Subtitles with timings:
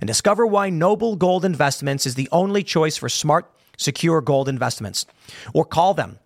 [0.00, 5.06] and discover why Noble Gold Investments is the only choice for smart, secure gold investments.
[5.54, 6.18] Or call them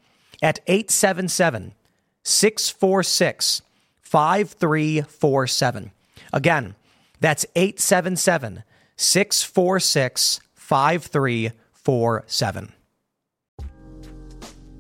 [0.42, 1.72] at 877
[2.22, 3.62] 646
[4.02, 5.90] 5347.
[6.32, 6.74] Again,
[7.20, 8.64] that's 877
[8.96, 12.72] 646 5347.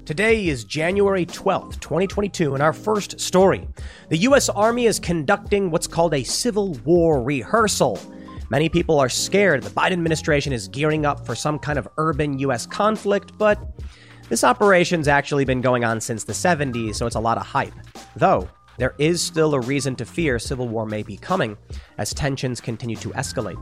[0.06, 3.66] Today is January 12th, 2022, and our first story.
[4.08, 4.48] The U.S.
[4.48, 7.98] Army is conducting what's called a Civil War rehearsal.
[8.48, 12.38] Many people are scared the Biden administration is gearing up for some kind of urban
[12.40, 12.66] U.S.
[12.66, 13.58] conflict, but
[14.28, 17.74] this operation's actually been going on since the 70s, so it's a lot of hype.
[18.14, 21.56] Though, there is still a reason to fear civil war may be coming
[21.98, 23.58] as tensions continue to escalate.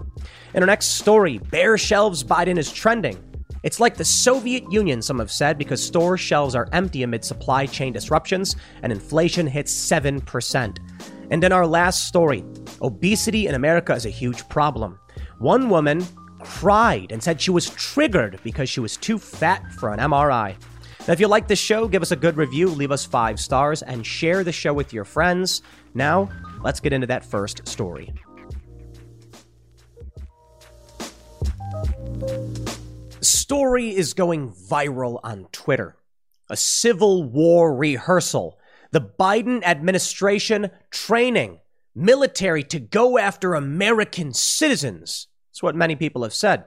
[0.55, 3.19] In our next story, bare shelves Biden is trending.
[3.63, 7.65] It's like the Soviet Union, some have said, because store shelves are empty amid supply
[7.65, 10.79] chain disruptions and inflation hits 7%.
[11.35, 12.45] And in our last story,
[12.81, 15.01] obesity in America is a huge problem.
[15.41, 16.07] One woman
[16.39, 20.55] cried and said she was triggered because she was too fat for an MRI.
[21.09, 23.83] Now, if you like this show, give us a good review, leave us five stars,
[23.83, 25.63] and share the show with your friends.
[25.93, 26.29] Now,
[26.63, 28.15] let's get into that first story.
[33.23, 35.97] Story is going viral on Twitter.
[36.49, 38.57] A Civil War rehearsal
[38.95, 41.59] the Biden administration training
[41.97, 45.27] military to go after American citizens.
[45.51, 46.67] That's what many people have said.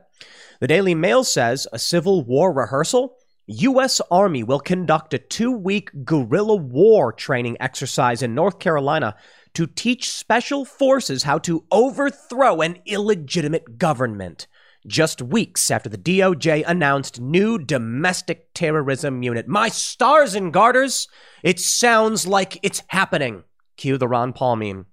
[0.60, 3.16] The Daily Mail says a Civil War rehearsal.
[3.46, 4.02] U.S.
[4.12, 9.16] Army will conduct a two week guerrilla war training exercise in North Carolina
[9.54, 14.48] to teach special forces how to overthrow an illegitimate government
[14.88, 19.48] just weeks after the DOJ announced new domestic terrorism unit.
[19.48, 21.08] My stars and garters,
[21.44, 23.44] it sounds like it's happening.
[23.76, 24.86] Cue the Ron Paul meme.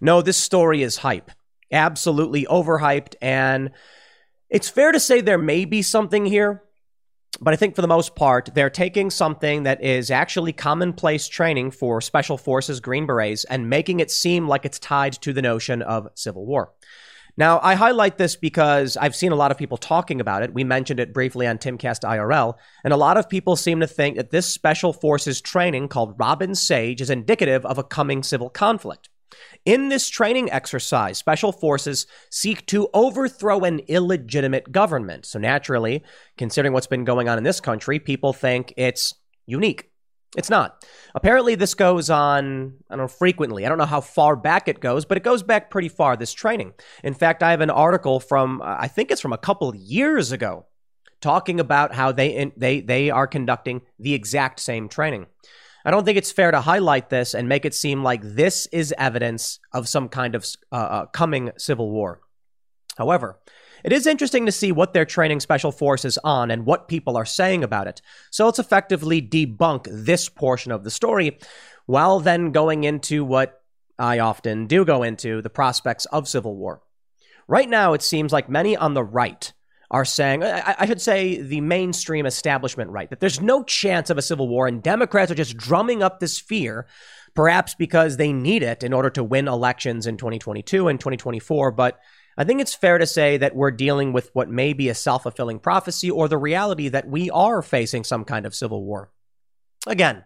[0.00, 1.30] No, this story is hype.
[1.72, 3.14] Absolutely overhyped.
[3.20, 3.70] And
[4.48, 6.62] it's fair to say there may be something here,
[7.40, 11.70] but I think for the most part, they're taking something that is actually commonplace training
[11.70, 15.82] for Special Forces Green Berets and making it seem like it's tied to the notion
[15.82, 16.72] of civil war.
[17.40, 20.52] Now, I highlight this because I've seen a lot of people talking about it.
[20.52, 24.18] We mentioned it briefly on Timcast IRL, and a lot of people seem to think
[24.18, 29.08] that this special forces training called Robin Sage is indicative of a coming civil conflict.
[29.64, 35.24] In this training exercise, special forces seek to overthrow an illegitimate government.
[35.24, 36.04] So, naturally,
[36.36, 39.14] considering what's been going on in this country, people think it's
[39.46, 39.89] unique.
[40.36, 40.84] It's not.
[41.14, 43.66] Apparently, this goes on, I don't know, frequently.
[43.66, 46.32] I don't know how far back it goes, but it goes back pretty far, this
[46.32, 46.74] training.
[47.02, 50.66] In fact, I have an article from, I think it's from a couple years ago,
[51.20, 55.26] talking about how they, they, they are conducting the exact same training.
[55.84, 58.94] I don't think it's fair to highlight this and make it seem like this is
[58.98, 62.20] evidence of some kind of uh, uh coming civil war.
[62.98, 63.38] However,
[63.84, 67.24] it is interesting to see what they're training special forces on and what people are
[67.24, 68.02] saying about it.
[68.30, 71.38] So let's effectively debunk this portion of the story
[71.86, 73.62] while then going into what
[73.98, 76.80] I often do go into the prospects of civil war.
[77.46, 79.52] Right now, it seems like many on the right
[79.90, 84.22] are saying, I, should say the mainstream establishment right, that there's no chance of a
[84.22, 86.86] civil war, and Democrats are just drumming up this fear,
[87.34, 91.72] perhaps because they need it in order to win elections in 2022 and 2024.
[91.72, 91.98] But
[92.36, 95.24] I think it's fair to say that we're dealing with what may be a self
[95.24, 99.10] fulfilling prophecy or the reality that we are facing some kind of civil war.
[99.86, 100.24] Again,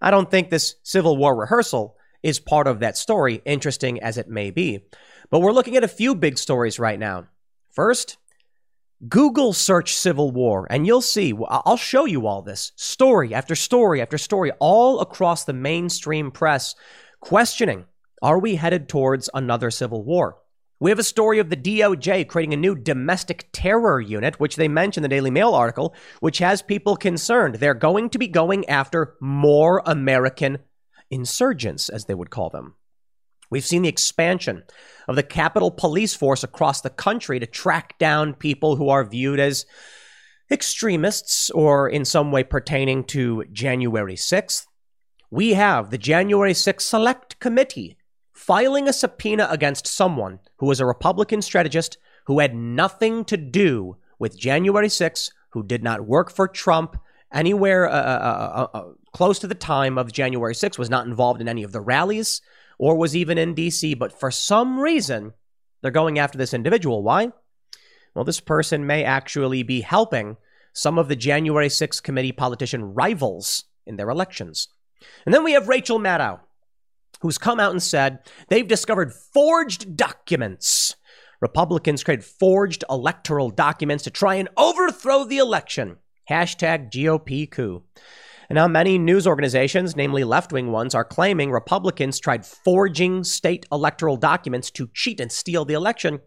[0.00, 4.28] I don't think this civil war rehearsal is part of that story, interesting as it
[4.28, 4.84] may be.
[5.30, 7.26] But we're looking at a few big stories right now.
[7.70, 8.16] First,
[9.08, 14.00] Google search Civil War, and you'll see, I'll show you all this story after story
[14.00, 16.74] after story, all across the mainstream press,
[17.20, 17.86] questioning
[18.20, 20.36] are we headed towards another civil war?
[20.82, 24.66] We have a story of the DOJ creating a new domestic terror unit, which they
[24.66, 27.54] mention in the Daily Mail article, which has people concerned.
[27.54, 30.58] They're going to be going after more American
[31.08, 32.74] insurgents, as they would call them.
[33.48, 34.64] We've seen the expansion
[35.06, 39.38] of the Capitol Police Force across the country to track down people who are viewed
[39.38, 39.66] as
[40.50, 44.66] extremists or in some way pertaining to January 6th.
[45.30, 47.98] We have the January 6th Select Committee
[48.32, 53.96] filing a subpoena against someone who was a Republican strategist who had nothing to do
[54.18, 56.96] with January 6th, who did not work for Trump
[57.32, 61.48] anywhere uh, uh, uh, close to the time of January 6th, was not involved in
[61.48, 62.40] any of the rallies
[62.78, 63.98] or was even in DC.
[63.98, 65.32] But for some reason,
[65.80, 67.02] they're going after this individual.
[67.02, 67.32] Why?
[68.14, 70.36] Well, this person may actually be helping
[70.72, 74.68] some of the January 6th committee politician rivals in their elections.
[75.26, 76.40] And then we have Rachel Maddow,
[77.22, 80.96] who's come out and said they've discovered forged documents.
[81.40, 85.96] Republicans created forged electoral documents to try and overthrow the election.
[86.28, 87.82] Hashtag GOP coup.
[88.48, 93.66] And now many news organizations, namely left wing ones, are claiming Republicans tried forging state
[93.72, 96.20] electoral documents to cheat and steal the election.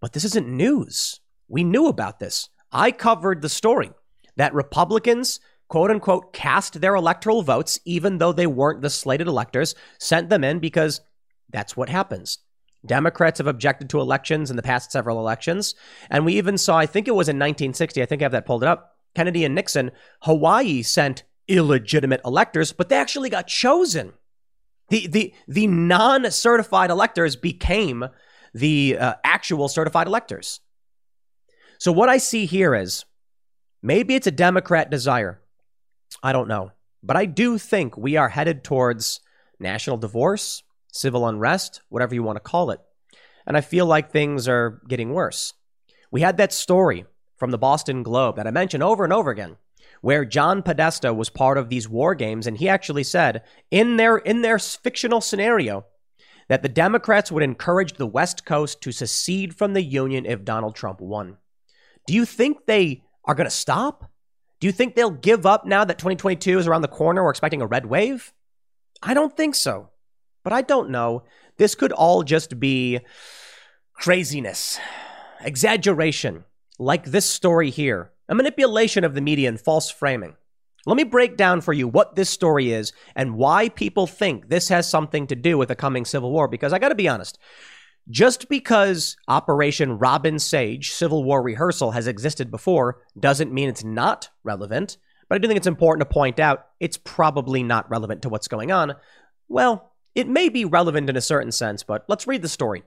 [0.00, 1.20] But this isn't news.
[1.48, 2.48] We knew about this.
[2.72, 3.90] I covered the story
[4.36, 5.40] that Republicans
[5.70, 10.44] quote unquote cast their electoral votes, even though they weren't the slated electors, sent them
[10.44, 11.00] in because
[11.48, 12.38] that's what happens.
[12.84, 15.74] Democrats have objected to elections in the past several elections.
[16.10, 18.46] And we even saw, I think it was in 1960, I think I have that
[18.46, 24.12] pulled up, Kennedy and Nixon, Hawaii sent illegitimate electors, but they actually got chosen.
[24.88, 28.06] The, the, the non certified electors became
[28.52, 30.60] the uh, actual certified electors.
[31.78, 33.04] So, what I see here is
[33.82, 35.39] maybe it's a Democrat desire
[36.22, 36.72] I don't know.
[37.02, 39.20] But I do think we are headed towards
[39.58, 40.62] national divorce,
[40.92, 42.80] civil unrest, whatever you want to call it.
[43.46, 45.54] And I feel like things are getting worse.
[46.10, 49.56] We had that story from the Boston Globe that I mentioned over and over again,
[50.02, 54.18] where John Podesta was part of these war games, and he actually said in their
[54.18, 55.86] in their fictional scenario
[56.48, 60.74] that the Democrats would encourage the West Coast to secede from the Union if Donald
[60.74, 61.38] Trump won.
[62.06, 64.09] Do you think they are going to stop?
[64.60, 67.24] Do you think they'll give up now that 2022 is around the corner?
[67.24, 68.32] We're expecting a red wave?
[69.02, 69.88] I don't think so.
[70.44, 71.24] But I don't know.
[71.56, 73.00] This could all just be
[73.94, 74.78] craziness,
[75.40, 76.44] exaggeration,
[76.78, 80.36] like this story here, a manipulation of the media and false framing.
[80.86, 84.68] Let me break down for you what this story is and why people think this
[84.68, 86.48] has something to do with the coming civil war.
[86.48, 87.38] Because I got to be honest,
[88.10, 94.28] just because Operation Robin Sage Civil War rehearsal has existed before doesn't mean it's not
[94.42, 94.98] relevant.
[95.28, 98.48] But I do think it's important to point out it's probably not relevant to what's
[98.48, 98.96] going on.
[99.48, 102.82] Well, it may be relevant in a certain sense, but let's read the story.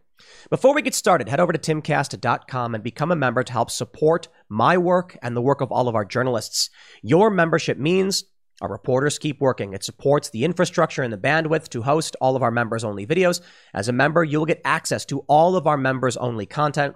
[0.50, 4.28] Before we get started, head over to timcast.com and become a member to help support
[4.50, 6.70] my work and the work of all of our journalists.
[7.02, 8.26] Your membership means
[8.62, 9.74] our reporters keep working.
[9.74, 13.42] It supports the infrastructure and the bandwidth to host all of our members only videos.
[13.74, 16.96] As a member, you'll get access to all of our members only content.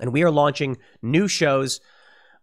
[0.00, 1.80] And we are launching new shows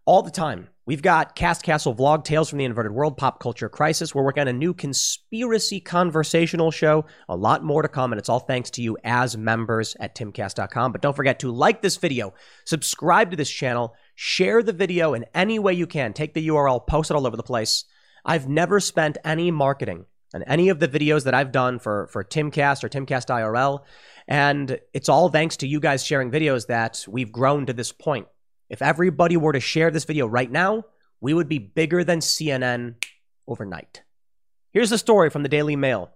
[0.04, 0.68] all the time.
[0.86, 4.14] We've got Cast Castle Vlog, Tales from the Inverted World, Pop Culture Crisis.
[4.14, 7.06] We're working on a new conspiracy conversational show.
[7.30, 10.92] A lot more to come, and it's all thanks to you as members at timcast.com.
[10.92, 12.34] But don't forget to like this video,
[12.66, 16.12] subscribe to this channel, share the video in any way you can.
[16.12, 17.84] Take the URL, post it all over the place.
[18.24, 22.24] I've never spent any marketing on any of the videos that I've done for, for
[22.24, 23.80] Timcast or Timcast IRL.
[24.26, 28.26] And it's all thanks to you guys sharing videos that we've grown to this point.
[28.68, 30.84] If everybody were to share this video right now,
[31.20, 32.96] we would be bigger than CNN
[33.46, 34.02] overnight.
[34.72, 36.10] Here's the story from the Daily Mail.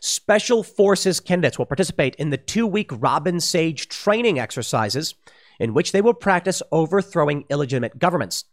[0.00, 5.14] Special Forces candidates will participate in the two week Robin Sage training exercises
[5.60, 8.44] in which they will practice overthrowing illegitimate governments.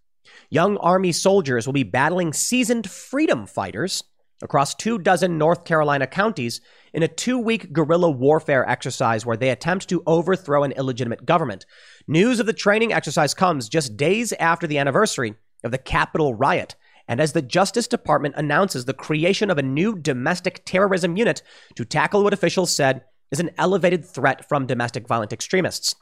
[0.49, 4.03] Young Army soldiers will be battling seasoned freedom fighters
[4.41, 6.61] across two dozen North Carolina counties
[6.93, 11.65] in a two week guerrilla warfare exercise where they attempt to overthrow an illegitimate government.
[12.07, 16.75] News of the training exercise comes just days after the anniversary of the Capitol riot.
[17.07, 21.43] And as the Justice Department announces the creation of a new domestic terrorism unit
[21.75, 25.95] to tackle what officials said is an elevated threat from domestic violent extremists.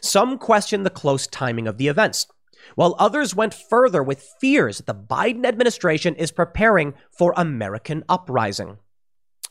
[0.00, 2.26] Some question the close timing of the events
[2.74, 8.78] while others went further with fears that the Biden administration is preparing for American uprising.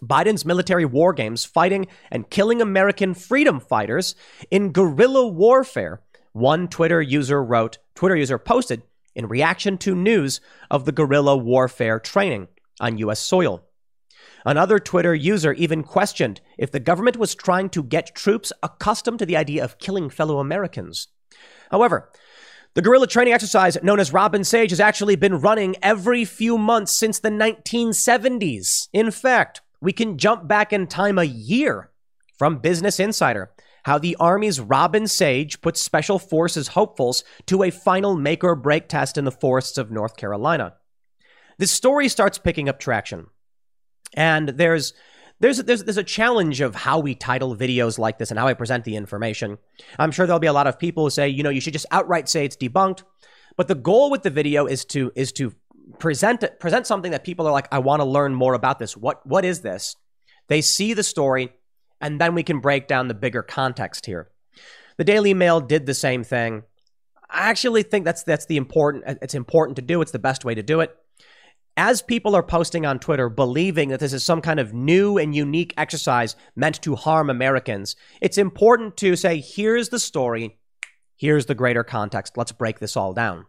[0.01, 4.15] Biden's military war games fighting and killing American freedom fighters
[4.51, 6.01] in guerrilla warfare,
[6.33, 8.83] one Twitter user wrote, Twitter user posted
[9.15, 12.47] in reaction to news of the guerrilla warfare training
[12.79, 13.19] on U.S.
[13.19, 13.63] soil.
[14.45, 19.25] Another Twitter user even questioned if the government was trying to get troops accustomed to
[19.25, 21.07] the idea of killing fellow Americans.
[21.71, 22.09] However,
[22.77, 26.95] the guerrilla training exercise known as Robin Sage has actually been running every few months
[26.95, 28.87] since the 1970s.
[28.93, 31.89] In fact, we can jump back in time a year
[32.37, 33.49] from Business Insider
[33.85, 38.87] how the Army's Robin Sage put Special Forces hopefuls to a final make or break
[38.87, 40.75] test in the forests of North Carolina.
[41.57, 43.25] This story starts picking up traction.
[44.13, 44.93] And there's
[45.39, 48.53] there's there's there's a challenge of how we title videos like this and how I
[48.53, 49.57] present the information.
[49.99, 51.85] I'm sure there'll be a lot of people who say, you know, you should just
[51.91, 53.03] outright say it's debunked.
[53.55, 55.53] But the goal with the video is to is to
[55.99, 58.97] present present something that people are like, I want to learn more about this.
[58.97, 59.95] What what is this?
[60.47, 61.53] They see the story,
[62.01, 64.29] and then we can break down the bigger context here.
[64.97, 66.63] The Daily Mail did the same thing.
[67.29, 70.01] I actually think that's that's the important it's important to do.
[70.01, 70.95] It's the best way to do it
[71.77, 75.35] as people are posting on Twitter believing that this is some kind of new and
[75.35, 80.57] unique exercise meant to harm Americans, it's important to say, here's the story,
[81.15, 82.35] here's the greater context.
[82.35, 83.45] Let's break this all down.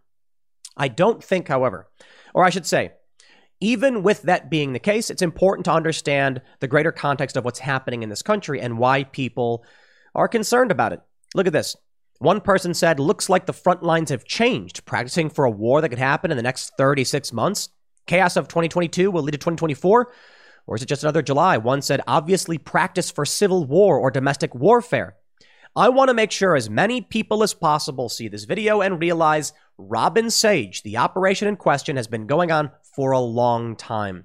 [0.76, 1.88] I don't think, however,
[2.35, 2.92] or I should say,
[3.61, 7.58] even with that being the case, it's important to understand the greater context of what's
[7.58, 9.64] happening in this country and why people
[10.14, 11.00] are concerned about it.
[11.35, 11.75] Look at this.
[12.18, 15.88] One person said, looks like the front lines have changed, practicing for a war that
[15.88, 17.70] could happen in the next 36 months.
[18.09, 20.12] Chaos of 2022 will lead to 2024?
[20.67, 21.59] Or is it just another July?
[21.59, 25.17] One said, obviously practice for civil war or domestic warfare.
[25.77, 29.53] I want to make sure as many people as possible see this video and realize
[29.77, 34.25] Robin Sage, the operation in question, has been going on for a long time.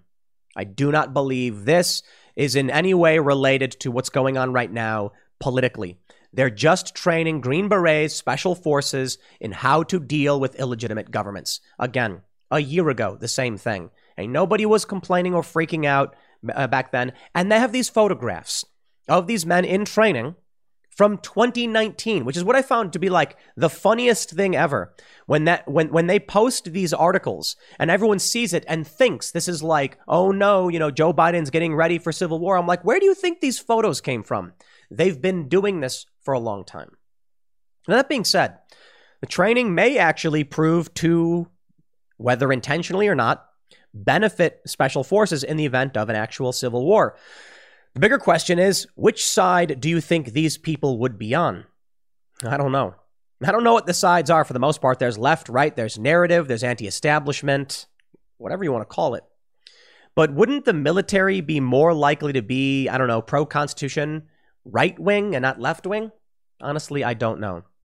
[0.56, 2.02] I do not believe this
[2.36, 6.00] is in any way related to what's going on right now politically.
[6.32, 11.60] They're just training Green Berets, special forces, in how to deal with illegitimate governments.
[11.78, 12.22] Again,
[12.54, 13.90] a year ago, the same thing.
[14.16, 16.16] And nobody was complaining or freaking out
[16.54, 17.14] uh, back then.
[17.34, 18.64] And they have these photographs
[19.10, 20.36] of these men in training
[20.96, 24.94] from 2019, which is what I found to be like the funniest thing ever.
[25.26, 29.48] When that when when they post these articles and everyone sees it and thinks this
[29.48, 32.56] is like, oh no, you know, Joe Biden's getting ready for civil war.
[32.56, 34.54] I'm like, where do you think these photos came from?
[34.92, 36.92] They've been doing this for a long time.
[37.88, 38.60] Now, that being said,
[39.22, 41.48] the training may actually prove to
[42.18, 43.46] whether intentionally or not,
[43.94, 47.16] benefit special forces in the event of an actual civil war.
[47.94, 51.66] The bigger question is which side do you think these people would be on?
[52.44, 52.96] I don't know.
[53.46, 55.00] I don't know what the sides are for the most part.
[55.00, 57.88] There's left, right, there's narrative, there's anti establishment,
[58.38, 59.24] whatever you want to call it.
[60.16, 64.24] But wouldn't the military be more likely to be, I don't know, pro Constitution,
[64.64, 66.12] right wing, and not left wing?
[66.62, 67.64] Honestly, I don't know.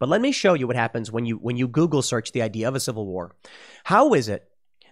[0.00, 2.66] But let me show you what happens when you when you Google search the idea
[2.66, 3.36] of a civil war.
[3.84, 4.48] How is it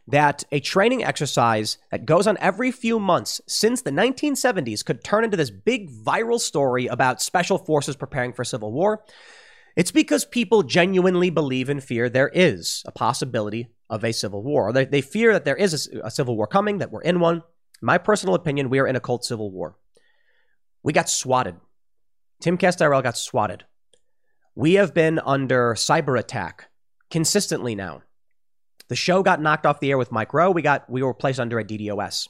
[0.06, 5.24] that a training exercise that goes on every few months since the 1970s could turn
[5.24, 9.02] into this big viral story about special forces preparing for civil war?
[9.76, 14.72] It's because people genuinely believe and fear there is a possibility of a civil war.
[14.72, 17.36] They, they fear that there is a, a civil war coming, that we're in one.
[17.36, 17.42] In
[17.86, 19.76] my personal opinion, we are in a cold civil war.
[20.82, 21.56] We got swatted.
[22.42, 23.64] Timcast IRL got swatted.
[24.58, 26.68] We have been under cyber attack
[27.12, 28.02] consistently now.
[28.88, 30.50] The show got knocked off the air with Mike Rowe.
[30.50, 32.26] We got we were placed under a DDoS.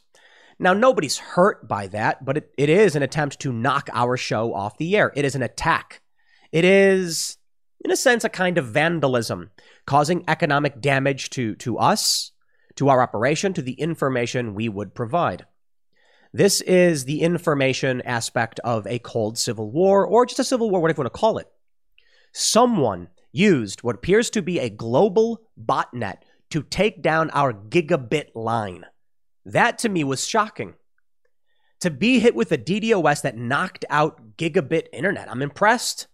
[0.59, 4.53] Now nobody's hurt by that, but it, it is an attempt to knock our show
[4.53, 5.11] off the air.
[5.17, 6.03] It is an attack.
[6.53, 7.39] It is,
[7.83, 9.51] in a sense, a kind of vandalism,
[9.87, 12.33] causing economic damage to, to us,
[12.75, 15.47] to our operation, to the information we would provide.
[16.35, 20.83] This is the information aspect of a cold civil war, or just a civil war,
[20.83, 21.49] whatever you want to call it
[22.33, 26.19] someone used what appears to be a global botnet
[26.51, 28.85] to take down our gigabit line.
[29.45, 30.75] That to me was shocking.
[31.81, 36.09] To be hit with a DDoS that knocked out gigabit internet, I'm impressed.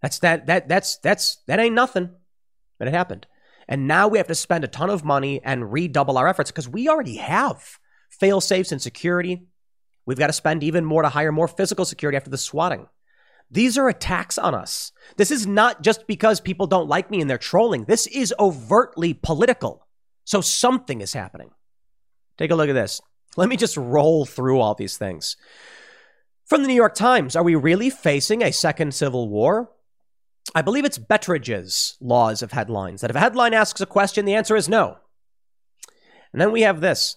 [0.00, 2.10] That's that that that's that's that ain't nothing.
[2.78, 3.26] But it happened.
[3.68, 6.68] And now we have to spend a ton of money and redouble our efforts because
[6.68, 7.78] we already have
[8.10, 9.46] fail safes and security.
[10.06, 12.88] We've got to spend even more to hire more physical security after the swatting.
[13.50, 14.92] These are attacks on us.
[15.16, 17.84] This is not just because people don't like me and they're trolling.
[17.84, 19.86] This is overtly political.
[20.24, 21.50] So something is happening.
[22.38, 23.00] Take a look at this.
[23.36, 25.36] Let me just roll through all these things.
[26.46, 29.70] From the New York Times, are we really facing a second civil war?
[30.54, 34.34] I believe it's Betteridge's laws of headlines that if a headline asks a question, the
[34.34, 34.98] answer is no.
[36.32, 37.16] And then we have this.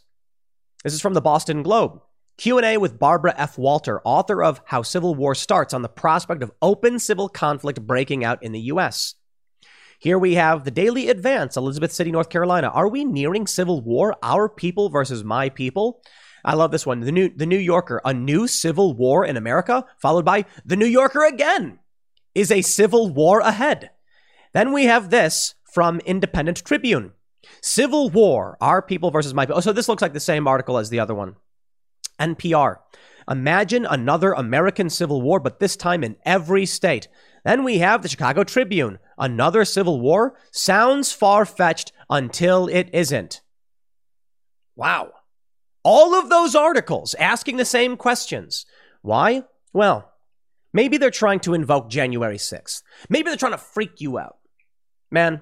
[0.84, 2.02] This is from the Boston Globe.
[2.38, 3.58] Q&A with Barbara F.
[3.58, 8.24] Walter, author of How Civil War Starts on the prospect of open civil conflict breaking
[8.24, 9.16] out in the US.
[10.00, 12.68] Here we have the Daily Advance, Elizabeth City, North Carolina.
[12.68, 14.16] Are we nearing civil war?
[14.24, 16.02] Our people versus my people?
[16.44, 17.02] I love this one.
[17.02, 20.88] The New, the New Yorker, a new civil war in America, followed by The New
[20.88, 21.80] Yorker again.
[22.36, 23.92] Is a civil war ahead?
[24.54, 27.14] Then we have this from Independent Tribune.
[27.62, 29.58] Civil War, Our People versus My People.
[29.58, 31.36] Oh, so this looks like the same article as the other one.
[32.20, 32.78] NPR.
[33.30, 37.08] Imagine another American Civil War, but this time in every state.
[37.46, 39.00] Then we have the Chicago Tribune.
[39.18, 43.42] Another Civil War sounds far fetched until it isn't.
[44.76, 45.12] Wow.
[45.84, 48.66] All of those articles asking the same questions.
[49.02, 49.44] Why?
[49.74, 50.12] Well,
[50.72, 52.82] maybe they're trying to invoke January 6th.
[53.10, 54.38] Maybe they're trying to freak you out.
[55.12, 55.42] Man,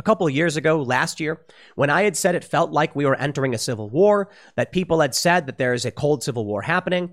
[0.00, 3.04] a couple of years ago, last year, when I had said it felt like we
[3.04, 6.46] were entering a civil war, that people had said that there is a cold civil
[6.46, 7.12] war happening,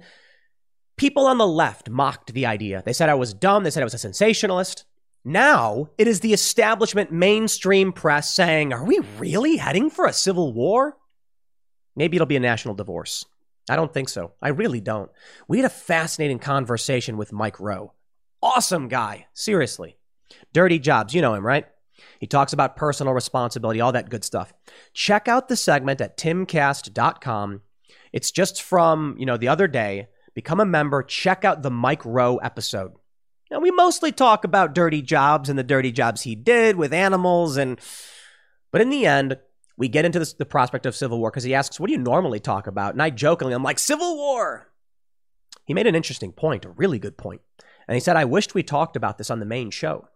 [0.96, 2.82] people on the left mocked the idea.
[2.86, 4.86] They said I was dumb, they said I was a sensationalist.
[5.26, 10.54] Now it is the establishment mainstream press saying, Are we really heading for a civil
[10.54, 10.96] war?
[11.94, 13.26] Maybe it'll be a national divorce.
[13.70, 14.32] I don't think so.
[14.42, 15.12] I really don't.
[15.50, 17.92] We had a fascinating conversation with Mike Rowe.
[18.42, 19.28] Awesome guy.
[19.34, 19.98] Seriously.
[20.54, 21.14] Dirty Jobs.
[21.14, 21.66] You know him, right?
[22.20, 24.54] He talks about personal responsibility, all that good stuff.
[24.94, 27.62] Check out the segment at timcast.com.
[28.14, 30.08] It's just from, you know, the other day.
[30.34, 32.94] Become a member, check out the Mike Rowe episode.
[33.50, 37.58] Now, we mostly talk about dirty jobs and the dirty jobs he did with animals
[37.58, 37.80] and
[38.72, 39.38] but in the end,
[39.78, 42.00] we get into this, the prospect of civil war because he asks, "What do you
[42.00, 44.72] normally talk about?" And I jokingly, I'm like, "Civil war."
[45.66, 47.42] He made an interesting point, a really good point.
[47.88, 50.10] And he said, "I wished we talked about this on the main show."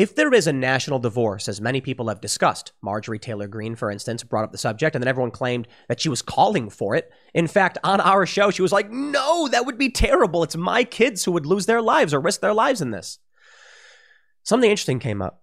[0.00, 3.90] If there is a national divorce, as many people have discussed, Marjorie Taylor Greene, for
[3.90, 7.12] instance, brought up the subject, and then everyone claimed that she was calling for it.
[7.34, 10.42] In fact, on our show, she was like, no, that would be terrible.
[10.42, 13.18] It's my kids who would lose their lives or risk their lives in this.
[14.42, 15.42] Something interesting came up.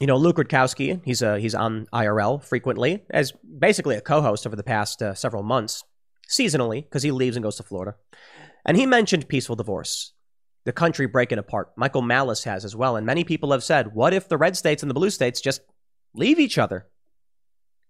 [0.00, 4.48] You know, Luke Rudkowski, he's, a, he's on IRL frequently as basically a co host
[4.48, 5.84] over the past uh, several months,
[6.28, 7.94] seasonally, because he leaves and goes to Florida.
[8.64, 10.14] And he mentioned peaceful divorce
[10.66, 11.70] the country breaking apart.
[11.76, 12.96] Michael Malice has as well.
[12.96, 15.60] And many people have said, what if the red states and the blue states just
[16.12, 16.88] leave each other?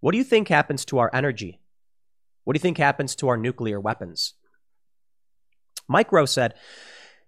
[0.00, 1.58] What do you think happens to our energy?
[2.44, 4.34] What do you think happens to our nuclear weapons?
[5.88, 6.52] Mike Rowe said,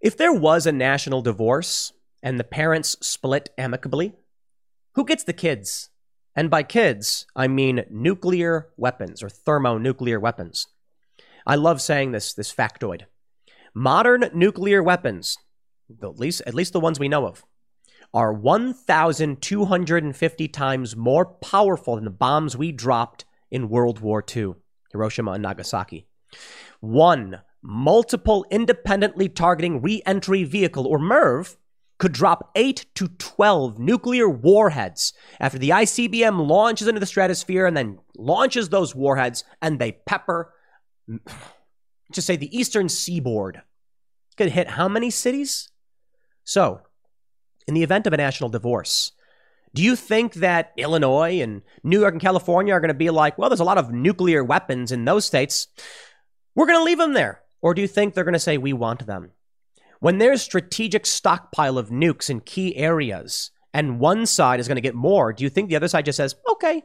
[0.02, 4.12] if there was a national divorce and the parents split amicably,
[4.96, 5.88] who gets the kids?
[6.37, 10.66] And by kids, I mean nuclear weapons or thermonuclear weapons.
[11.46, 13.04] I love saying this, this factoid.
[13.74, 15.37] Modern nuclear weapons,
[16.02, 17.44] at least, at least the ones we know of,
[18.14, 24.54] are 1,250 times more powerful than the bombs we dropped in World War II,
[24.92, 26.07] Hiroshima and Nagasaki.
[26.81, 31.57] One multiple independently targeting reentry vehicle, or MIRV,
[31.98, 37.76] could drop 8 to 12 nuclear warheads after the ICBM launches into the stratosphere and
[37.76, 40.52] then launches those warheads and they pepper,
[42.12, 43.62] just say, the eastern seaboard
[44.36, 45.70] could hit how many cities?
[46.44, 46.80] So,
[47.66, 49.12] in the event of a national divorce,
[49.74, 53.36] do you think that Illinois and New York and California are going to be like,
[53.36, 55.68] well, there's a lot of nuclear weapons in those states.
[56.54, 57.42] We're going to leave them there.
[57.60, 59.32] Or do you think they're going to say, we want them?
[60.00, 64.76] When there's a strategic stockpile of nukes in key areas and one side is going
[64.76, 66.82] to get more, do you think the other side just says, okay?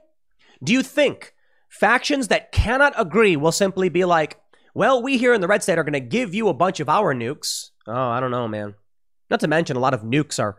[0.63, 1.33] Do you think
[1.69, 4.39] factions that cannot agree will simply be like,
[4.73, 6.89] well, we here in the red state are going to give you a bunch of
[6.89, 7.71] our nukes.
[7.87, 8.75] Oh, I don't know, man.
[9.29, 10.57] Not to mention a lot of nukes are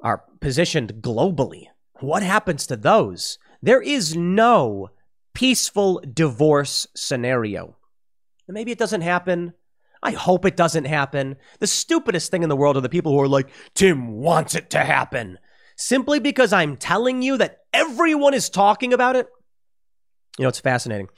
[0.00, 1.64] are positioned globally.
[2.00, 3.38] What happens to those?
[3.62, 4.90] There is no
[5.34, 7.76] peaceful divorce scenario.
[8.46, 9.54] And maybe it doesn't happen.
[10.02, 11.36] I hope it doesn't happen.
[11.58, 14.70] The stupidest thing in the world are the people who are like, Tim wants it
[14.70, 15.38] to happen.
[15.76, 19.28] Simply because I'm telling you that everyone is talking about it.
[20.38, 21.08] You know, it's fascinating.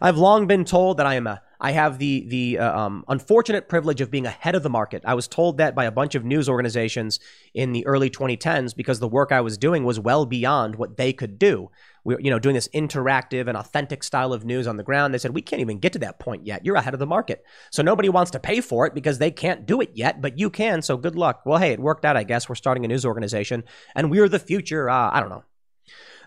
[0.00, 3.68] I've long been told that I am a I have the the uh, um, unfortunate
[3.68, 5.02] privilege of being ahead of the market.
[5.04, 7.20] I was told that by a bunch of news organizations
[7.52, 11.12] in the early 2010s because the work I was doing was well beyond what they
[11.12, 11.70] could do.
[12.02, 15.12] We you know doing this interactive and authentic style of news on the ground.
[15.12, 16.64] They said we can't even get to that point yet.
[16.64, 19.66] You're ahead of the market, so nobody wants to pay for it because they can't
[19.66, 20.22] do it yet.
[20.22, 21.42] But you can, so good luck.
[21.44, 22.16] Well, hey, it worked out.
[22.16, 23.64] I guess we're starting a news organization,
[23.94, 24.88] and we're the future.
[24.88, 25.44] Uh, I don't know.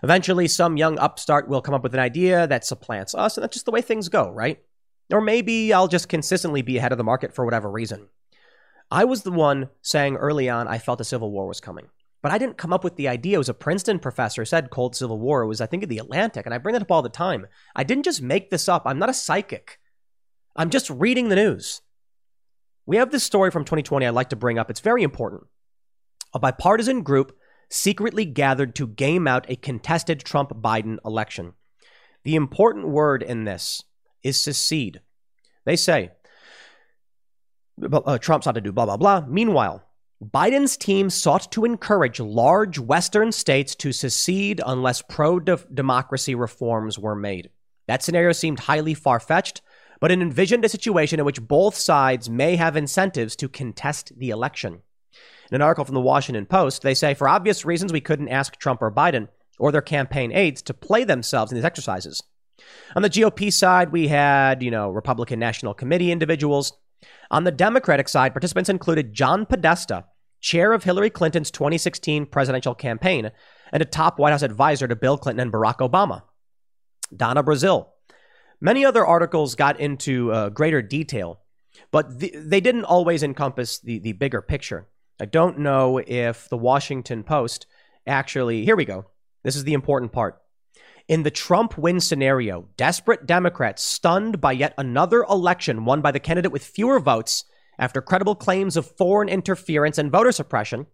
[0.02, 3.54] Eventually, some young upstart will come up with an idea that supplants us, and that's
[3.54, 4.62] just the way things go, right?
[5.12, 8.08] Or maybe I'll just consistently be ahead of the market for whatever reason.
[8.90, 11.86] I was the one saying early on I felt a civil war was coming.
[12.22, 13.34] But I didn't come up with the idea.
[13.34, 15.42] It was a Princeton professor said cold civil war.
[15.42, 16.46] It was, I think, in the Atlantic.
[16.46, 17.46] And I bring it up all the time.
[17.76, 18.84] I didn't just make this up.
[18.86, 19.78] I'm not a psychic.
[20.56, 21.82] I'm just reading the news.
[22.86, 24.70] We have this story from 2020 I'd like to bring up.
[24.70, 25.42] It's very important.
[26.32, 27.36] A bipartisan group
[27.74, 31.54] secretly gathered to game out a contested Trump Biden election.
[32.22, 33.82] The important word in this
[34.22, 35.00] is secede.
[35.64, 36.12] They say
[37.82, 39.24] uh, Trump sought to do blah, blah, blah.
[39.26, 39.82] Meanwhile,
[40.22, 47.16] Biden's team sought to encourage large Western states to secede unless pro democracy reforms were
[47.16, 47.50] made.
[47.88, 49.60] That scenario seemed highly far fetched,
[50.00, 54.30] but it envisioned a situation in which both sides may have incentives to contest the
[54.30, 54.82] election.
[55.50, 58.56] In an article from the Washington Post, they say for obvious reasons we couldn't ask
[58.56, 59.28] Trump or Biden
[59.58, 62.22] or their campaign aides to play themselves in these exercises.
[62.96, 66.72] On the GOP side, we had, you know, Republican National Committee individuals.
[67.30, 70.06] On the Democratic side, participants included John Podesta,
[70.40, 73.30] chair of Hillary Clinton's 2016 presidential campaign
[73.72, 76.22] and a top White House advisor to Bill Clinton and Barack Obama.
[77.14, 77.88] Donna Brazile.
[78.60, 81.40] Many other articles got into uh, greater detail,
[81.90, 84.86] but the, they didn't always encompass the, the bigger picture.
[85.20, 87.66] I don't know if the Washington Post
[88.06, 89.06] actually, here we go.
[89.44, 90.40] This is the important part.
[91.06, 96.18] In the Trump win scenario, desperate Democrats, stunned by yet another election won by the
[96.18, 97.44] candidate with fewer votes
[97.78, 100.86] after credible claims of foreign interference and voter suppression,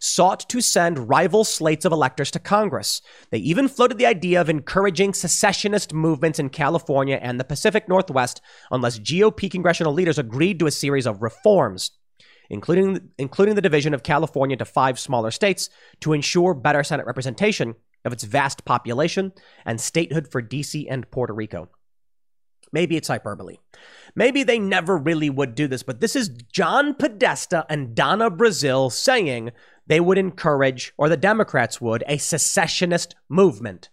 [0.00, 3.00] sought to send rival slates of electors to Congress.
[3.30, 8.40] They even floated the idea of encouraging secessionist movements in California and the Pacific Northwest
[8.70, 11.92] unless GOP congressional leaders agreed to a series of reforms
[12.50, 17.74] including, including the division of California to five smaller states to ensure better Senate representation
[18.04, 19.32] of its vast population
[19.64, 21.68] and statehood for DC and Puerto Rico.
[22.72, 23.56] Maybe it's hyperbole.
[24.14, 28.92] Maybe they never really would do this, but this is John Podesta and Donna Brazile
[28.92, 29.52] saying
[29.86, 33.88] they would encourage, or the Democrats would, a secessionist movement.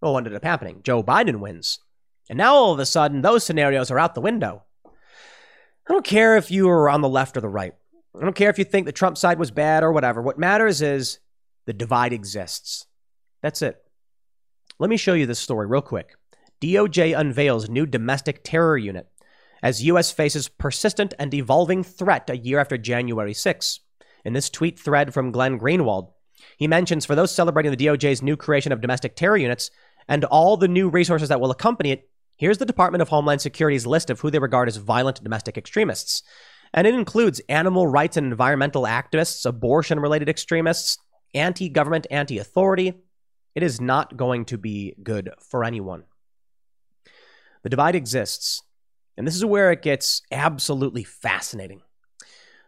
[0.00, 0.82] Well, what ended up happening?
[0.82, 1.80] Joe Biden wins.
[2.28, 4.64] And now all of a sudden, those scenarios are out the window.
[5.88, 7.74] I don't care if you are on the left or the right.
[8.14, 10.20] I don't care if you think the Trump side was bad or whatever.
[10.20, 11.18] What matters is
[11.66, 12.86] the divide exists.
[13.42, 13.82] That's it.
[14.78, 16.14] Let me show you this story real quick.
[16.60, 19.08] DOJ unveils new domestic terror unit
[19.62, 20.10] as U.S.
[20.10, 23.80] faces persistent and evolving threat a year after January 6.
[24.24, 26.10] In this tweet thread from Glenn Greenwald,
[26.56, 29.70] he mentions for those celebrating the DOJ's new creation of domestic terror units
[30.08, 33.84] and all the new resources that will accompany it, Here's the Department of Homeland Security's
[33.84, 36.22] list of who they regard as violent domestic extremists.
[36.72, 40.98] And it includes animal rights and environmental activists, abortion related extremists,
[41.34, 42.94] anti government, anti authority.
[43.56, 46.04] It is not going to be good for anyone.
[47.64, 48.62] The divide exists.
[49.16, 51.82] And this is where it gets absolutely fascinating.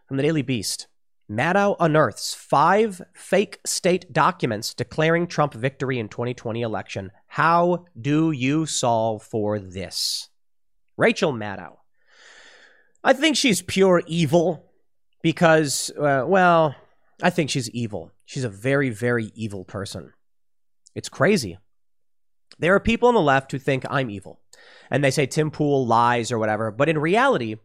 [0.05, 0.87] From the Daily Beast
[1.31, 7.11] Maddow unearths five fake state documents declaring Trump victory in 2020 election.
[7.31, 10.27] How do you solve for this?
[10.97, 11.77] Rachel Maddow.
[13.05, 14.65] I think she's pure evil
[15.23, 16.75] because, uh, well,
[17.23, 18.11] I think she's evil.
[18.25, 20.11] She's a very, very evil person.
[20.93, 21.57] It's crazy.
[22.59, 24.41] There are people on the left who think I'm evil
[24.89, 27.55] and they say Tim Pool lies or whatever, but in reality,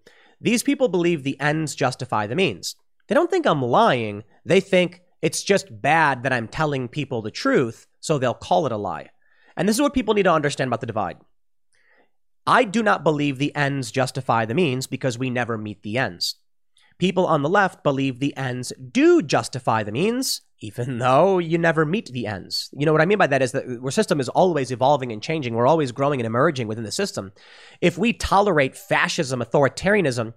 [0.40, 2.76] these people believe the ends justify the means.
[3.08, 4.22] They don't think I'm lying.
[4.44, 8.70] They think it's just bad that I'm telling people the truth, so they'll call it
[8.70, 9.08] a lie.
[9.56, 11.18] And this is what people need to understand about the divide.
[12.46, 16.36] I do not believe the ends justify the means because we never meet the ends.
[16.98, 21.84] People on the left believe the ends do justify the means, even though you never
[21.84, 22.70] meet the ends.
[22.72, 25.22] You know what I mean by that is that our system is always evolving and
[25.22, 25.54] changing.
[25.54, 27.32] We're always growing and emerging within the system.
[27.80, 30.34] If we tolerate fascism, authoritarianism,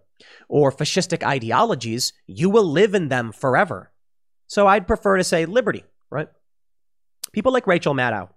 [0.49, 3.91] or fascistic ideologies, you will live in them forever.
[4.47, 6.27] So I'd prefer to say liberty, right?
[7.31, 8.29] People like Rachel Maddow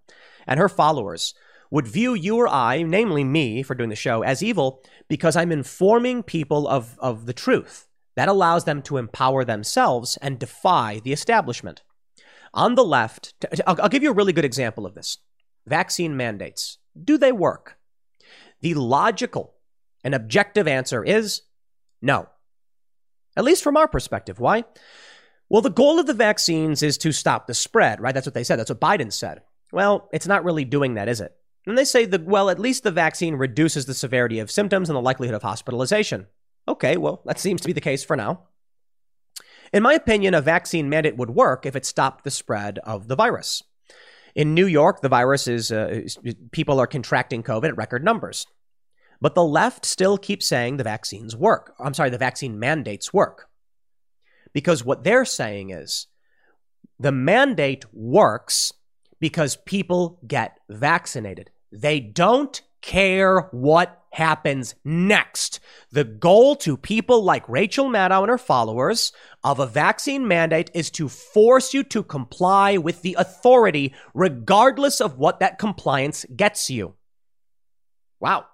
[0.46, 1.34] and her followers
[1.70, 5.50] would view you or I, namely me for doing the show, as evil because I'm
[5.50, 7.88] informing people of, of the truth.
[8.14, 11.82] That allows them to empower themselves and defy the establishment.
[12.52, 13.34] On the left,
[13.66, 15.16] I'll, I'll give you a really good example of this
[15.66, 16.76] vaccine mandates.
[17.02, 17.78] Do they work?
[18.60, 19.54] The logical
[20.04, 21.42] and objective answer is
[22.02, 22.28] no.
[23.34, 24.38] At least from our perspective.
[24.38, 24.64] Why?
[25.48, 28.12] Well, the goal of the vaccines is to stop the spread, right?
[28.12, 28.58] That's what they said.
[28.58, 29.42] That's what Biden said.
[29.72, 31.34] Well, it's not really doing that, is it?
[31.66, 34.96] And they say that, well, at least the vaccine reduces the severity of symptoms and
[34.96, 36.26] the likelihood of hospitalization.
[36.68, 38.44] Okay, well, that seems to be the case for now.
[39.72, 43.16] In my opinion, a vaccine mandate would work if it stopped the spread of the
[43.16, 43.62] virus.
[44.34, 46.02] In New York, the virus is, uh,
[46.50, 48.46] people are contracting COVID at record numbers.
[49.20, 51.74] But the left still keeps saying the vaccines work.
[51.78, 53.48] I'm sorry, the vaccine mandates work.
[54.52, 56.08] Because what they're saying is
[56.98, 58.72] the mandate works
[59.22, 61.48] because people get vaccinated.
[61.70, 65.60] They don't care what happens next.
[65.92, 69.12] The goal to people like Rachel Maddow and her followers
[69.44, 75.18] of a vaccine mandate is to force you to comply with the authority, regardless of
[75.18, 76.94] what that compliance gets you.
[78.18, 78.46] Wow.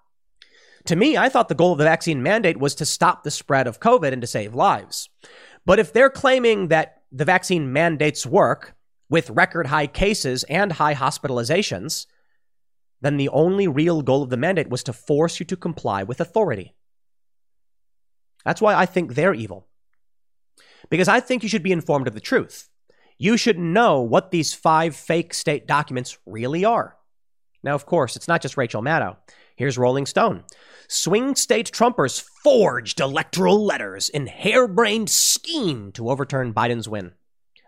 [0.84, 3.66] To me, I thought the goal of the vaccine mandate was to stop the spread
[3.66, 5.08] of COVID and to save lives.
[5.64, 8.74] But if they're claiming that the vaccine mandates work
[9.08, 12.06] with record high cases and high hospitalizations,
[13.00, 16.20] then the only real goal of the mandate was to force you to comply with
[16.20, 16.74] authority.
[18.44, 19.66] That's why I think they're evil.
[20.90, 22.68] Because I think you should be informed of the truth.
[23.18, 26.96] You should know what these five fake state documents really are.
[27.62, 29.16] Now, of course, it's not just Rachel Maddow.
[29.56, 30.44] Here's Rolling Stone.
[30.86, 37.12] Swing state Trumpers forged electoral letters in harebrained scheme to overturn Biden's win.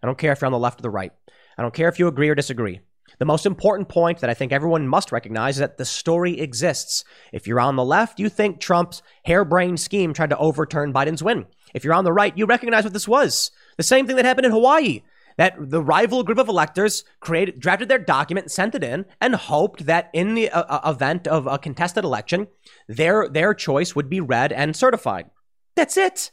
[0.02, 1.12] I don't care if you're on the left or the right.
[1.58, 2.80] I don't care if you agree or disagree.
[3.18, 7.04] The most important point that I think everyone must recognize is that the story exists.
[7.32, 11.46] If you're on the left, you think Trump's harebrained scheme tried to overturn Biden's win.
[11.74, 13.50] If you're on the right, you recognize what this was.
[13.76, 15.02] The same thing that happened in Hawaii.
[15.36, 19.86] That the rival group of electors created, drafted their document, sent it in, and hoped
[19.86, 22.48] that in the uh, uh event of a contested election,
[22.88, 25.30] their their choice would be read and certified.
[25.76, 26.30] That's it.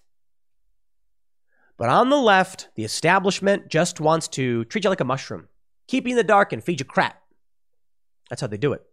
[1.77, 5.47] But on the left, the establishment just wants to treat you like a mushroom
[5.87, 7.21] keep you in the dark and feed you crap.
[8.29, 8.83] That's how they do it.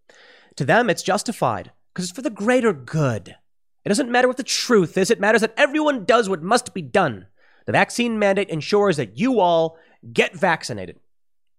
[0.56, 3.36] To them, it's justified because it's for the greater good.
[3.84, 6.82] It doesn't matter what the truth is, it matters that everyone does what must be
[6.82, 7.26] done.
[7.66, 9.78] The vaccine mandate ensures that you all
[10.12, 11.00] get vaccinated.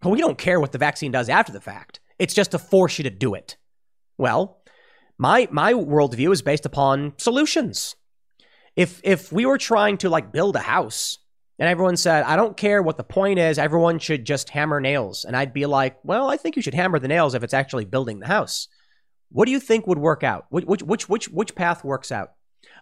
[0.02, 2.00] But we don't care what the vaccine does after the fact.
[2.20, 3.58] It's just to force you to do it.
[4.18, 4.62] Well,
[5.18, 7.96] my my worldview is based upon solutions.
[8.76, 11.20] If if we were trying to like build a house
[11.58, 15.24] and everyone said, I don't care what the point is, everyone should just hammer nails.
[15.24, 17.86] And I'd be like, well, I think you should hammer the nails if it's actually
[17.86, 18.68] building the house.
[19.30, 20.46] What do you think would work out?
[20.50, 22.34] Which, which, which, which, which path works out?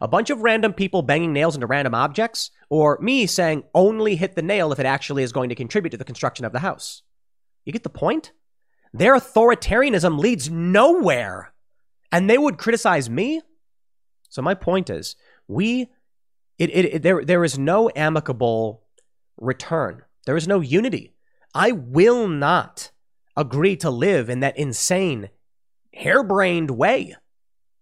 [0.01, 4.35] A bunch of random people banging nails into random objects, or me saying only hit
[4.35, 7.03] the nail if it actually is going to contribute to the construction of the house?
[7.63, 8.31] You get the point?
[8.91, 11.53] Their authoritarianism leads nowhere.
[12.11, 13.41] And they would criticize me?
[14.29, 15.15] So, my point is,
[15.47, 15.89] we
[16.59, 18.83] it, it, it, there, there is no amicable
[19.37, 20.03] return.
[20.25, 21.13] There is no unity.
[21.53, 22.91] I will not
[23.35, 25.29] agree to live in that insane,
[25.93, 27.15] harebrained way,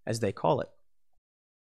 [0.05, 0.69] as they call it.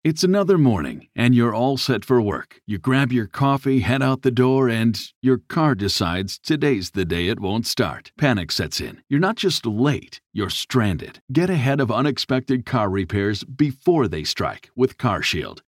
[0.04, 2.60] It's another morning, and you're all set for work.
[2.66, 7.28] You grab your coffee, head out the door, and your car decides today's the day
[7.28, 8.10] it won't start.
[8.18, 9.02] Panic sets in.
[9.08, 11.20] You're not just late, you're stranded.
[11.32, 15.60] Get ahead of unexpected car repairs before they strike with CarShield,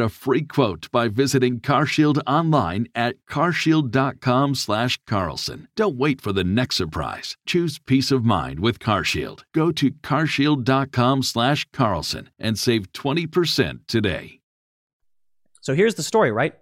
[0.00, 5.68] a free quote by visiting CarShield online at carshield.com slash Carlson.
[5.76, 7.36] Don't wait for the next surprise.
[7.46, 9.42] Choose peace of mind with CarShield.
[9.54, 14.40] Go to carshield.com slash Carlson and save 20% today.
[15.60, 16.54] So here's the story, right?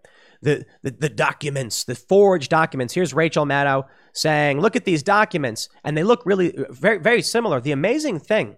[0.43, 2.95] The, the, the documents, the forged documents.
[2.95, 5.69] Here's Rachel Maddow saying, look at these documents.
[5.85, 7.61] And they look really very, very similar.
[7.61, 8.57] The amazing thing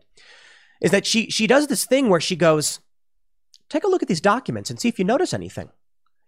[0.81, 2.81] is that she, she does this thing where she goes,
[3.71, 5.71] take a look at these documents and see if you notice anything.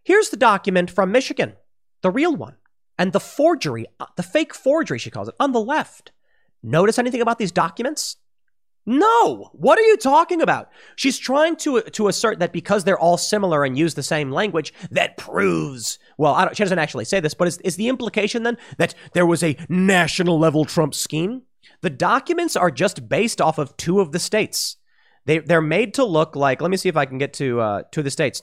[0.03, 1.53] Here's the document from Michigan,
[2.01, 2.57] the real one,
[2.99, 6.13] and the forgery, uh, the fake forgery, she calls it, on the left.
[6.63, 8.17] Notice anything about these documents?
[8.85, 9.51] No.
[9.53, 10.71] What are you talking about?
[10.97, 14.75] She's trying to to assert that because they're all similar and use the same language,
[14.91, 15.99] that proves.
[16.19, 19.43] Well, she doesn't actually say this, but is, is the implication then that there was
[19.45, 21.43] a national level Trump scheme?
[21.81, 24.77] The documents are just based off of two of the states.
[25.25, 27.83] They, they're made to look like, let me see if I can get to uh,
[27.97, 28.43] of the states.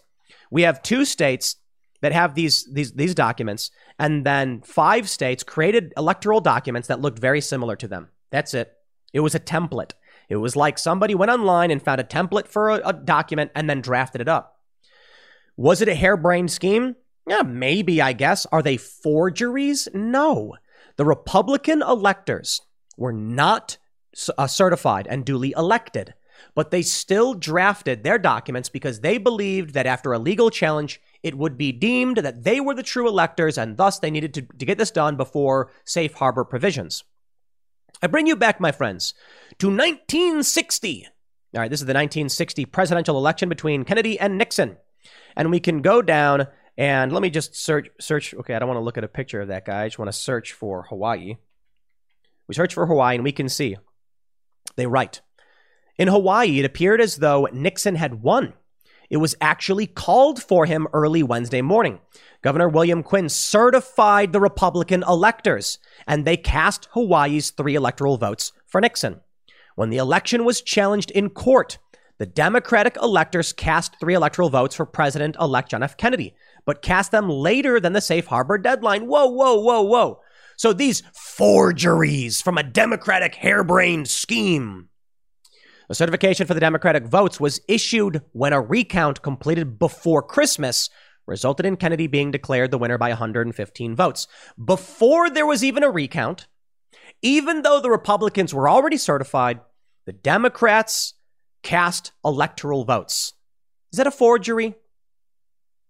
[0.51, 1.57] We have two states
[2.01, 7.19] that have these, these, these documents, and then five states created electoral documents that looked
[7.19, 8.09] very similar to them.
[8.31, 8.71] That's it.
[9.11, 9.91] It was a template.
[10.29, 13.69] It was like somebody went online and found a template for a, a document and
[13.69, 14.59] then drafted it up.
[15.57, 16.95] Was it a harebrained scheme?
[17.27, 18.45] Yeah, maybe, I guess.
[18.45, 19.87] Are they forgeries?
[19.93, 20.55] No.
[20.95, 22.61] The Republican electors
[22.97, 23.77] were not
[24.37, 26.13] uh, certified and duly elected,
[26.55, 31.37] but they still drafted their documents because they believed that after a legal challenge, it
[31.37, 34.65] would be deemed that they were the true electors and thus they needed to, to
[34.65, 37.03] get this done before safe harbor provisions.
[38.01, 39.13] I bring you back, my friends,
[39.57, 41.07] to 1960.
[41.53, 44.77] All right, this is the 1960 presidential election between Kennedy and Nixon.
[45.35, 46.47] And we can go down
[46.77, 49.41] and let me just search search okay, I don't want to look at a picture
[49.41, 49.83] of that guy.
[49.83, 51.35] I just want to search for Hawaii.
[52.47, 53.77] We search for Hawaii and we can see
[54.75, 55.21] they write.
[55.99, 58.53] In Hawaii, it appeared as though Nixon had won.
[59.09, 61.99] It was actually called for him early Wednesday morning.
[62.41, 68.79] Governor William Quinn certified the Republican electors, and they cast Hawaii's three electoral votes for
[68.79, 69.19] Nixon.
[69.75, 71.79] When the election was challenged in court,
[72.17, 75.97] the Democratic electors cast three electoral votes for President elect John F.
[75.97, 76.33] Kennedy,
[76.63, 79.07] but cast them later than the safe harbor deadline.
[79.07, 80.21] Whoa, whoa, whoa, whoa.
[80.55, 84.87] So these forgeries from a Democratic harebrained scheme
[85.89, 90.89] the certification for the Democratic votes was issued when a recount completed before Christmas
[91.25, 94.27] resulted in Kennedy being declared the winner by 115 votes.
[94.63, 96.47] Before there was even a recount,
[97.21, 99.61] even though the Republicans were already certified,
[100.05, 101.15] the Democrats
[101.63, 103.33] cast electoral votes.
[103.91, 104.75] Is that a forgery?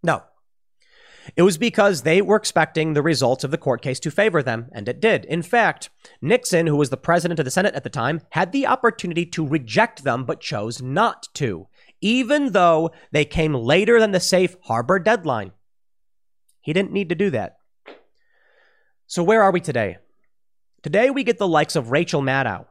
[0.02, 0.24] No.
[1.36, 4.68] It was because they were expecting the results of the court case to favor them,
[4.72, 5.26] and it did.
[5.26, 5.90] In fact,
[6.22, 9.48] Nixon, who was the president of the Senate at the time, had the opportunity to
[9.48, 11.68] reject them but chose not to,
[12.02, 15.52] even though they came later than the safe harbor deadline.
[16.62, 17.58] He didn't need to do that.
[19.08, 19.98] So, where are we today?
[20.84, 22.66] Today, we get the likes of Rachel Maddow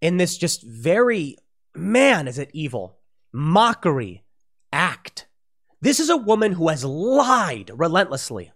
[0.00, 1.36] in this just very,
[1.74, 2.98] man, is it evil,
[3.32, 4.24] mockery
[4.72, 5.26] act
[5.80, 8.52] this is a woman who has lied relentlessly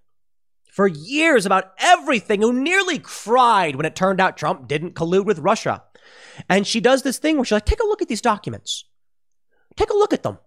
[0.70, 5.38] for years about everything, who nearly cried when it turned out Trump didn't collude with
[5.38, 5.84] Russia.
[6.48, 8.84] And she does this thing where she's like, take a look at these documents.
[9.76, 10.38] Take a look at them.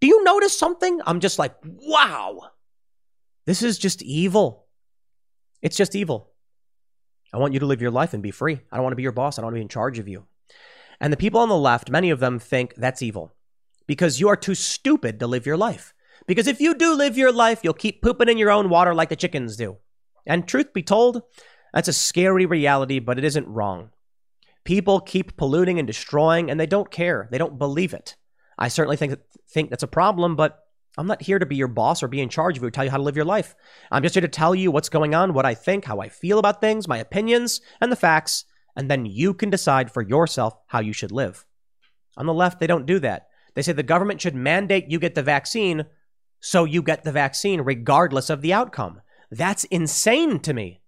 [0.00, 1.00] Do you notice something?
[1.06, 2.50] I'm just like, wow.
[3.46, 4.66] This is just evil.
[5.62, 6.30] It's just evil.
[7.32, 8.60] I want you to live your life and be free.
[8.70, 9.38] I don't want to be your boss.
[9.38, 10.26] I don't want to be in charge of you.
[11.00, 13.32] And the people on the left, many of them think that's evil
[13.86, 15.94] because you are too stupid to live your life.
[16.26, 19.08] Because if you do live your life, you'll keep pooping in your own water like
[19.08, 19.76] the chickens do.
[20.26, 21.22] And truth be told,
[21.72, 23.90] that's a scary reality, but it isn't wrong.
[24.64, 27.28] People keep polluting and destroying, and they don't care.
[27.30, 28.16] They don't believe it.
[28.58, 29.18] I certainly think,
[29.50, 30.60] think that's a problem, but
[30.96, 32.90] I'm not here to be your boss or be in charge of you tell you
[32.90, 33.54] how to live your life.
[33.90, 36.38] I'm just here to tell you what's going on, what I think, how I feel
[36.38, 38.44] about things, my opinions, and the facts,
[38.76, 41.44] and then you can decide for yourself how you should live.
[42.16, 43.26] On the left, they don't do that.
[43.54, 45.86] They say the government should mandate you get the vaccine
[46.44, 49.00] so you get the vaccine regardless of the outcome.
[49.30, 50.82] That's insane to me.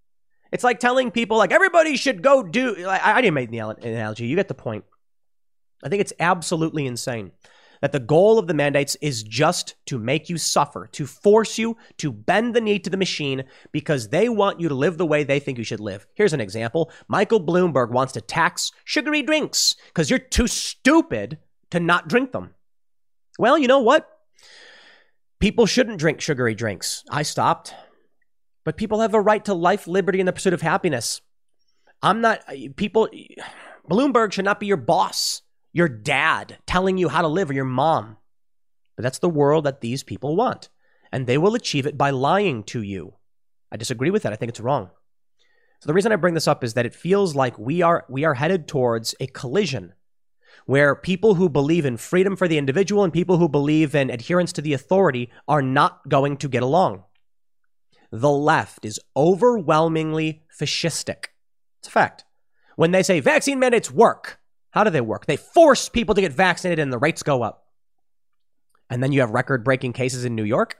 [0.52, 2.86] It's like telling people, like, everybody should go do.
[2.86, 4.26] I, I didn't make the analogy.
[4.26, 4.84] You get the point.
[5.82, 7.32] I think it's absolutely insane
[7.80, 11.78] that the goal of the mandates is just to make you suffer, to force you
[11.96, 15.24] to bend the knee to the machine because they want you to live the way
[15.24, 16.06] they think you should live.
[16.14, 21.38] Here's an example Michael Bloomberg wants to tax sugary drinks because you're too stupid
[21.70, 22.50] to not drink them.
[23.38, 24.15] Well, you know what?
[25.38, 27.04] People shouldn't drink sugary drinks.
[27.10, 27.74] I stopped.
[28.64, 31.20] But people have a right to life, liberty, and the pursuit of happiness.
[32.02, 33.08] I'm not, uh, people,
[33.88, 37.64] Bloomberg should not be your boss, your dad telling you how to live, or your
[37.64, 38.16] mom.
[38.96, 40.68] But that's the world that these people want.
[41.12, 43.14] And they will achieve it by lying to you.
[43.70, 44.32] I disagree with that.
[44.32, 44.90] I think it's wrong.
[45.80, 48.24] So the reason I bring this up is that it feels like we are we
[48.24, 49.92] are headed towards a collision
[50.64, 54.52] where people who believe in freedom for the individual and people who believe in adherence
[54.54, 57.04] to the authority are not going to get along.
[58.10, 61.26] The left is overwhelmingly fascistic.
[61.80, 62.24] It's a fact.
[62.76, 64.38] When they say vaccine mandates work,
[64.70, 65.26] how do they work?
[65.26, 67.66] They force people to get vaccinated and the rates go up.
[68.88, 70.76] And then you have record breaking cases in New York.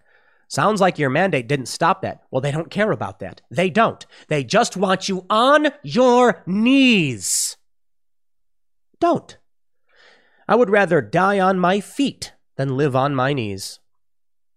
[0.48, 2.22] Sounds like your mandate didn't stop that.
[2.30, 3.40] Well, they don't care about that.
[3.50, 4.04] They don't.
[4.28, 7.56] They just want you on your knees.
[9.00, 9.36] Don't.
[10.48, 13.80] I would rather die on my feet than live on my knees.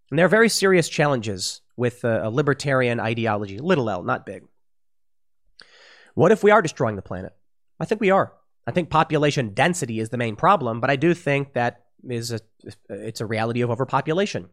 [0.10, 4.44] And there are very serious challenges with a, libertarian ideology, little l, not big.
[6.14, 7.34] What if we are destroying the planet?
[7.80, 8.34] I think we are.
[8.68, 12.40] I think population density is the main problem, but I do think that is a
[12.90, 14.50] it's a reality of overpopulation.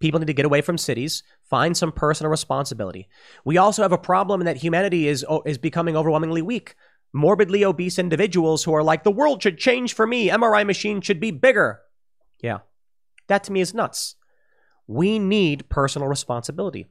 [0.00, 3.08] People need to get away from cities, find some personal responsibility.
[3.44, 6.74] We also have a problem in that humanity is oh, is becoming overwhelmingly weak.
[7.12, 11.20] Morbidly obese individuals who are like the world should change for me, MRI machine should
[11.20, 11.80] be bigger.
[12.40, 12.58] Yeah.
[13.26, 14.16] That to me is nuts.
[14.86, 16.86] We need personal responsibility.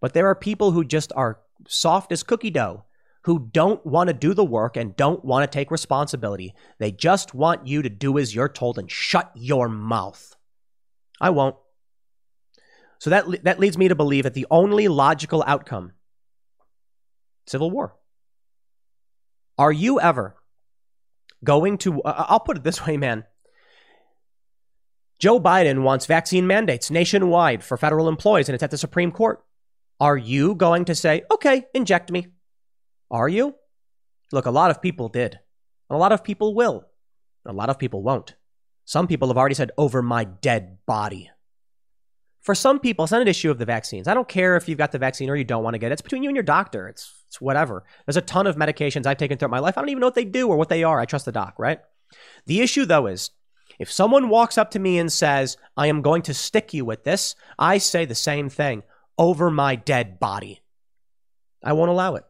[0.00, 2.84] But there are people who just are soft as cookie dough
[3.24, 6.54] who don't want to do the work and don't want to take responsibility.
[6.78, 10.36] They just want you to do as you're told and shut your mouth.
[11.20, 11.56] I won't.
[12.98, 15.92] So that, that leads me to believe that the only logical outcome
[17.46, 17.96] civil war.
[19.58, 20.36] Are you ever
[21.44, 23.24] going to, uh, I'll put it this way, man.
[25.20, 29.44] Joe Biden wants vaccine mandates nationwide for federal employees, and it's at the Supreme Court.
[30.00, 32.28] Are you going to say, okay, inject me?
[33.10, 33.54] Are you?
[34.32, 35.38] Look, a lot of people did.
[35.88, 36.86] A lot of people will.
[37.46, 38.34] A lot of people won't.
[38.84, 41.30] Some people have already said, over my dead body.
[42.44, 44.06] For some people, it's not an issue of the vaccines.
[44.06, 45.94] I don't care if you've got the vaccine or you don't want to get it.
[45.94, 46.88] It's between you and your doctor.
[46.88, 47.84] It's, it's whatever.
[48.04, 49.78] There's a ton of medications I've taken throughout my life.
[49.78, 51.00] I don't even know what they do or what they are.
[51.00, 51.80] I trust the doc, right?
[52.44, 53.30] The issue, though, is
[53.78, 57.04] if someone walks up to me and says, I am going to stick you with
[57.04, 58.82] this, I say the same thing
[59.16, 60.60] over my dead body.
[61.62, 62.24] I won't allow it.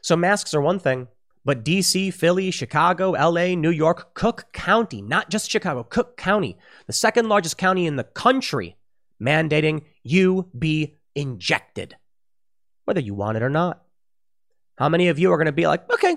[0.00, 1.08] So masks are one thing,
[1.46, 6.92] but DC, Philly, Chicago, LA, New York, Cook County, not just Chicago, Cook County, the
[6.92, 8.74] second largest county in the country,
[9.22, 11.96] mandating you be injected,
[12.84, 13.80] whether you want it or not.
[14.76, 16.16] How many of you are going to be like, okay,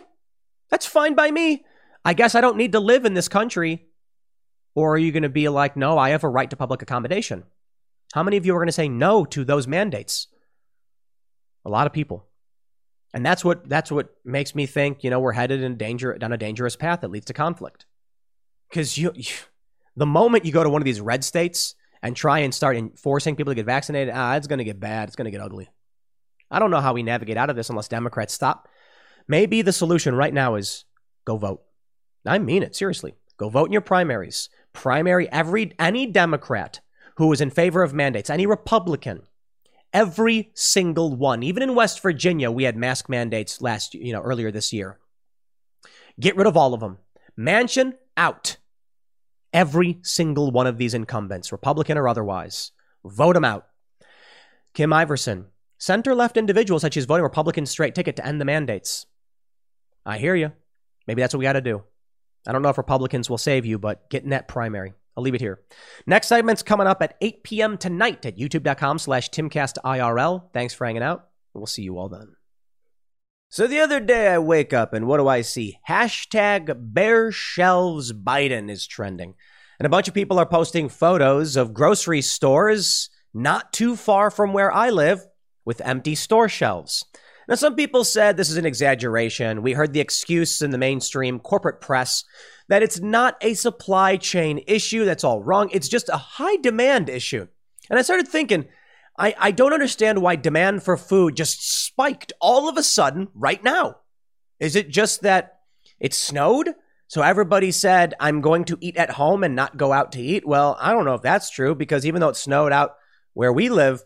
[0.71, 1.63] that's fine by me.
[2.03, 3.85] I guess I don't need to live in this country.
[4.73, 7.43] Or are you going to be like, no, I have a right to public accommodation?
[8.13, 10.27] How many of you are going to say no to those mandates?
[11.65, 12.28] A lot of people.
[13.13, 16.31] And that's what that's what makes me think, you know, we're headed in danger down
[16.31, 17.85] a dangerous path that leads to conflict.
[18.69, 19.33] Because you, you,
[19.95, 23.35] the moment you go to one of these red states and try and start forcing
[23.35, 25.09] people to get vaccinated, ah, it's going to get bad.
[25.09, 25.69] It's going to get ugly.
[26.51, 28.67] I don't know how we navigate out of this unless Democrats stop.
[29.27, 30.85] Maybe the solution right now is
[31.25, 31.63] go vote.
[32.25, 33.15] I mean it seriously.
[33.37, 34.49] Go vote in your primaries.
[34.73, 36.79] Primary every any Democrat
[37.15, 39.23] who is in favor of mandates, any Republican
[39.93, 41.41] Every single one.
[41.43, 44.99] Even in West Virginia, we had mask mandates last, you know, earlier this year.
[46.19, 46.99] Get rid of all of them.
[47.37, 48.57] Manchin out.
[49.51, 52.71] Every single one of these incumbents, Republican or otherwise.
[53.03, 53.67] Vote them out.
[54.75, 55.45] Kim Iversen,
[55.79, 59.05] Center left individuals such as voting Republican straight ticket to end the mandates.
[60.05, 60.51] I hear you.
[61.07, 61.83] Maybe that's what we got to do.
[62.45, 64.93] I don't know if Republicans will save you, but get in that primary.
[65.15, 65.61] I'll leave it here.
[66.05, 67.77] Next segment's coming up at 8 p.m.
[67.77, 70.43] tonight at youtube.com slash timcastirl.
[70.53, 71.27] Thanks for hanging out.
[71.53, 72.35] We'll see you all then.
[73.49, 75.79] So the other day I wake up and what do I see?
[75.89, 79.33] Hashtag bare shelves Biden is trending.
[79.79, 84.53] And a bunch of people are posting photos of grocery stores not too far from
[84.53, 85.25] where I live
[85.65, 87.05] with empty store shelves.
[87.49, 89.63] Now, some people said this is an exaggeration.
[89.63, 92.23] We heard the excuse in the mainstream corporate press
[92.67, 95.03] that it's not a supply chain issue.
[95.03, 95.71] That's all wrong.
[95.71, 97.47] It's just a high demand issue.
[97.89, 98.67] And I started thinking,
[99.17, 103.63] I, I don't understand why demand for food just spiked all of a sudden right
[103.63, 103.95] now.
[104.59, 105.61] Is it just that
[105.99, 106.75] it snowed?
[107.07, 110.47] So everybody said, I'm going to eat at home and not go out to eat.
[110.47, 112.95] Well, I don't know if that's true because even though it snowed out
[113.33, 114.03] where we live,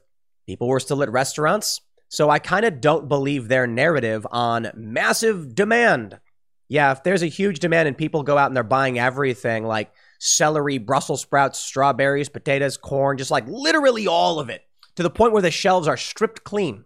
[0.48, 1.82] people were still at restaurants.
[2.14, 6.20] So I kind of don't believe their narrative on massive demand
[6.74, 9.92] yeah, if there's a huge demand and people go out and they're buying everything like
[10.18, 14.64] celery, Brussels sprouts, strawberries, potatoes, corn, just like literally all of it
[14.96, 16.86] to the point where the shelves are stripped clean,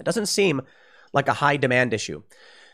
[0.00, 0.62] it doesn't seem
[1.12, 2.24] like a high demand issue.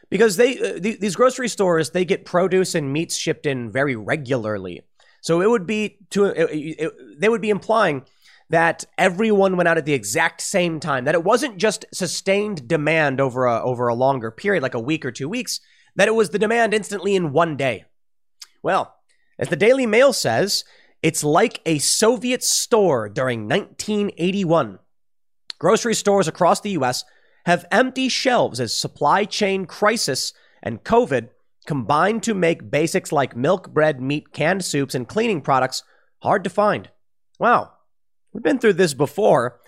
[0.08, 3.94] Because they uh, th- these grocery stores, they get produce and meats shipped in very
[3.94, 4.80] regularly.
[5.20, 8.06] So it would be to it, it, they would be implying
[8.50, 11.04] that everyone went out at the exact same time.
[11.04, 15.04] That it wasn't just sustained demand over a over a longer period, like a week
[15.04, 15.60] or two weeks
[15.96, 17.84] that it was the demand instantly in one day.
[18.62, 18.94] Well,
[19.38, 20.64] as the Daily Mail says,
[21.02, 24.78] it's like a Soviet store during 1981.
[25.58, 27.04] Grocery stores across the US
[27.46, 30.32] have empty shelves as supply chain crisis
[30.62, 31.30] and COVID
[31.66, 35.82] combined to make basics like milk, bread, meat, canned soups, and cleaning products
[36.22, 36.90] hard to find.
[37.38, 37.72] Wow,
[38.32, 39.60] we've been through this before.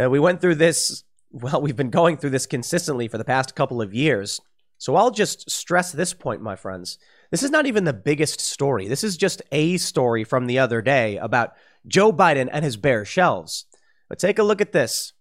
[0.00, 3.54] Uh, we went through this, well, we've been going through this consistently for the past
[3.54, 4.40] couple of years.
[4.78, 6.98] So I'll just stress this point, my friends.
[7.30, 8.86] This is not even the biggest story.
[8.88, 11.54] This is just a story from the other day about
[11.86, 13.66] Joe Biden and his bare shelves.
[14.08, 15.12] But take a look at this.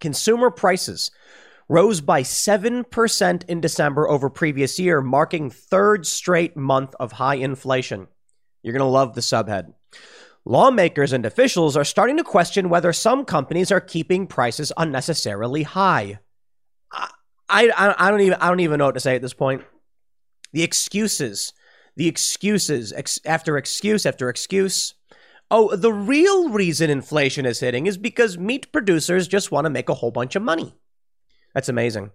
[0.00, 1.10] Consumer prices
[1.68, 8.08] rose by 7% in December over previous year, marking third straight month of high inflation.
[8.62, 9.74] You're going to love the subhead.
[10.44, 16.18] Lawmakers and officials are starting to question whether some companies are keeping prices unnecessarily high.
[16.92, 17.08] I,
[17.68, 19.62] I, I don't even I don't even know what to say at this point.
[20.52, 21.52] The excuses,
[21.96, 24.94] the excuses ex- after excuse after excuse.
[25.50, 29.90] Oh, the real reason inflation is hitting is because meat producers just want to make
[29.90, 30.74] a whole bunch of money.
[31.54, 32.10] That's amazing.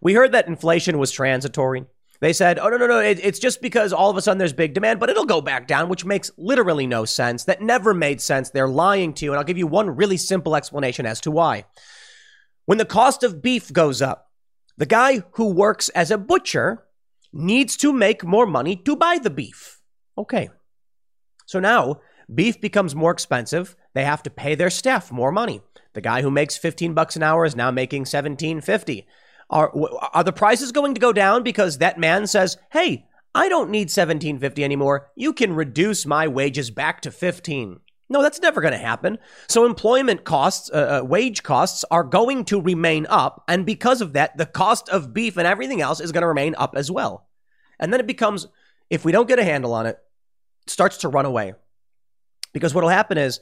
[0.00, 1.84] We heard that inflation was transitory.
[2.20, 4.52] They said, oh, no, no, no, it, it's just because all of a sudden there's
[4.52, 7.44] big demand, but it'll go back down, which makes literally no sense.
[7.44, 8.50] That never made sense.
[8.50, 9.32] They're lying to you.
[9.32, 11.64] And I'll give you one really simple explanation as to why.
[12.66, 14.30] When the cost of beef goes up,
[14.76, 16.84] the guy who works as a butcher
[17.32, 19.80] needs to make more money to buy the beef.
[20.16, 20.50] Okay.
[21.46, 22.00] So now
[22.32, 23.76] beef becomes more expensive.
[23.94, 25.62] They have to pay their staff more money.
[25.94, 29.04] The guy who makes 15 bucks an hour is now making 17.50.
[29.50, 29.72] Are
[30.12, 33.88] are the prices going to go down because that man says, "Hey, I don't need
[33.88, 35.10] 1750 anymore.
[35.16, 37.80] You can reduce my wages back to 15."
[38.10, 39.18] No, that's never going to happen.
[39.48, 44.14] So employment costs, uh, uh, wage costs are going to remain up, and because of
[44.14, 47.26] that, the cost of beef and everything else is going to remain up as well.
[47.78, 48.48] And then it becomes
[48.90, 49.98] if we don't get a handle on it,
[50.66, 51.54] it starts to run away.
[52.52, 53.40] Because what'll happen is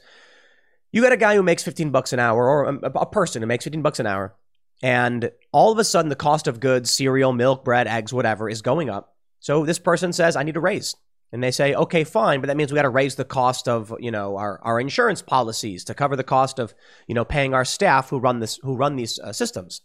[0.91, 3.47] you got a guy who makes 15 bucks an hour or a, a person who
[3.47, 4.35] makes 15 bucks an hour
[4.81, 8.61] and all of a sudden, the cost of goods, cereal, milk, bread, eggs, whatever, is
[8.61, 9.15] going up.
[9.39, 10.95] So this person says, I need a raise.
[11.31, 13.93] And they say, okay, fine, but that means we got to raise the cost of,
[13.99, 16.73] you know, our, our insurance policies to cover the cost of,
[17.05, 19.81] you know, paying our staff who run this, who run these uh, systems.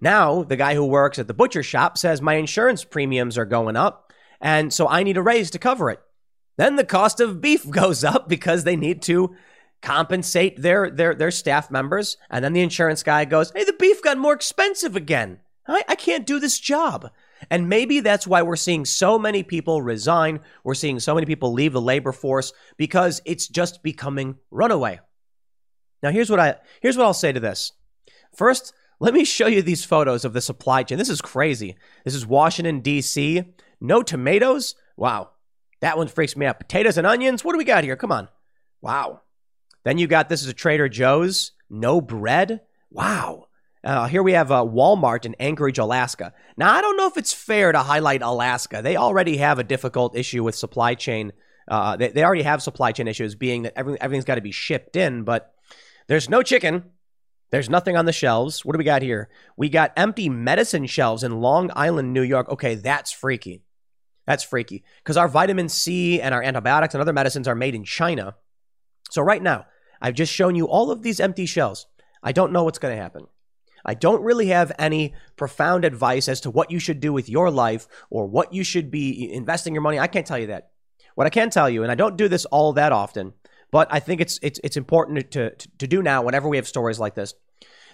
[0.00, 3.76] Now, the guy who works at the butcher shop says my insurance premiums are going
[3.76, 6.00] up, and so I need a raise to cover it.
[6.56, 9.36] Then the cost of beef goes up because they need to
[9.82, 14.00] compensate their their their staff members, and then the insurance guy goes, "Hey, the beef
[14.00, 15.40] got more expensive again.
[15.66, 17.10] I, I can't do this job."
[17.50, 20.40] And maybe that's why we're seeing so many people resign.
[20.62, 25.00] We're seeing so many people leave the labor force because it's just becoming runaway.
[26.02, 27.72] Now, here's what I here's what I'll say to this.
[28.34, 30.98] First, let me show you these photos of the supply chain.
[30.98, 31.76] This is crazy.
[32.04, 33.42] This is Washington D.C.
[33.80, 34.76] No tomatoes.
[34.96, 35.30] Wow,
[35.80, 36.60] that one freaks me out.
[36.60, 37.44] Potatoes and onions.
[37.44, 37.96] What do we got here?
[37.96, 38.28] Come on.
[38.80, 39.22] Wow.
[39.84, 42.60] Then you got this is a Trader Joe's, no bread.
[42.90, 43.46] Wow.
[43.84, 46.32] Uh, here we have uh, Walmart in Anchorage, Alaska.
[46.56, 48.80] Now, I don't know if it's fair to highlight Alaska.
[48.80, 51.32] They already have a difficult issue with supply chain.
[51.66, 54.52] Uh, they, they already have supply chain issues, being that everything, everything's got to be
[54.52, 55.52] shipped in, but
[56.06, 56.84] there's no chicken.
[57.50, 58.64] There's nothing on the shelves.
[58.64, 59.28] What do we got here?
[59.56, 62.48] We got empty medicine shelves in Long Island, New York.
[62.50, 63.62] Okay, that's freaky.
[64.26, 67.84] That's freaky because our vitamin C and our antibiotics and other medicines are made in
[67.84, 68.36] China.
[69.10, 69.66] So, right now,
[70.02, 71.86] I've just shown you all of these empty shells.
[72.22, 73.26] I don't know what's going to happen.
[73.84, 77.50] I don't really have any profound advice as to what you should do with your
[77.50, 79.98] life or what you should be investing your money.
[79.98, 80.70] I can't tell you that.
[81.14, 83.32] What I can tell you, and I don't do this all that often,
[83.70, 86.66] but I think it's it's it's important to to, to do now whenever we have
[86.66, 87.34] stories like this.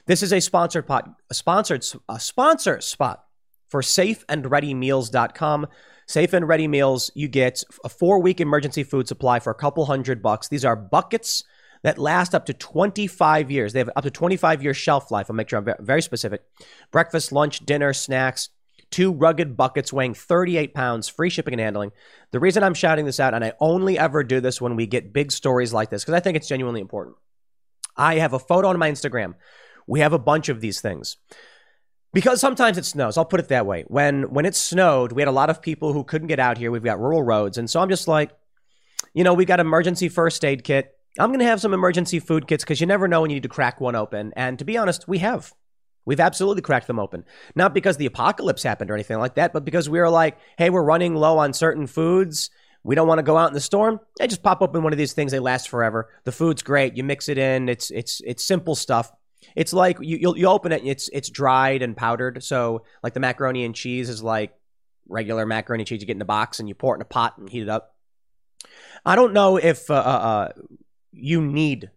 [0.07, 3.25] This is a sponsored pot, a sponsored a sponsor spot
[3.69, 5.67] for safeandreadymeals.com.
[6.07, 9.85] Safe and Ready Meals, you get a four week emergency food supply for a couple
[9.87, 10.49] hundred bucks.
[10.49, 11.45] These are buckets
[11.83, 13.73] that last up to 25 years.
[13.73, 15.27] They have up to 25 year shelf life.
[15.29, 16.43] I'll make sure I'm very specific.
[16.91, 18.49] Breakfast, lunch, dinner, snacks,
[18.91, 21.93] two rugged buckets weighing 38 pounds, free shipping and handling.
[22.31, 25.13] The reason I'm shouting this out, and I only ever do this when we get
[25.13, 27.17] big stories like this, because I think it's genuinely important.
[27.97, 29.35] I have a photo on my Instagram.
[29.87, 31.17] We have a bunch of these things.
[32.15, 33.19] Because sometimes it snows.
[33.19, 33.85] I'll put it that way.
[33.87, 36.71] When when it snowed, we had a lot of people who couldn't get out here.
[36.71, 37.59] We've got rural roads.
[37.59, 38.31] And so I'm just like,
[39.13, 40.98] you know, we got emergency first aid kit.
[41.19, 43.43] I'm going to have some emergency food kits because you never know when you need
[43.45, 44.33] to crack one open.
[44.37, 45.53] And to be honest, we have.
[46.05, 47.25] We've absolutely cracked them open.
[47.55, 50.71] Not because the apocalypse happened or anything like that, but because we were like, hey,
[50.71, 52.51] we're running low on certain foods.
[52.83, 54.01] We don't want to go out in the storm.
[54.21, 55.33] I just pop open one of these things.
[55.33, 56.09] They last forever.
[56.25, 56.97] The food's great.
[56.97, 57.69] You mix it in.
[57.69, 59.13] It's it's it's simple stuff.
[59.55, 60.83] It's like you you'll, you open it.
[60.85, 62.43] it's it's dried and powdered.
[62.43, 64.55] So like the macaroni and cheese is like
[65.09, 66.01] regular macaroni and cheese.
[66.01, 67.69] You get in the box and you pour it in a pot and heat it
[67.69, 67.95] up.
[69.05, 70.53] I don't know if uh, uh, uh
[71.19, 71.91] you need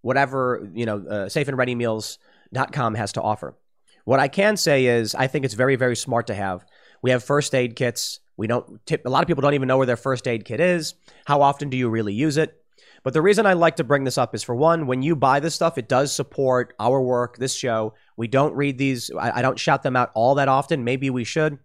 [0.00, 3.56] whatever, you know, uh, safeandreadymeals.com has to offer.
[4.04, 6.64] What I can say is I think it's very, very smart to have.
[7.02, 8.20] We have first aid kits.
[8.36, 10.60] We don't tip, a lot of people don't even know where their first aid kit
[10.60, 10.94] is.
[11.26, 12.54] How often do you really use it?
[13.02, 15.40] But the reason I like to bring this up is for one, when you buy
[15.40, 17.94] this stuff, it does support our work, this show.
[18.16, 20.84] We don't read these, I, I don't shout them out all that often.
[20.84, 21.58] Maybe we should.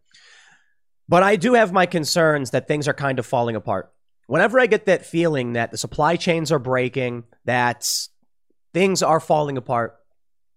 [1.07, 3.91] But I do have my concerns that things are kind of falling apart
[4.33, 7.87] whenever I get that feeling that the supply chains are breaking, that
[8.73, 9.95] things are falling apart,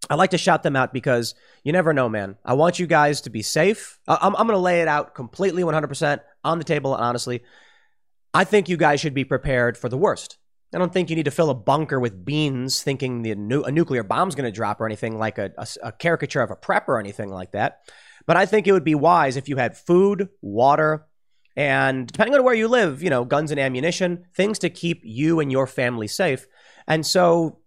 [0.08, 2.38] I like to shout them out because you never know, man.
[2.42, 3.98] I want you guys to be safe.
[4.08, 7.42] I'm, I'm going to lay it out completely 100% on the table, honestly.
[8.32, 10.38] I think you guys should be prepared for the worst.
[10.74, 13.70] I don't think you need to fill a bunker with beans thinking the nu- a
[13.70, 16.88] nuclear bomb's going to drop or anything like a, a, a caricature of a prep
[16.88, 17.80] or anything like that.
[18.26, 21.04] But I think it would be wise if you had food, water,
[21.56, 25.40] and depending on where you live, you know, guns and ammunition, things to keep you
[25.40, 26.46] and your family safe.
[26.86, 27.58] And so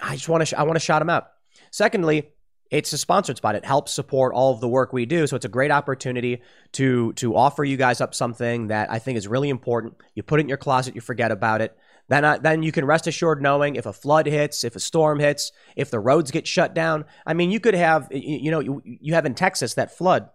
[0.00, 1.28] I just want to sh- I want to shout them out.
[1.70, 2.30] Secondly,
[2.70, 3.56] it's a sponsored spot.
[3.56, 5.26] It helps support all of the work we do.
[5.26, 9.18] So it's a great opportunity to to offer you guys up something that I think
[9.18, 9.94] is really important.
[10.14, 11.76] You put it in your closet, you forget about it.
[12.08, 15.20] Then, uh, then you can rest assured knowing if a flood hits, if a storm
[15.20, 17.06] hits, if the roads get shut down.
[17.24, 20.28] I mean, you could have, you know, you, you have in Texas that flood.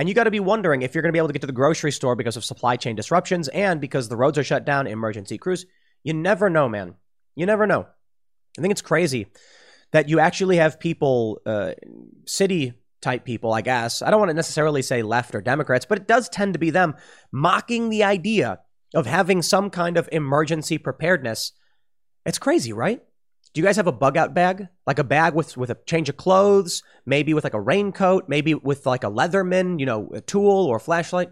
[0.00, 1.46] And you got to be wondering if you're going to be able to get to
[1.46, 4.86] the grocery store because of supply chain disruptions and because the roads are shut down,
[4.86, 5.66] emergency crews.
[6.02, 6.94] You never know, man.
[7.36, 7.86] You never know.
[8.58, 9.26] I think it's crazy
[9.92, 11.72] that you actually have people, uh,
[12.24, 12.72] city
[13.02, 14.00] type people, I guess.
[14.00, 16.70] I don't want to necessarily say left or Democrats, but it does tend to be
[16.70, 16.94] them
[17.30, 18.60] mocking the idea
[18.94, 21.52] of having some kind of emergency preparedness.
[22.24, 23.02] It's crazy, right?
[23.52, 24.68] Do you guys have a bug out bag?
[24.86, 28.54] Like a bag with, with a change of clothes, maybe with like a raincoat, maybe
[28.54, 31.30] with like a Leatherman, you know, a tool or a flashlight?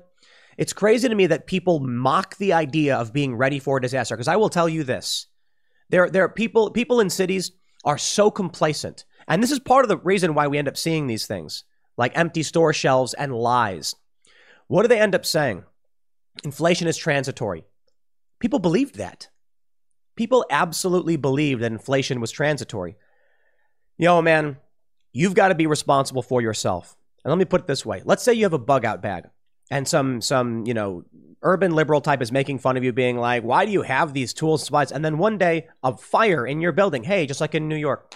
[0.56, 4.16] It's crazy to me that people mock the idea of being ready for a disaster.
[4.16, 5.26] Because I will tell you this.
[5.90, 7.52] There, there are people, people in cities
[7.84, 9.04] are so complacent.
[9.28, 11.64] And this is part of the reason why we end up seeing these things
[11.96, 13.94] like empty store shelves and lies.
[14.68, 15.64] What do they end up saying?
[16.44, 17.64] Inflation is transitory.
[18.38, 19.28] People believed that.
[20.18, 22.96] People absolutely believed that inflation was transitory.
[23.98, 24.56] Yo, man,
[25.12, 26.96] you've got to be responsible for yourself.
[27.22, 28.02] And let me put it this way.
[28.04, 29.28] Let's say you have a bug out bag
[29.70, 31.04] and some some, you know,
[31.42, 34.34] urban liberal type is making fun of you being like, "Why do you have these
[34.34, 37.04] tools supplies?" And then one day, a fire in your building.
[37.04, 38.12] Hey, just like in New York.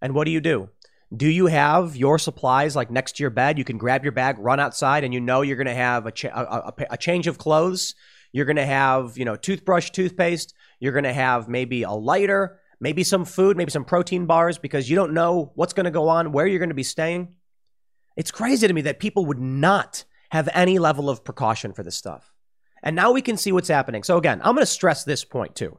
[0.00, 0.70] And what do you do?
[1.14, 3.58] Do you have your supplies like next to your bed?
[3.58, 6.12] You can grab your bag, run outside, and you know you're going to have a,
[6.12, 7.94] cha- a, a, a, change of clothes.
[8.32, 10.54] You're going to have, you know, toothbrush, toothpaste.
[10.80, 14.88] You're going to have maybe a lighter, maybe some food, maybe some protein bars because
[14.88, 17.34] you don't know what's going to go on, where you're going to be staying.
[18.16, 21.96] It's crazy to me that people would not have any level of precaution for this
[21.96, 22.32] stuff.
[22.82, 24.02] And now we can see what's happening.
[24.02, 25.78] So again, I'm going to stress this point too.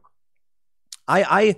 [1.07, 1.55] I, I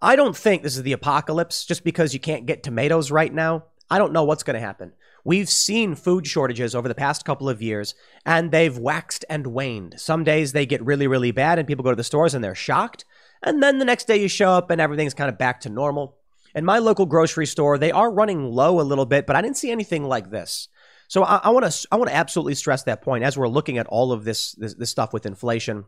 [0.00, 3.64] I don't think this is the apocalypse just because you can't get tomatoes right now.
[3.90, 4.92] I don't know what's going to happen.
[5.28, 10.00] We've seen food shortages over the past couple of years, and they've waxed and waned.
[10.00, 12.54] Some days they get really, really bad, and people go to the stores and they're
[12.54, 13.04] shocked.
[13.42, 16.16] And then the next day you show up and everything's kind of back to normal.
[16.54, 19.58] In my local grocery store, they are running low a little bit, but I didn't
[19.58, 20.68] see anything like this.
[21.08, 23.86] So I want to I want to absolutely stress that point as we're looking at
[23.86, 25.84] all of this this, this stuff with inflation.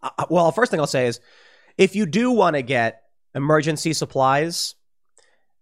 [0.00, 1.18] Uh, well, first thing I'll say is,
[1.76, 3.02] if you do want to get
[3.34, 4.76] emergency supplies,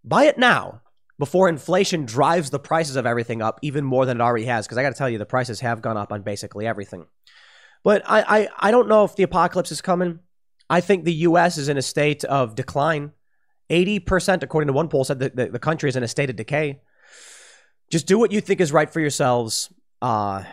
[0.05, 0.83] buy it now
[1.25, 4.67] before inflation drives the prices of everything up even more than it already has.
[4.67, 7.07] Because I got to tell you, the prices have gone up on basically everything.
[7.83, 10.19] But I, I, I don't know if the apocalypse is coming.
[10.69, 11.57] I think the U.S.
[11.57, 13.13] is in a state of decline.
[13.71, 16.37] 80%, according to one poll, said that the, the country is in a state of
[16.37, 16.83] decay.
[17.91, 19.73] Just do what you think is right for yourselves.
[20.03, 20.45] Uh,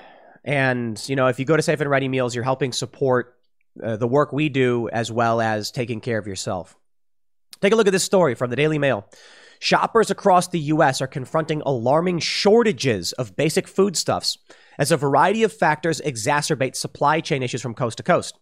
[0.45, 3.35] and, you know, if you go to Safe and Ready Meals, you're helping support
[3.83, 6.77] uh, the work we do as well as taking care of yourself.
[7.59, 9.05] Take a look at this story from the Daily Mail.
[9.63, 11.01] Shoppers across the U.S.
[11.01, 14.39] are confronting alarming shortages of basic foodstuffs
[14.79, 18.39] as a variety of factors exacerbate supply chain issues from coast to coast.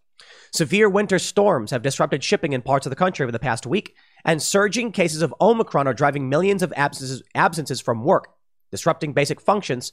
[0.53, 3.97] Severe winter storms have disrupted shipping in parts of the country over the past week,
[4.23, 8.29] and surging cases of Omicron are driving millions of absences, absences from work,
[8.71, 9.91] disrupting basic functions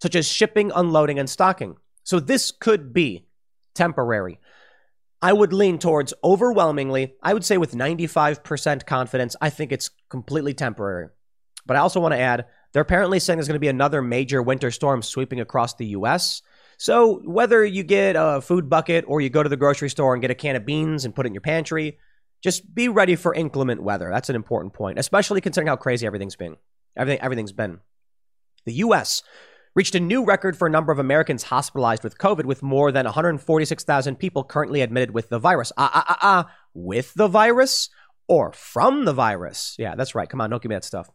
[0.00, 1.76] such as shipping, unloading, and stocking.
[2.04, 3.26] So this could be
[3.74, 4.38] temporary.
[5.20, 10.54] I would lean towards overwhelmingly, I would say with 95% confidence, I think it's completely
[10.54, 11.08] temporary.
[11.66, 14.42] But I also want to add, they're apparently saying there's going to be another major
[14.42, 16.42] winter storm sweeping across the US.
[16.76, 20.22] So whether you get a food bucket or you go to the grocery store and
[20.22, 21.98] get a can of beans and put it in your pantry,
[22.42, 24.10] just be ready for inclement weather.
[24.12, 26.56] That's an important point, especially considering how crazy everything's been.
[26.96, 27.80] Everything everything's been.
[28.64, 29.24] The US
[29.78, 33.04] reached a new record for a number of Americans hospitalized with COVID, with more than
[33.04, 35.70] 146,000 people currently admitted with the virus.
[35.76, 37.88] Ah, ah, ah, ah, with the virus
[38.26, 39.76] or from the virus?
[39.78, 40.28] Yeah, that's right.
[40.28, 41.08] Come on, don't give me that stuff.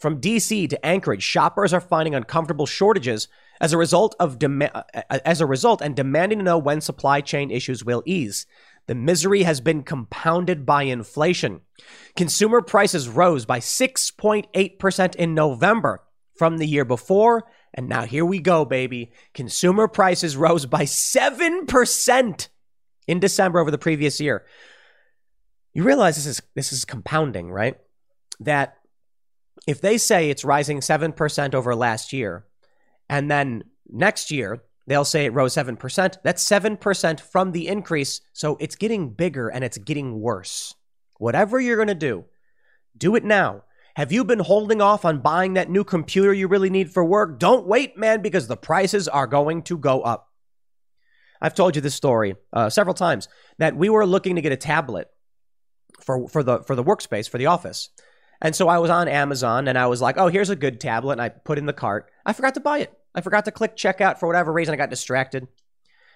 [0.00, 3.28] From DC to Anchorage, shoppers are finding uncomfortable shortages
[3.60, 4.82] as a result of dem- uh,
[5.24, 8.46] as a result and demanding to know when supply chain issues will ease.
[8.88, 11.60] The misery has been compounded by inflation.
[12.16, 16.02] Consumer prices rose by 6.8% in November
[16.34, 17.44] from the year before
[17.74, 19.12] and now here we go, baby.
[19.34, 22.48] Consumer prices rose by 7%
[23.06, 24.44] in December over the previous year.
[25.72, 27.78] You realize this is this is compounding, right?
[28.40, 28.78] That
[29.66, 32.46] if they say it's rising 7% over last year,
[33.08, 38.22] and then next year they'll say it rose 7%, that's 7% from the increase.
[38.32, 40.74] So it's getting bigger and it's getting worse.
[41.18, 42.24] Whatever you're going to do,
[42.96, 43.64] do it now.
[43.98, 47.40] Have you been holding off on buying that new computer you really need for work?
[47.40, 50.28] Don't wait, man, because the prices are going to go up.
[51.42, 53.26] I've told you this story uh, several times
[53.58, 55.08] that we were looking to get a tablet
[56.00, 57.88] for, for the for the workspace for the office.
[58.40, 61.14] And so I was on Amazon and I was like, oh, here's a good tablet.
[61.14, 62.08] And I put in the cart.
[62.24, 62.92] I forgot to buy it.
[63.16, 64.72] I forgot to click checkout for whatever reason.
[64.72, 65.48] I got distracted.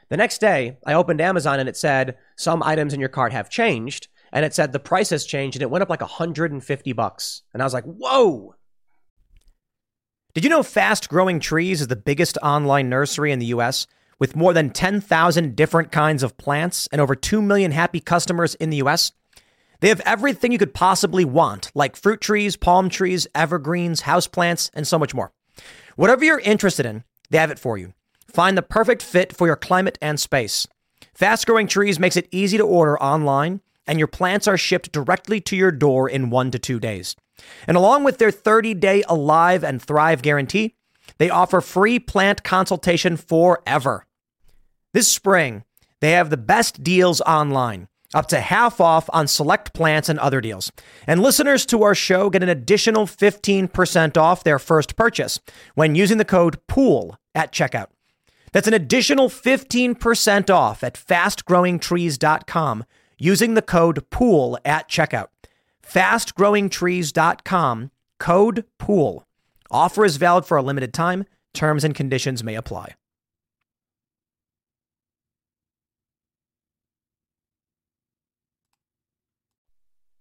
[0.08, 3.50] The next day, I opened Amazon and it said some items in your cart have
[3.50, 4.06] changed.
[4.32, 7.42] And it said the price has changed and it went up like 150 bucks.
[7.52, 8.54] And I was like, whoa.
[10.34, 13.86] Did you know Fast Growing Trees is the biggest online nursery in the US
[14.18, 18.70] with more than 10,000 different kinds of plants and over 2 million happy customers in
[18.70, 19.12] the US?
[19.80, 24.86] They have everything you could possibly want, like fruit trees, palm trees, evergreens, houseplants, and
[24.86, 25.32] so much more.
[25.96, 27.92] Whatever you're interested in, they have it for you.
[28.28, 30.66] Find the perfect fit for your climate and space.
[31.12, 35.40] Fast Growing Trees makes it easy to order online, and your plants are shipped directly
[35.40, 37.16] to your door in one to two days.
[37.66, 40.76] And along with their 30 day Alive and Thrive guarantee,
[41.18, 44.06] they offer free plant consultation forever.
[44.92, 45.64] This spring,
[46.00, 50.40] they have the best deals online up to half off on select plants and other
[50.40, 50.70] deals.
[51.06, 55.40] And listeners to our show get an additional 15% off their first purchase
[55.74, 57.86] when using the code POOL at checkout.
[58.52, 62.84] That's an additional 15% off at fastgrowingtrees.com
[63.22, 65.28] using the code POOL at checkout.
[65.86, 69.24] Fastgrowingtrees.com, code POOL.
[69.70, 71.24] Offer is valid for a limited time.
[71.54, 72.96] Terms and conditions may apply.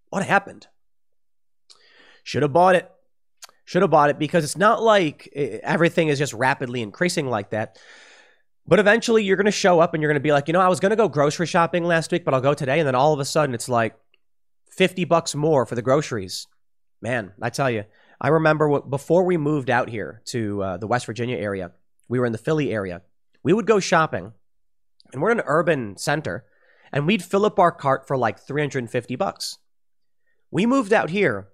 [0.10, 0.68] What happened?
[2.24, 2.88] Should have bought it.
[3.66, 7.50] Should have bought it because it's not like eh, everything is just rapidly increasing like
[7.50, 7.80] that.
[8.68, 10.62] But eventually you're going to show up and you're going to be like, you know,
[10.62, 12.80] I was going to go grocery shopping last week, but I'll go today.
[12.80, 13.96] And then all of a sudden it's like
[14.70, 16.48] 50 bucks more for the groceries.
[17.02, 17.86] Man, I tell you,
[18.20, 21.72] I remember what, before we moved out here to uh, the West Virginia area,
[22.08, 23.02] we were in the Philly area.
[23.44, 24.34] We would go shopping
[25.12, 26.46] and we're in an urban center
[26.92, 29.58] and we'd fill up our cart for like 350 bucks.
[30.52, 31.48] We moved out here.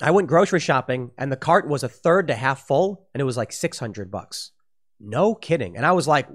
[0.00, 3.24] I went grocery shopping and the cart was a third to half full and it
[3.24, 4.52] was like 600 bucks.
[5.06, 5.76] No kidding.
[5.76, 6.28] And I was like,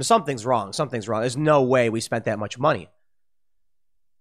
[0.00, 0.72] something's wrong.
[0.72, 1.20] Something's wrong.
[1.20, 2.88] There's no way we spent that much money.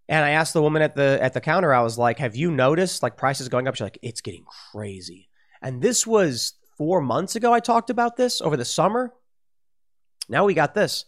[0.09, 2.51] And I asked the woman at the at the counter, I was like, "Have you
[2.51, 5.29] noticed like prices going up?" She's like, "It's getting crazy."
[5.61, 9.13] And this was 4 months ago I talked about this over the summer.
[10.27, 11.05] Now we got this.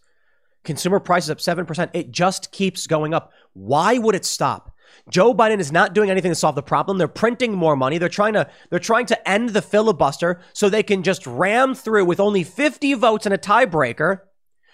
[0.64, 1.90] Consumer prices up 7%.
[1.94, 3.32] It just keeps going up.
[3.54, 4.74] Why would it stop?
[5.10, 6.98] Joe Biden is not doing anything to solve the problem.
[6.98, 7.98] They're printing more money.
[7.98, 12.06] They're trying to they're trying to end the filibuster so they can just ram through
[12.06, 14.22] with only 50 votes and a tiebreaker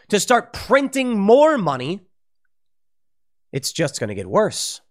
[0.10, 2.02] to start printing more money.
[3.52, 4.82] It's just going to get worse.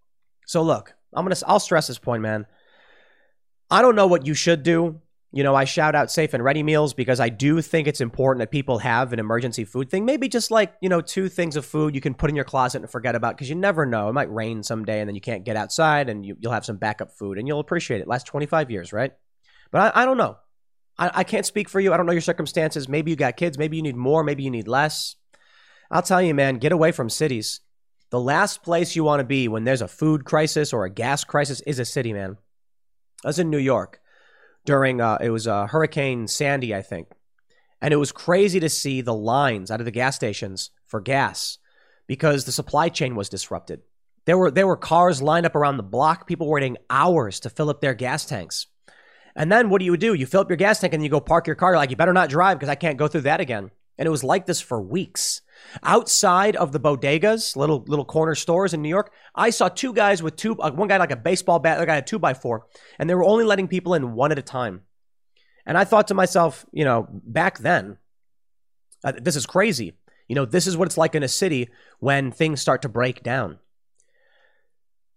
[0.47, 2.47] So look, I'm going to I'll stress this point, man.
[3.71, 5.01] I don't know what you should do.
[5.33, 8.41] You know, I shout out safe and ready meals because I do think it's important
[8.41, 10.05] that people have an emergency food thing.
[10.05, 12.83] Maybe just like, you know, two things of food you can put in your closet
[12.83, 14.09] and forget about because you never know.
[14.09, 16.79] It might rain someday and then you can't get outside and you, will have some
[16.79, 18.09] backup food and you'll appreciate it.
[18.09, 19.13] Last 25 years, right?
[19.71, 20.37] But I, I don't know.
[20.99, 21.93] I, I can't speak for you.
[21.93, 22.89] I don't know your circumstances.
[22.89, 23.57] Maybe you got kids.
[23.57, 24.25] Maybe you need more.
[24.25, 25.15] Maybe you need less.
[25.93, 27.61] I'll tell you, man, get away from cities.
[28.11, 31.23] The last place you want to be when there's a food crisis or a gas
[31.23, 32.37] crisis is a city, man.
[33.25, 34.01] I was in New York
[34.65, 37.09] during uh, it was uh, Hurricane Sandy, I think,
[37.81, 41.59] and it was crazy to see the lines out of the gas stations for gas
[42.07, 43.83] because the supply chain was disrupted.
[44.27, 47.71] There were there were cars lined up around the block, people waiting hours to fill
[47.71, 48.67] up their gas tanks.
[49.37, 50.15] And then what do you do?
[50.15, 51.71] You fill up your gas tank and you go park your car.
[51.71, 53.71] You're like, you better not drive because I can't go through that again.
[53.97, 55.41] And it was like this for weeks.
[55.83, 60.23] Outside of the bodegas, little little corner stores in New York, I saw two guys
[60.23, 60.59] with two.
[60.59, 62.67] Uh, one guy like a baseball bat, the guy had two by four,
[62.99, 64.83] and they were only letting people in one at a time.
[65.67, 67.99] And I thought to myself, you know, back then,
[69.05, 69.95] uh, this is crazy.
[70.29, 73.23] You know, this is what it's like in a city when things start to break
[73.23, 73.59] down.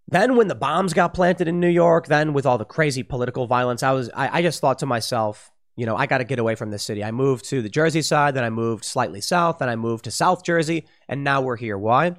[0.08, 3.48] Then, when the bombs got planted in New York, then with all the crazy political
[3.48, 6.40] violence, I was, I, I just thought to myself, you know, I got to get
[6.40, 7.04] away from this city.
[7.04, 10.12] I moved to the Jersey side, then I moved slightly south, then I moved to
[10.12, 11.78] South Jersey, and now we're here.
[11.78, 12.16] Why?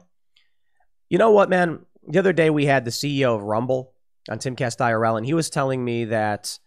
[1.08, 1.86] You know what, man?
[2.08, 3.92] The other day we had the CEO of Rumble
[4.28, 6.58] on Timcast IRL, and he was telling me that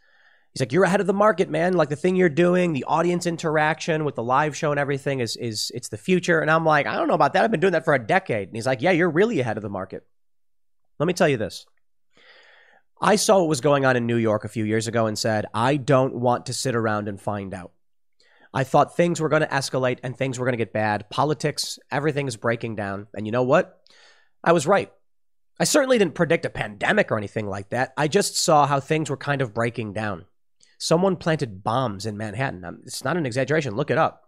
[0.53, 1.73] he's like, "You're ahead of the market, man.
[1.73, 5.35] Like the thing you're doing, the audience interaction with the live show and everything is
[5.35, 7.43] is it's the future." And I'm like, "I don't know about that.
[7.43, 9.63] I've been doing that for a decade." And he's like, "Yeah, you're really ahead of
[9.63, 10.05] the market."
[10.99, 11.65] Let me tell you this.
[12.99, 15.45] I saw what was going on in New York a few years ago and said,
[15.53, 17.71] I don't want to sit around and find out.
[18.53, 21.09] I thought things were going to escalate and things were going to get bad.
[21.09, 23.07] Politics, everything is breaking down.
[23.13, 23.79] And you know what?
[24.43, 24.91] I was right.
[25.59, 27.93] I certainly didn't predict a pandemic or anything like that.
[27.97, 30.25] I just saw how things were kind of breaking down.
[30.79, 32.63] Someone planted bombs in Manhattan.
[32.63, 33.75] Um, it's not an exaggeration.
[33.75, 34.23] Look it up.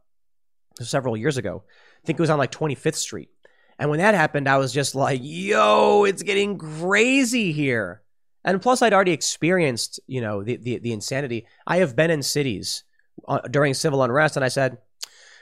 [0.82, 1.64] Several years ago.
[2.04, 3.30] I think it was on like 25th Street.
[3.78, 8.02] And when that happened, I was just like, yo, it's getting crazy here.
[8.44, 11.46] And plus, I'd already experienced, you know, the, the, the insanity.
[11.68, 12.84] I have been in cities
[13.28, 14.78] uh, during civil unrest, and I said,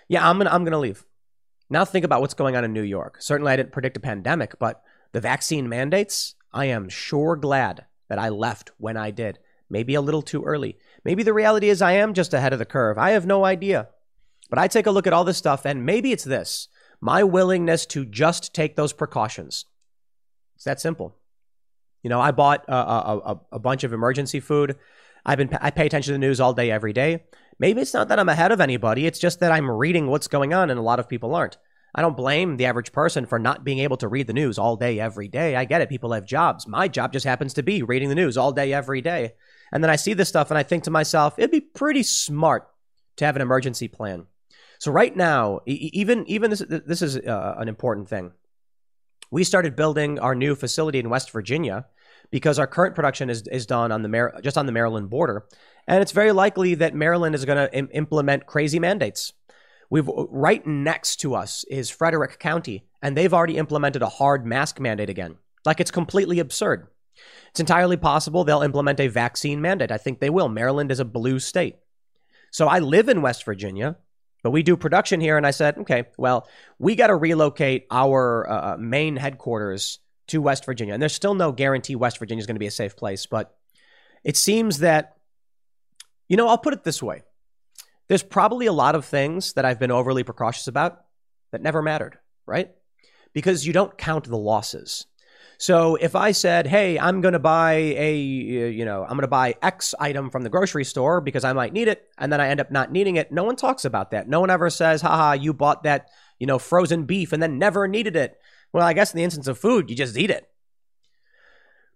[0.08, 1.06] yeah, I'm gonna I'm gonna leave.
[1.70, 3.18] Now think about what's going on in New York.
[3.20, 4.82] Certainly, I didn't predict a pandemic, but
[5.12, 6.36] the vaccine mandates.
[6.54, 9.38] I am sure glad that I left when I did.
[9.70, 10.78] Maybe a little too early.
[11.04, 12.98] Maybe the reality is I am just ahead of the curve.
[12.98, 13.90] I have no idea.
[14.50, 16.70] But I take a look at all this stuff, and maybe it's this
[17.00, 19.66] my willingness to just take those precautions.
[20.56, 21.17] It's that simple.
[22.08, 24.78] You know, I bought a, a, a, bunch of emergency food.
[25.26, 27.26] I've been I pay attention to the news all day, every day.
[27.60, 29.06] Maybe it's not that I'm ahead of anybody.
[29.06, 31.58] It's just that I'm reading what's going on, and a lot of people aren't.
[31.94, 34.78] I don't blame the average person for not being able to read the news all
[34.78, 35.58] day, every day.
[35.58, 35.90] I get it.
[35.90, 36.66] People have jobs.
[36.66, 39.34] My job just happens to be reading the news all day, every day.
[39.74, 42.70] And then I see this stuff and I think to myself, it'd be pretty smart
[43.18, 44.28] to have an emergency plan.
[44.80, 48.32] So right now, even even this this is uh, an important thing.
[49.30, 51.86] We started building our new facility in West Virginia
[52.32, 55.46] because our current production is is done on the Mar- just on the Maryland border,
[55.88, 59.34] and it's very likely that Maryland is going to Im- implement crazy mandates.
[59.90, 64.80] We've right next to us is Frederick County, and they've already implemented a hard mask
[64.80, 65.36] mandate again.
[65.66, 66.88] Like it's completely absurd.
[67.50, 69.92] It's entirely possible they'll implement a vaccine mandate.
[69.92, 70.50] I think they will.
[70.50, 71.78] Maryland is a blue state.
[72.52, 73.98] So I live in West Virginia,
[74.44, 75.38] but we do production here.
[75.38, 76.48] And I said, okay, well,
[76.80, 80.94] we got to relocate our uh, uh, main headquarters to West Virginia.
[80.94, 83.26] And there's still no guarantee West Virginia is going to be a safe place.
[83.26, 83.56] But
[84.24, 85.18] it seems that,
[86.28, 87.24] you know, I'll put it this way
[88.08, 91.02] there's probably a lot of things that I've been overly precautious about
[91.52, 92.72] that never mattered, right?
[93.34, 95.06] Because you don't count the losses.
[95.60, 99.28] So if I said, "Hey, I'm going to buy a you know, I'm going to
[99.28, 102.50] buy X item from the grocery store because I might need it," and then I
[102.50, 104.30] end up not needing it, no one talks about that.
[104.30, 107.88] No one ever says, "Haha, you bought that, you know, frozen beef and then never
[107.88, 108.40] needed it."
[108.74, 110.50] Well, I guess in the instance of food, you just eat it.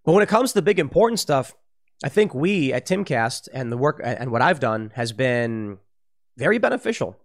[0.04, 1.54] But when it comes to the big important stuff,
[2.04, 5.78] I think we at Timcast and the work and what I've done has been
[6.38, 7.18] very beneficial.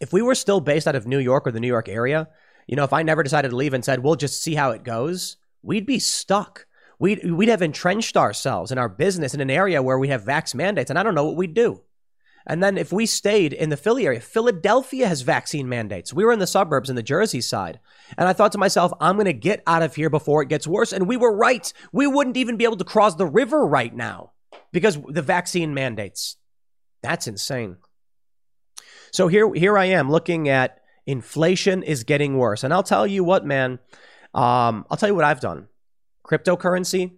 [0.00, 2.28] If we were still based out of New York or the New York area,
[2.66, 4.84] you know, if I never decided to leave and said, we'll just see how it
[4.84, 6.66] goes, we'd be stuck.
[6.98, 10.54] We'd, we'd have entrenched ourselves in our business in an area where we have vax
[10.54, 11.82] mandates, and I don't know what we'd do.
[12.46, 16.12] And then if we stayed in the Philly area, Philadelphia has vaccine mandates.
[16.12, 17.80] We were in the suburbs in the Jersey side.
[18.16, 20.66] And I thought to myself, I'm going to get out of here before it gets
[20.66, 20.92] worse.
[20.92, 21.72] And we were right.
[21.92, 24.32] We wouldn't even be able to cross the river right now
[24.72, 26.36] because the vaccine mandates.
[27.02, 27.76] That's insane.
[29.10, 32.62] So here, here I am looking at inflation is getting worse.
[32.62, 33.78] And I'll tell you what, man,
[34.34, 35.66] um, I'll tell you what I've done.
[36.24, 37.12] Cryptocurrency,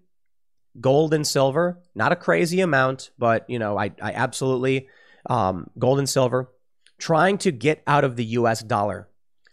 [0.81, 4.89] gold and silver, not a crazy amount, but you know, I, I absolutely
[5.29, 6.51] um, gold and silver,
[6.99, 9.09] trying to get out of the US dollar.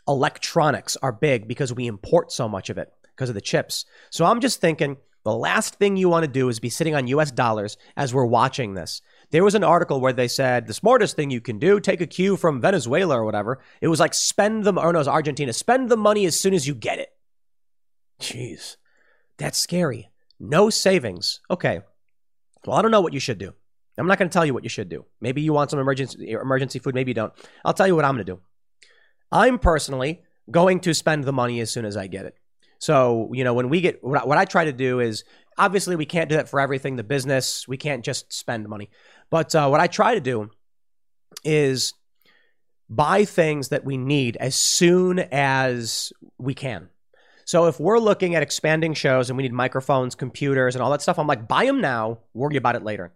[0.08, 3.86] Electronics are big because we import so much of it because of the chips.
[4.10, 7.08] So I'm just thinking the last thing you want to do is be sitting on
[7.08, 9.02] US dollars as we're watching this.
[9.32, 12.08] There was an article where they said the smartest thing you can do, take a
[12.08, 13.60] cue from Venezuela or whatever.
[13.82, 15.52] It was like spend the or no, it Argentina.
[15.52, 17.10] Spend the money as soon as you get it.
[18.20, 18.78] Jeez,
[19.38, 20.12] that's scary.
[20.40, 21.40] No savings.
[21.50, 21.82] Okay.
[22.66, 23.54] Well, I don't know what you should do.
[23.98, 25.06] I'm not going to tell you what you should do.
[25.22, 26.96] Maybe you want some emergency emergency food.
[26.96, 27.34] Maybe you don't.
[27.64, 28.40] I'll tell you what I'm going to do.
[29.32, 30.22] I'm personally
[30.52, 32.38] going to spend the money as soon as I get it.
[32.80, 35.24] So, you know, when we get what I try to do is
[35.58, 36.98] obviously we can't do that for everything.
[36.98, 38.90] The business, we can't just spend money.
[39.30, 40.50] But uh, what I try to do
[41.44, 41.94] is
[42.90, 46.90] buy things that we need as soon as we can.
[47.46, 51.02] So if we're looking at expanding shows and we need microphones, computers, and all that
[51.02, 53.14] stuff, I'm like, buy them now, worry about it later.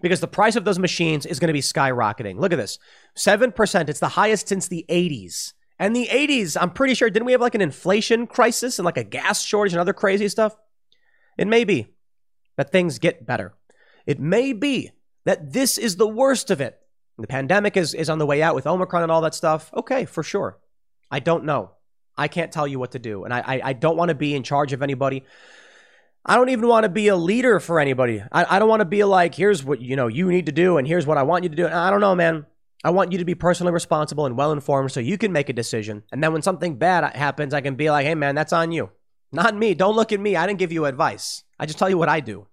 [0.00, 2.38] Because the price of those machines is going to be skyrocketing.
[2.38, 2.78] Look at this
[3.16, 3.88] 7%.
[3.88, 5.52] It's the highest since the 80s.
[5.78, 8.96] And the 80s, I'm pretty sure, didn't we have like an inflation crisis and like
[8.96, 10.56] a gas shortage and other crazy stuff?
[11.36, 11.94] It may be
[12.56, 13.54] that things get better.
[14.06, 14.90] It may be
[15.24, 16.80] that this is the worst of it.
[17.16, 19.70] The pandemic is, is on the way out with Omicron and all that stuff.
[19.74, 20.58] Okay, for sure.
[21.10, 21.72] I don't know.
[22.16, 23.24] I can't tell you what to do.
[23.24, 25.24] And I, I, I don't want to be in charge of anybody.
[26.28, 28.22] I don't even want to be a leader for anybody.
[28.30, 30.76] I, I don't want to be like, here's what you know you need to do,
[30.76, 31.66] and here's what I want you to do.
[31.66, 32.44] I don't know, man.
[32.84, 35.54] I want you to be personally responsible and well informed so you can make a
[35.54, 36.04] decision.
[36.12, 38.90] And then when something bad happens, I can be like, hey, man, that's on you.
[39.32, 39.74] Not me.
[39.74, 40.36] Don't look at me.
[40.36, 41.42] I didn't give you advice.
[41.58, 42.46] I just tell you what I do.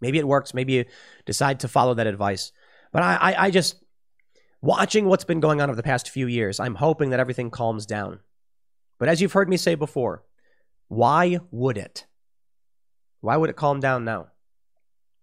[0.00, 0.54] Maybe it works.
[0.54, 0.84] Maybe you
[1.26, 2.52] decide to follow that advice.
[2.92, 3.76] But I, I, I just,
[4.62, 7.86] watching what's been going on over the past few years, I'm hoping that everything calms
[7.86, 8.20] down.
[8.98, 10.22] But as you've heard me say before,
[10.88, 12.06] why would it?
[13.24, 14.26] Why would it calm down now?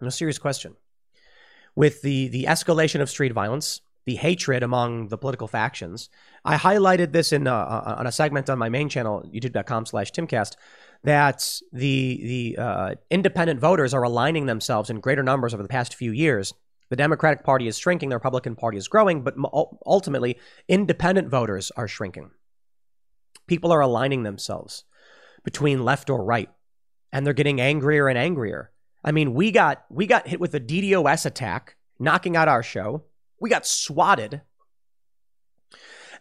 [0.02, 0.76] No serious question.
[1.76, 6.10] With the, the escalation of street violence, the hatred among the political factions,
[6.44, 10.12] I highlighted this in uh, uh on a segment on my main channel, youtube.com slash
[10.12, 10.56] timcast,
[11.04, 15.94] that the, the uh, independent voters are aligning themselves in greater numbers over the past
[15.94, 16.56] few years.
[16.90, 19.36] The Democratic Party is shrinking, the Republican Party is growing, but
[19.86, 22.32] ultimately, independent voters are shrinking.
[23.46, 24.86] People are aligning themselves
[25.44, 26.50] between left or right,
[27.12, 28.72] and they're getting angrier and angrier.
[29.04, 33.04] I mean, we got we got hit with a DDoS attack, knocking out our show.
[33.40, 34.42] We got swatted.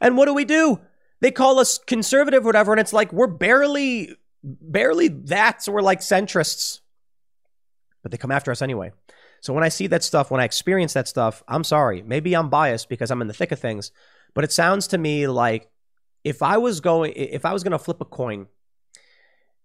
[0.01, 0.81] And what do we do?
[1.21, 5.63] They call us conservative, whatever, and it's like we're barely, barely that.
[5.63, 6.81] So we're like centrists.
[8.03, 8.93] But they come after us anyway.
[9.43, 12.03] So when I see that stuff, when I experience that stuff, I'm sorry.
[12.03, 13.91] Maybe I'm biased because I'm in the thick of things,
[14.35, 15.69] but it sounds to me like
[16.25, 18.47] if I was going, if I was going to flip a coin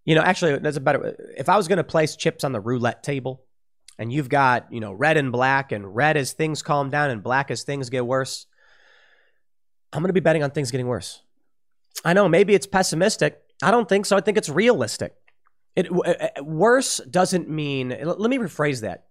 [0.05, 1.15] you know, actually, that's a better.
[1.35, 3.43] If I was going to place chips on the roulette table,
[3.97, 7.23] and you've got you know red and black, and red as things calm down, and
[7.23, 8.45] black as things get worse,
[9.91, 11.21] I'm going to be betting on things getting worse.
[12.03, 13.41] I know maybe it's pessimistic.
[13.63, 14.15] I don't think so.
[14.15, 15.15] I think it's realistic.
[15.75, 15.91] It
[16.43, 17.89] worse doesn't mean.
[17.89, 19.07] Let me rephrase that.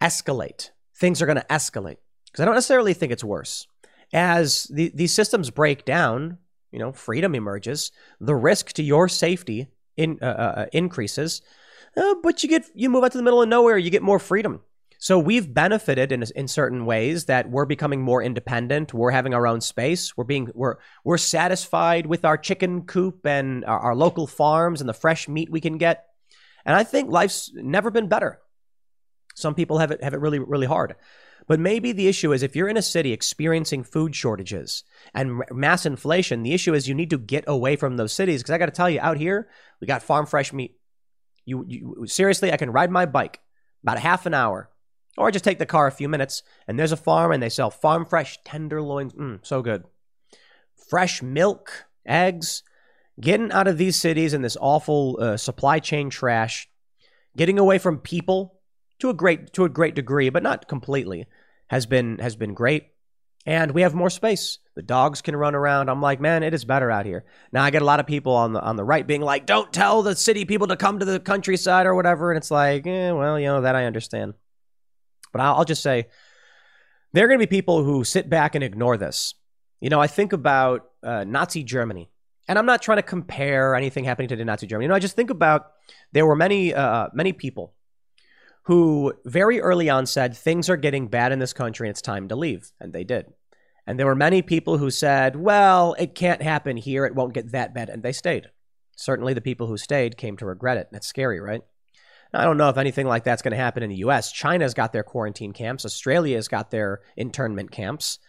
[0.00, 0.70] Escalate.
[0.96, 3.66] Things are going to escalate because I don't necessarily think it's worse.
[4.12, 6.38] As the, these systems break down,
[6.72, 7.92] you know, freedom emerges.
[8.20, 9.68] The risk to your safety
[10.00, 11.42] in, uh, uh, uh, increases,
[11.96, 14.18] uh, but you get you move out to the middle of nowhere, you get more
[14.18, 14.60] freedom.
[14.98, 18.92] So we've benefited in in certain ways that we're becoming more independent.
[18.92, 20.16] We're having our own space.
[20.16, 24.88] We're being we're we're satisfied with our chicken coop and our, our local farms and
[24.88, 26.06] the fresh meat we can get.
[26.66, 28.40] And I think life's never been better.
[29.34, 30.96] Some people have it have it really really hard.
[31.50, 35.84] But maybe the issue is if you're in a city experiencing food shortages and mass
[35.84, 38.40] inflation, the issue is you need to get away from those cities.
[38.40, 39.48] Because I got to tell you, out here,
[39.80, 40.76] we got farm fresh meat.
[41.44, 43.40] You, you seriously, I can ride my bike
[43.82, 44.70] about a half an hour,
[45.18, 47.68] or just take the car a few minutes, and there's a farm, and they sell
[47.68, 49.12] farm fresh tenderloins.
[49.14, 49.82] Mm, so good.
[50.88, 52.62] Fresh milk, eggs.
[53.20, 56.70] Getting out of these cities and this awful uh, supply chain trash,
[57.36, 58.60] getting away from people
[59.00, 61.26] to a great to a great degree, but not completely
[61.70, 62.88] has been has been great.
[63.46, 64.58] And we have more space.
[64.74, 65.88] The dogs can run around.
[65.88, 67.24] I'm like, man, it is better out here.
[67.52, 69.72] Now I get a lot of people on the on the right being like, don't
[69.72, 72.32] tell the city people to come to the countryside or whatever.
[72.32, 74.34] And it's like, eh, well, you know, that I understand.
[75.32, 76.08] But I'll, I'll just say
[77.12, 79.34] there are going to be people who sit back and ignore this.
[79.80, 82.10] You know, I think about uh, Nazi Germany,
[82.48, 84.86] and I'm not trying to compare anything happening to Nazi Germany.
[84.86, 85.70] You know, I just think about
[86.12, 87.74] there were many uh, many people
[88.70, 92.28] who very early on said things are getting bad in this country and it's time
[92.28, 92.70] to leave.
[92.78, 93.26] And they did.
[93.84, 97.04] And there were many people who said, well, it can't happen here.
[97.04, 97.88] It won't get that bad.
[97.88, 98.48] And they stayed.
[98.94, 100.86] Certainly the people who stayed came to regret it.
[100.92, 101.62] That's scary, right?
[102.32, 104.30] I don't know if anything like that's going to happen in the US.
[104.30, 108.20] China's got their quarantine camps, Australia's got their internment camps.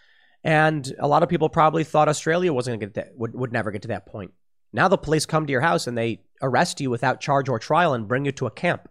[0.43, 3.53] And a lot of people probably thought Australia wasn't going to get that, would, would
[3.53, 4.31] never get to that point.
[4.73, 7.93] Now the police come to your house and they arrest you without charge or trial
[7.93, 8.87] and bring you to a camp.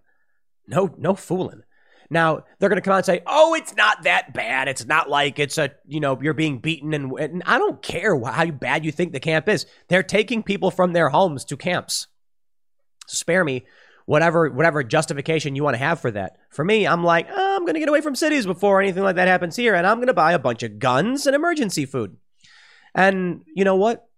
[0.70, 1.62] No, no fooling.
[2.08, 4.68] Now they're going to come out and say, "Oh, it's not that bad.
[4.68, 8.18] It's not like it's a you know you're being beaten." And, and I don't care
[8.20, 9.66] how bad you think the camp is.
[9.88, 12.08] They're taking people from their homes to camps.
[13.06, 13.64] Spare me
[14.06, 16.36] whatever whatever justification you want to have for that.
[16.50, 19.16] For me, I'm like, oh, I'm going to get away from cities before anything like
[19.16, 22.16] that happens here, and I'm going to buy a bunch of guns and emergency food.
[22.94, 24.08] And you know what?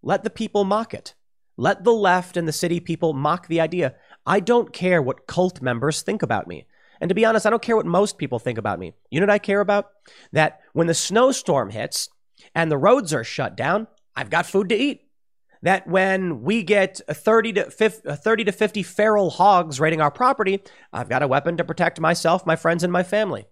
[0.00, 1.14] Let the people mock it.
[1.56, 3.94] Let the left and the city people mock the idea.
[4.26, 6.66] I don't care what cult members think about me.
[7.00, 8.94] And to be honest, I don't care what most people think about me.
[9.10, 9.90] You know what I care about?
[10.32, 12.08] That when the snowstorm hits
[12.54, 15.08] and the roads are shut down, I've got food to eat.
[15.62, 20.60] That when we get 30 to 50, 30 to 50 feral hogs raiding our property,
[20.92, 23.46] I've got a weapon to protect myself, my friends, and my family.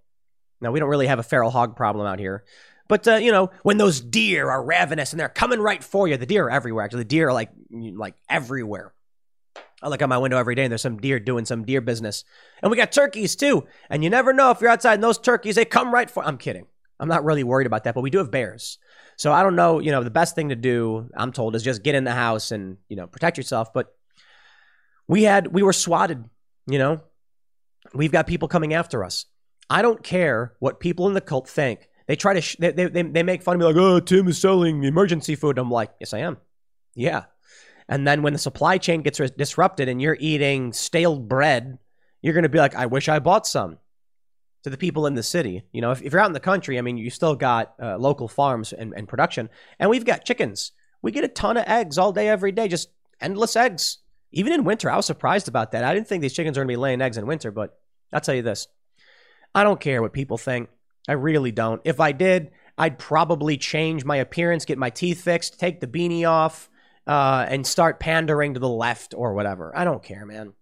[0.61, 2.45] Now, we don't really have a feral hog problem out here.
[2.89, 6.17] But uh, you know, when those deer are ravenous and they're coming right for you,
[6.17, 6.85] the deer are everywhere.
[6.85, 8.93] Actually, the deer are like like everywhere.
[9.83, 12.25] I look out my window every day and there's some deer doing some deer business.
[12.63, 13.67] And we got turkeys too.
[13.89, 16.39] And you never know if you're outside and those turkeys, they come right for I'm
[16.39, 16.67] kidding.
[16.99, 18.79] I'm not really worried about that, but we do have bears.
[19.17, 21.83] So I don't know, you know, the best thing to do, I'm told, is just
[21.83, 23.73] get in the house and, you know, protect yourself.
[23.73, 23.95] But
[25.09, 26.25] we had we were swatted,
[26.67, 27.01] you know.
[27.95, 29.25] We've got people coming after us.
[29.69, 31.89] I don't care what people in the cult think.
[32.07, 34.39] They try to sh- they, they they make fun of me like, "Oh, Tim is
[34.39, 36.37] selling emergency food." I'm like, "Yes, I am."
[36.95, 37.25] Yeah.
[37.91, 41.79] And then when the supply chain gets disrupted and you're eating stale bread,
[42.23, 43.79] you're going to be like, I wish I bought some
[44.63, 45.65] to the people in the city.
[45.73, 47.99] You know, if, if you're out in the country, I mean, you still got uh,
[47.99, 50.71] local farms and, and production, and we've got chickens.
[51.03, 53.99] We get a ton of eggs all day, every day, just endless eggs.
[54.31, 55.83] Even in winter, I was surprised about that.
[55.83, 57.77] I didn't think these chickens are going to be laying eggs in winter, but
[58.13, 58.69] I'll tell you this
[59.53, 60.69] I don't care what people think.
[61.09, 61.81] I really don't.
[61.85, 66.29] If I did, I'd probably change my appearance, get my teeth fixed, take the beanie
[66.29, 66.71] off,
[67.11, 69.77] uh, and start pandering to the left or whatever.
[69.77, 70.53] I don't care, man.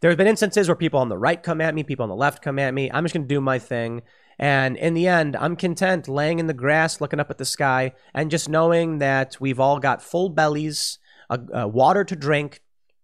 [0.00, 2.14] There have been instances where people on the right come at me, people on the
[2.14, 2.88] left come at me.
[2.88, 4.02] I'm just going to do my thing.
[4.38, 7.94] And in the end, I'm content laying in the grass, looking up at the sky,
[8.14, 12.60] and just knowing that we've all got full bellies, water to drink,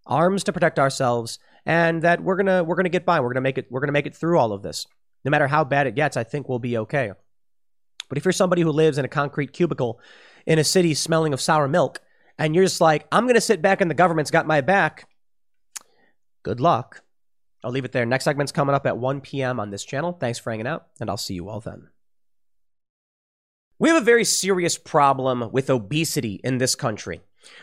[0.07, 3.19] arms to protect ourselves, and that we're gonna we're gonna get by.
[3.19, 3.67] We're gonna make it.
[3.71, 4.87] We're gonna make it through all of this.
[5.25, 7.11] No matter how bad it gets, I think we'll be okay.
[8.09, 9.99] But if you're somebody who lives in a concrete cubicle
[10.47, 12.01] in a city smelling of sour milk,
[12.39, 15.09] and you're just like, I'm gonna sit back and the government's got my back,
[16.43, 17.03] good luck.
[17.63, 18.05] I'll leave it there.
[18.05, 19.59] Next segment's coming up at 1 p.m.
[19.59, 20.13] on this channel.
[20.13, 21.89] Thanks for hanging out, and I'll see you all then.
[23.79, 27.23] We have a very serious problem with obesity in this country.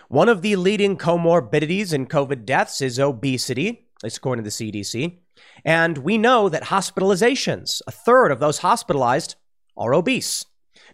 [0.10, 5.20] One of the leading comorbidities in COVID deaths is obesity, according to the CDC.
[5.64, 9.36] And we know that hospitalizations, a third of those hospitalized,
[9.78, 10.46] are obese.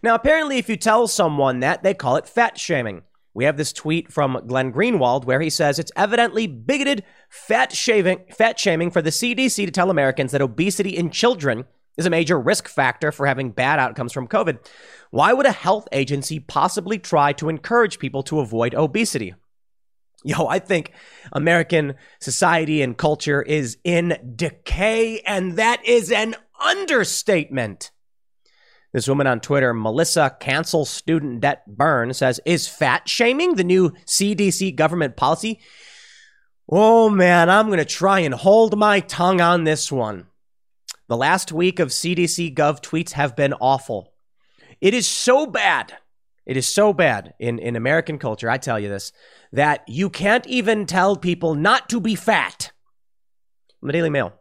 [0.02, 3.02] Now, apparently, if you tell someone that, they call it fat shaming.
[3.38, 8.24] We have this tweet from Glenn Greenwald where he says it's evidently bigoted fat shaving,
[8.36, 11.64] fat shaming for the CDC to tell Americans that obesity in children
[11.96, 14.58] is a major risk factor for having bad outcomes from COVID.
[15.12, 19.36] Why would a health agency possibly try to encourage people to avoid obesity?
[20.24, 20.90] Yo, I think
[21.32, 27.92] American society and culture is in decay, and that is an understatement.
[28.92, 33.90] This woman on Twitter, Melissa Cancel Student Debt Burn, says, Is fat shaming the new
[34.06, 35.60] CDC government policy?
[36.70, 40.26] Oh man, I'm going to try and hold my tongue on this one.
[41.08, 44.12] The last week of CDC Gov tweets have been awful.
[44.80, 45.96] It is so bad.
[46.46, 49.12] It is so bad in, in American culture, I tell you this,
[49.52, 52.72] that you can't even tell people not to be fat.
[53.82, 54.32] the Daily Mail.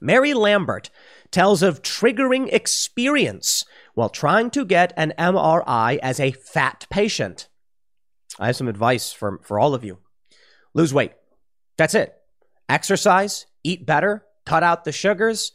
[0.00, 0.90] Mary Lambert
[1.30, 3.64] tells of triggering experience
[3.94, 7.48] while trying to get an MRI as a fat patient.
[8.38, 9.98] I have some advice for, for all of you.
[10.74, 11.12] Lose weight.
[11.76, 12.14] That's it.
[12.68, 15.52] Exercise, eat better, cut out the sugars,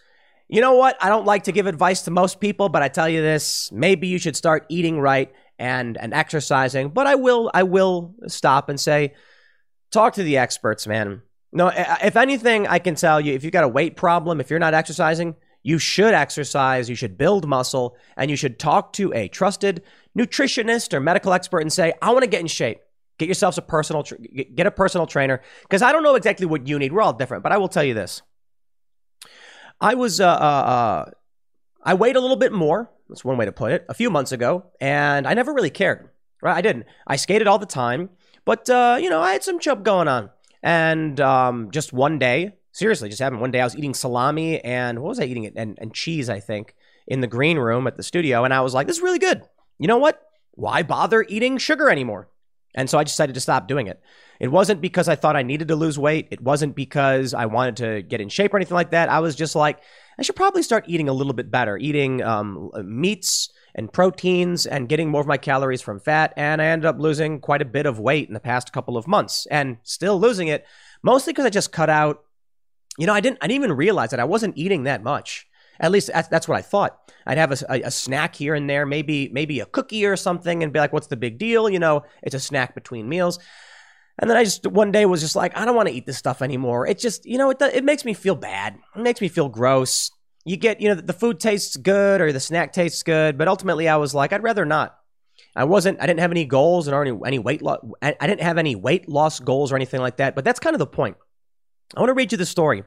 [0.54, 0.98] you know what?
[1.02, 4.08] I don't like to give advice to most people, but I tell you this, maybe
[4.08, 8.80] you should start eating right and and exercising, but I will I will stop and
[8.80, 9.14] say
[9.92, 11.22] talk to the experts, man.
[11.52, 14.60] No, if anything, I can tell you if you've got a weight problem, if you're
[14.60, 19.28] not exercising, you should exercise, you should build muscle, and you should talk to a
[19.30, 19.82] trusted
[20.18, 22.82] nutritionist or medical expert and say, "I want to get in shape."
[23.20, 24.04] Get yourself a personal
[24.56, 26.92] get a personal trainer because I don't know exactly what you need.
[26.92, 28.22] We're all different, but I will tell you this.
[29.80, 31.12] I was uh, uh, uh,
[31.84, 32.90] I weighed a little bit more.
[33.10, 33.86] That's one way to put it.
[33.88, 36.10] A few months ago, and I never really cared.
[36.42, 36.58] Right?
[36.58, 36.86] I didn't.
[37.06, 38.10] I skated all the time,
[38.46, 40.32] but uh, you know, I had some chub going on.
[40.64, 43.62] And um, just one day, seriously, just happened one day.
[43.62, 45.46] I was eating salami and what was I eating?
[45.46, 46.76] It and, and cheese, I think,
[47.08, 49.44] in the green room at the studio, and I was like, "This is really good."
[49.80, 50.22] You know what?
[50.52, 52.28] Why bother eating sugar anymore?
[52.76, 54.02] And so I decided to stop doing it.
[54.40, 56.28] It wasn't because I thought I needed to lose weight.
[56.32, 59.10] It wasn't because I wanted to get in shape or anything like that.
[59.10, 59.80] I was just like,
[60.18, 64.90] I should probably start eating a little bit better, eating um, meats and proteins and
[64.90, 66.34] getting more of my calories from fat.
[66.36, 69.08] And I ended up losing quite a bit of weight in the past couple of
[69.08, 70.66] months and still losing it,
[71.04, 72.24] mostly because I just cut out.
[72.98, 75.48] You know, I didn't, I didn't even realize that I wasn't eating that much.
[75.80, 77.12] At least that's, what I thought.
[77.26, 80.62] I'd have a, a, a, snack here and there, maybe maybe a cookie or something,
[80.62, 83.40] and be like, "What's the big deal?" You know, it's a snack between meals.
[84.20, 86.18] And then I just one day was just like, I don't want to eat this
[86.18, 86.86] stuff anymore.
[86.86, 88.78] It just, you know, it it makes me feel bad.
[88.96, 90.12] It makes me feel gross.
[90.46, 93.88] You get, you know, the food tastes good or the snack tastes good, but ultimately
[93.88, 94.96] I was like, I'd rather not.
[95.56, 96.02] I wasn't.
[96.02, 97.80] I didn't have any goals or any any weight loss.
[98.02, 100.36] I, I didn't have any weight loss goals or anything like that.
[100.36, 101.18] But that's kind of the point.
[101.96, 102.84] I want to read you the story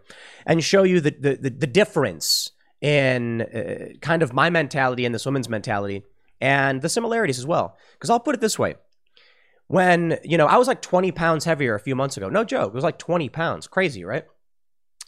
[0.47, 2.51] and show you the the, the, the difference
[2.81, 6.05] in uh, kind of my mentality and this woman's mentality
[6.41, 7.77] and the similarities as well.
[7.95, 8.75] Because I'll put it this way
[9.69, 12.29] when, you know, I was like 20 pounds heavier a few months ago.
[12.29, 12.69] No joke.
[12.69, 13.67] It was like 20 pounds.
[13.67, 14.25] Crazy, right?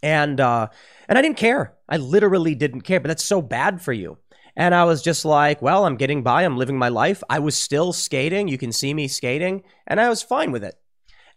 [0.03, 0.69] And, uh,
[1.09, 1.75] and I didn't care.
[1.89, 4.19] I literally didn't care, but that's so bad for you.
[4.57, 6.45] And I was just like, well, I'm getting by.
[6.45, 7.23] I'm living my life.
[7.31, 8.49] I was still skating.
[8.49, 9.63] You can see me skating.
[9.87, 10.75] And I was fine with it.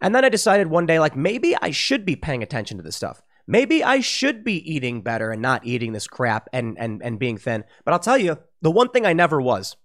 [0.02, 2.96] And then I decided one day, like, maybe I should be paying attention to this
[2.96, 3.22] stuff.
[3.48, 7.38] Maybe I should be eating better and not eating this crap and, and, and being
[7.38, 7.64] thin.
[7.86, 9.76] But I'll tell you, the one thing I never was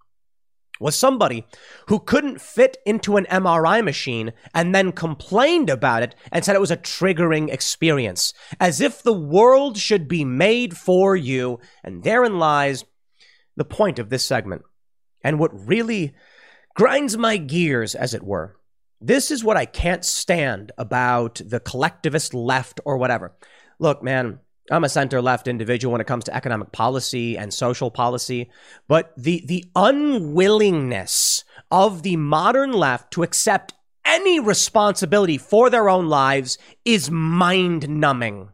[0.78, 1.46] was somebody
[1.88, 6.60] who couldn't fit into an MRI machine and then complained about it and said it
[6.60, 11.58] was a triggering experience, as if the world should be made for you.
[11.82, 12.84] And therein lies
[13.56, 14.62] the point of this segment.
[15.22, 16.14] And what really
[16.74, 18.55] grinds my gears, as it were.
[19.00, 23.36] This is what I can't stand about the collectivist left or whatever.
[23.78, 24.40] Look, man,
[24.70, 28.50] I'm a center left individual when it comes to economic policy and social policy,
[28.88, 33.74] but the the unwillingness of the modern left to accept
[34.04, 38.48] any responsibility for their own lives is mind numbing.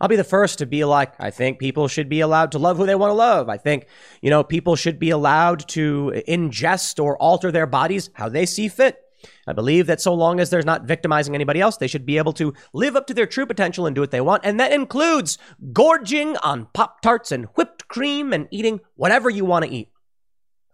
[0.00, 2.76] I'll be the first to be like, I think people should be allowed to love
[2.76, 3.48] who they want to love.
[3.48, 3.86] I think,
[4.20, 8.68] you know, people should be allowed to ingest or alter their bodies how they see
[8.68, 8.98] fit.
[9.46, 12.32] I believe that so long as they're not victimizing anybody else, they should be able
[12.34, 14.44] to live up to their true potential and do what they want.
[14.44, 15.38] And that includes
[15.72, 19.90] gorging on Pop Tarts and whipped cream and eating whatever you want to eat.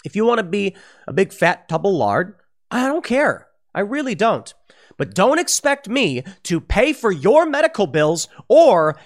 [0.05, 0.77] If you want to be
[1.07, 2.35] a big fat tub of lard,
[2.71, 3.49] I don't care.
[3.75, 4.53] I really don't.
[4.99, 8.97] But don't expect me to pay for your medical bills or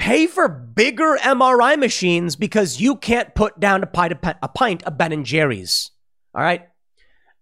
[0.00, 4.82] pay for bigger MRI machines because you can't put down a pint of, a pint
[4.84, 5.90] of Ben and Jerry's.
[6.34, 6.66] All right?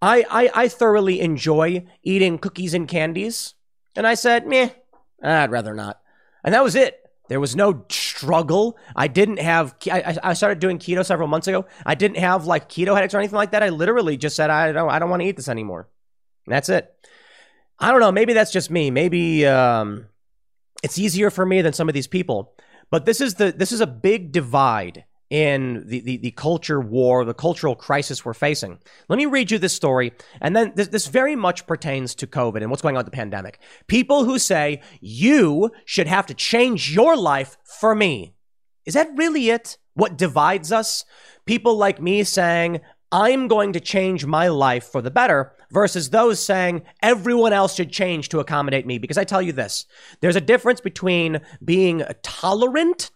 [0.03, 3.55] I, I, I thoroughly enjoy eating cookies and candies.
[3.95, 4.71] And I said, meh,
[5.23, 6.01] I'd rather not.
[6.43, 6.99] And that was it.
[7.29, 8.77] There was no struggle.
[8.97, 11.67] I didn't have, I, I started doing keto several months ago.
[11.87, 13.63] I didn't have like keto headaches or anything like that.
[13.63, 15.89] I literally just said, I don't, I don't want to eat this anymore.
[16.47, 16.93] And that's it.
[17.79, 18.11] I don't know.
[18.11, 18.91] Maybe that's just me.
[18.91, 20.07] Maybe um,
[20.83, 22.55] it's easier for me than some of these people.
[22.91, 27.25] But this is the, this is a big divide in the, the, the, culture war,
[27.25, 28.79] the cultural crisis we're facing.
[29.09, 30.13] Let me read you this story.
[30.41, 33.17] And then this, this very much pertains to COVID and what's going on with the
[33.17, 33.59] pandemic.
[33.89, 38.35] People who say, you should have to change your life for me.
[38.87, 39.77] Is that really it?
[39.93, 41.05] What divides us?
[41.45, 42.81] People like me saying,
[43.11, 47.91] I'm going to change my life for the better versus those saying everyone else should
[47.91, 48.99] change to accommodate me.
[48.99, 49.87] Because I tell you this,
[50.21, 53.11] there's a difference between being tolerant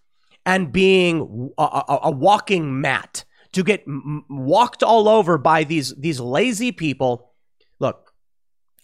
[0.46, 5.94] and being a, a, a walking mat to get m- walked all over by these
[5.96, 7.32] these lazy people.
[7.78, 8.12] Look,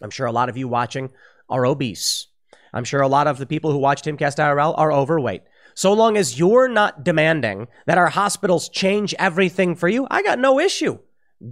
[0.02, 1.10] I'm sure a lot of you watching
[1.48, 2.26] are obese.
[2.72, 5.42] I'm sure a lot of the people who watch Timcast IRL are overweight.
[5.78, 10.40] So long as you're not demanding that our hospitals change everything for you, I got
[10.40, 10.98] no issue.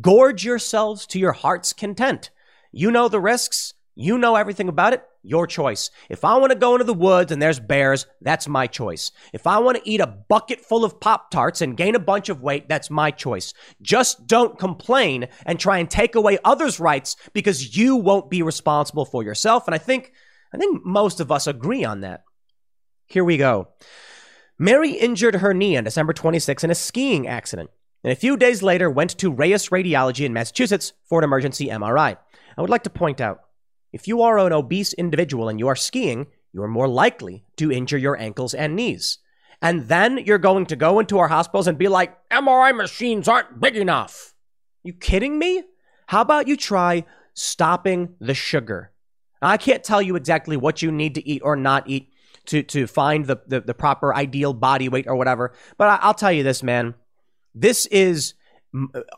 [0.00, 2.30] Gorge yourselves to your heart's content.
[2.72, 3.74] You know the risks.
[3.94, 5.04] You know everything about it.
[5.22, 5.92] Your choice.
[6.10, 9.12] If I want to go into the woods and there's bears, that's my choice.
[9.32, 12.28] If I want to eat a bucket full of Pop Tarts and gain a bunch
[12.28, 13.54] of weight, that's my choice.
[13.80, 19.04] Just don't complain and try and take away others' rights because you won't be responsible
[19.04, 19.68] for yourself.
[19.68, 20.10] And I think,
[20.52, 22.24] I think most of us agree on that.
[23.06, 23.68] Here we go.
[24.58, 27.68] Mary injured her knee on December 26 in a skiing accident,
[28.02, 32.16] and a few days later went to Rayus Radiology in Massachusetts for an emergency MRI.
[32.56, 33.40] I would like to point out
[33.92, 37.70] if you are an obese individual and you are skiing, you are more likely to
[37.70, 39.18] injure your ankles and knees.
[39.60, 43.60] And then you're going to go into our hospitals and be like, MRI machines aren't
[43.60, 44.34] big enough.
[44.82, 45.64] You kidding me?
[46.06, 47.04] How about you try
[47.34, 48.92] stopping the sugar?
[49.42, 52.10] I can't tell you exactly what you need to eat or not eat
[52.46, 55.52] to, to find the, the, the proper ideal body weight or whatever.
[55.76, 56.94] But I, I'll tell you this, man.
[57.54, 58.34] This is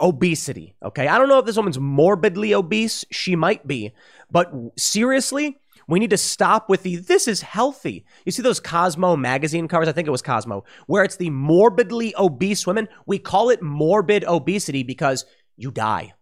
[0.01, 0.77] obesity.
[0.83, 1.09] Okay.
[1.09, 3.05] I don't know if this woman's morbidly obese.
[3.11, 3.93] She might be.
[4.31, 8.05] But seriously, we need to stop with the this is healthy.
[8.25, 9.89] You see those Cosmo magazine covers?
[9.89, 12.89] I think it was Cosmo, where it's the morbidly obese women.
[13.07, 15.25] We call it morbid obesity because
[15.57, 16.13] you die.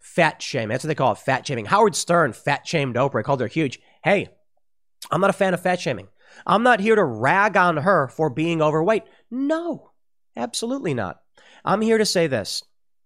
[0.00, 0.70] Fat shame.
[0.70, 1.18] That's what they call it.
[1.18, 1.66] Fat shaming.
[1.66, 3.22] Howard Stern fat shamed Oprah.
[3.22, 3.78] called her huge.
[4.02, 4.30] Hey,
[5.10, 6.08] I'm not a fan of fat shaming.
[6.46, 9.04] I'm not here to rag on her for being overweight.
[9.30, 9.90] No,
[10.36, 11.20] absolutely not.
[11.64, 12.62] I'm here to say this.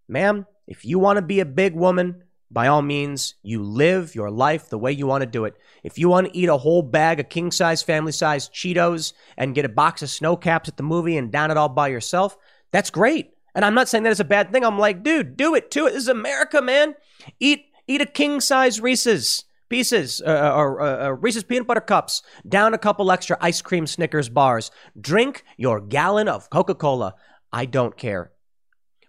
[0.09, 4.31] Ma'am, if you want to be a big woman, by all means, you live your
[4.31, 5.55] life the way you want to do it.
[5.85, 9.55] If you want to eat a whole bag of king size, family size Cheetos and
[9.55, 12.37] get a box of Sno-Caps at the movie and down it all by yourself,
[12.73, 13.31] that's great.
[13.55, 14.65] And I'm not saying that is a bad thing.
[14.65, 15.93] I'm like, dude, do it, do it.
[15.93, 16.95] This is America, man.
[17.39, 21.81] Eat eat a king size Reese's pieces uh, uh, or uh, uh, Reese's peanut butter
[21.81, 24.71] cups, down a couple extra ice cream Snickers bars,
[25.01, 27.15] drink your gallon of Coca Cola.
[27.53, 28.33] I don't care.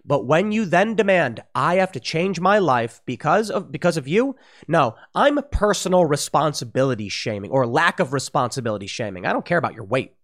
[0.04, 4.08] But when you then demand I have to change my life because of because of
[4.08, 4.36] you,
[4.66, 9.26] no, I'm personal responsibility shaming or lack of responsibility shaming.
[9.26, 10.14] I don't care about your weight.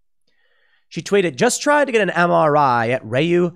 [0.89, 3.53] She tweeted, "Just tried to get an MRI at Rayu,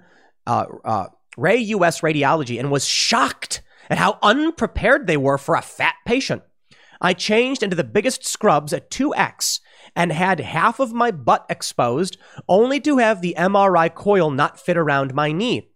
[0.46, 1.06] uh, uh,
[1.36, 6.42] Ray US Radiology and was shocked at how unprepared they were for a fat patient.
[7.02, 9.60] I changed into the biggest scrubs at 2x
[9.94, 12.16] and had half of my butt exposed,
[12.48, 15.68] only to have the MRI coil not fit around my knee."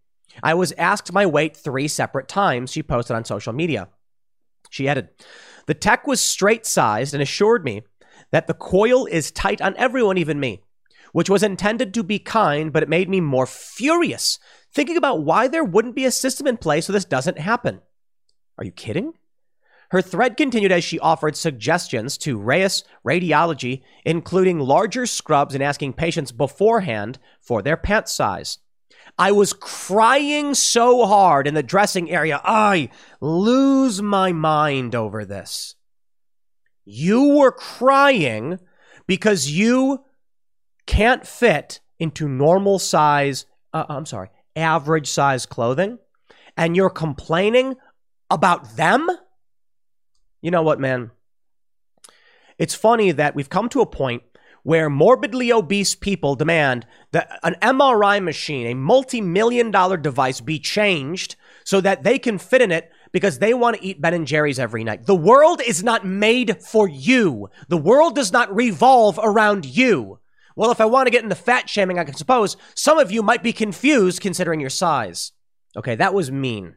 [0.42, 3.88] I was asked my weight three separate times, she posted on social media.
[4.70, 5.08] She added,
[5.66, 7.82] The tech was straight sized and assured me
[8.30, 10.62] that the coil is tight on everyone, even me,
[11.12, 14.38] which was intended to be kind, but it made me more furious,
[14.72, 17.80] thinking about why there wouldn't be a system in place so this doesn't happen.
[18.58, 19.14] Are you kidding?
[19.90, 25.92] Her thread continued as she offered suggestions to Rayus Radiology, including larger scrubs and asking
[25.94, 28.58] patients beforehand for their pant size.
[29.18, 32.90] I was crying so hard in the dressing area, I
[33.20, 35.74] lose my mind over this.
[36.84, 38.58] You were crying
[39.06, 40.04] because you
[40.86, 45.98] can't fit into normal size, uh, I'm sorry, average size clothing,
[46.56, 47.76] and you're complaining
[48.30, 49.08] about them?
[50.46, 51.10] You know what, man?
[52.56, 54.22] It's funny that we've come to a point
[54.62, 60.60] where morbidly obese people demand that an MRI machine, a multi million dollar device, be
[60.60, 64.24] changed so that they can fit in it because they want to eat Ben and
[64.24, 65.06] Jerry's every night.
[65.06, 67.50] The world is not made for you.
[67.66, 70.20] The world does not revolve around you.
[70.54, 73.20] Well, if I want to get into fat shaming, I can suppose some of you
[73.20, 75.32] might be confused considering your size.
[75.76, 76.76] Okay, that was mean.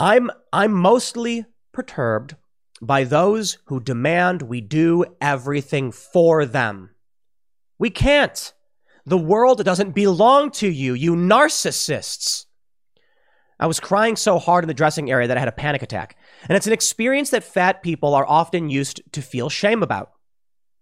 [0.00, 2.34] I'm I'm mostly perturbed
[2.80, 6.90] by those who demand we do everything for them.
[7.78, 8.54] We can't.
[9.04, 12.46] The world doesn't belong to you, you narcissists.
[13.58, 16.16] I was crying so hard in the dressing area that I had a panic attack.
[16.48, 20.12] And it's an experience that fat people are often used to feel shame about.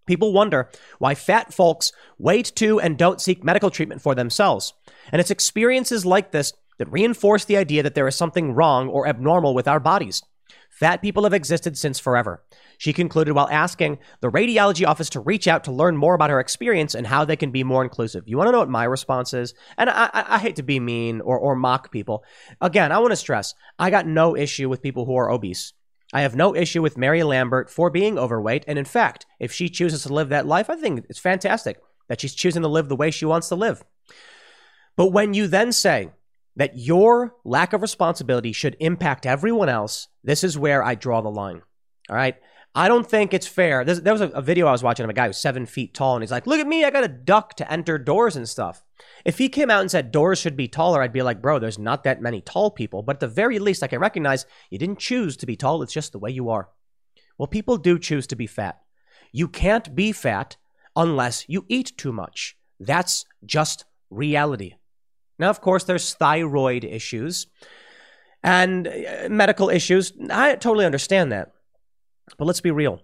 [0.06, 0.70] People wonder
[1.00, 4.74] why fat folks wait to and don't seek medical treatment for themselves.
[5.10, 9.06] And it's experiences like this that reinforce the idea that there is something wrong or
[9.06, 10.22] abnormal with our bodies.
[10.70, 12.42] Fat people have existed since forever.
[12.78, 16.38] She concluded while asking the radiology office to reach out to learn more about her
[16.38, 18.24] experience and how they can be more inclusive.
[18.26, 19.54] You want to know what my response is?
[19.76, 22.22] And I, I, I hate to be mean or, or mock people.
[22.60, 25.72] Again, I want to stress I got no issue with people who are obese.
[26.12, 28.64] I have no issue with Mary Lambert for being overweight.
[28.66, 32.20] And in fact, if she chooses to live that life, I think it's fantastic that
[32.20, 33.84] she's choosing to live the way she wants to live.
[34.96, 36.10] But when you then say,
[36.58, 41.30] that your lack of responsibility should impact everyone else, this is where I draw the
[41.30, 41.62] line.
[42.10, 42.34] All right.
[42.74, 43.84] I don't think it's fair.
[43.84, 45.94] There's, there was a, a, video I was watching of a guy who's seven feet
[45.94, 48.48] tall, and he's like, Look at me, I got a duck to enter doors and
[48.48, 48.82] stuff.
[49.24, 51.78] If he came out and said doors should be taller, I'd be like, Bro, there's
[51.78, 53.02] not that many tall people.
[53.02, 55.92] But at the very least, I can recognize you didn't choose to be tall, it's
[55.92, 56.68] just the way you are.
[57.38, 58.80] Well, people do choose to be fat.
[59.32, 60.56] You can't be fat
[60.96, 62.56] unless you eat too much.
[62.80, 64.74] That's just reality.
[65.38, 67.46] Now, of course, there's thyroid issues
[68.42, 70.12] and uh, medical issues.
[70.30, 71.52] I totally understand that.
[72.36, 73.00] But let's be real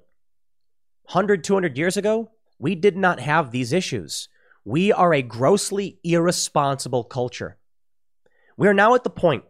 [1.07, 4.29] 100, 200 years ago, we did not have these issues.
[4.65, 7.59] We are a grossly irresponsible culture.
[8.57, 9.45] We are now at the point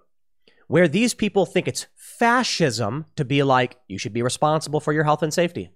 [0.67, 5.05] where these people think it's fascism to be like, you should be responsible for your
[5.05, 5.71] health and safety.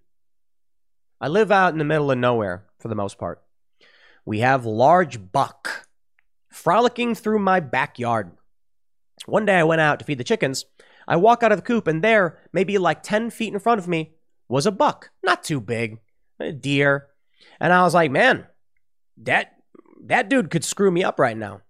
[1.21, 3.43] I live out in the middle of nowhere for the most part.
[4.25, 5.88] We have large buck
[6.51, 8.33] frolicking through my backyard.
[9.27, 10.65] One day I went out to feed the chickens.
[11.07, 13.89] I walk out of the coop, and there, maybe like 10 feet in front of
[13.89, 14.15] me,
[14.49, 15.11] was a buck.
[15.23, 15.99] Not too big,
[16.39, 17.09] a deer.
[17.61, 18.47] And I was like, man,
[19.23, 19.57] that,
[20.05, 21.63] that dude could screw me up right now.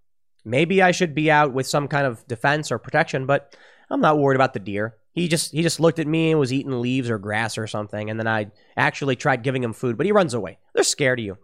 [0.45, 3.55] Maybe I should be out with some kind of defense or protection, but
[3.91, 4.97] I'm not worried about the deer.
[5.13, 8.09] He just he just looked at me and was eating leaves or grass or something,
[8.09, 10.59] and then I actually tried giving him food, but he runs away.
[10.75, 11.39] They're scared of you.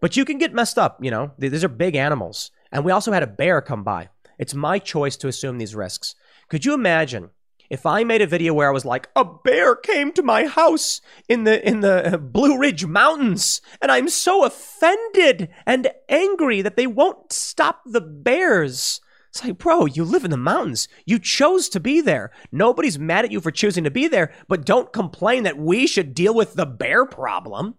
[0.00, 1.32] But you can get messed up, you know.
[1.38, 2.50] These are big animals.
[2.70, 4.08] And we also had a bear come by.
[4.38, 6.14] It's my choice to assume these risks.
[6.48, 7.30] Could you imagine
[7.70, 11.00] if I made a video where I was like, a bear came to my house
[11.28, 16.76] in the in the uh, Blue Ridge Mountains, and I'm so offended and angry that
[16.76, 19.00] they won't stop the bears.
[19.30, 20.88] It's like, bro, you live in the mountains.
[21.04, 22.30] You chose to be there.
[22.50, 26.14] Nobody's mad at you for choosing to be there, but don't complain that we should
[26.14, 27.74] deal with the bear problem.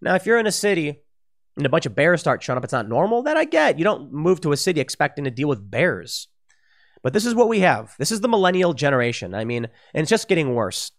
[0.00, 1.02] Now, if you're in a city
[1.56, 3.22] and a bunch of bears start showing up, it's not normal.
[3.22, 3.78] That I get.
[3.78, 6.28] You don't move to a city expecting to deal with bears.
[7.02, 7.94] But this is what we have.
[7.98, 9.34] This is the millennial generation.
[9.34, 10.92] I mean, and it's just getting worse.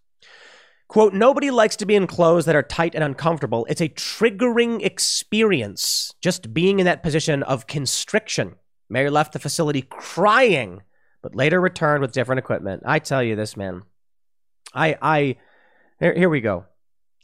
[0.89, 3.65] Quote, nobody likes to be in clothes that are tight and uncomfortable.
[3.69, 8.55] It's a triggering experience just being in that position of constriction,
[8.89, 10.83] Mary left the facility crying,
[11.23, 12.83] but later returned with different equipment.
[12.85, 13.83] I tell you this, man.
[14.73, 15.37] I, I,
[15.99, 16.65] here, here we go.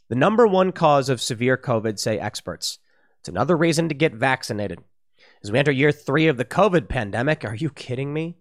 [0.08, 2.78] The number one cause of severe COVID, say experts.
[3.20, 4.80] It's another reason to get vaccinated.
[5.44, 8.38] As we enter year three of the COVID pandemic, are you kidding me?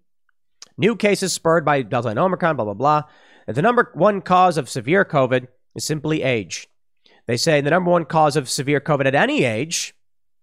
[0.77, 3.03] New cases spurred by Delta and Omicron, blah, blah, blah.
[3.45, 6.67] And the number one cause of severe COVID is simply age.
[7.27, 9.93] They say the number one cause of severe COVID at any age,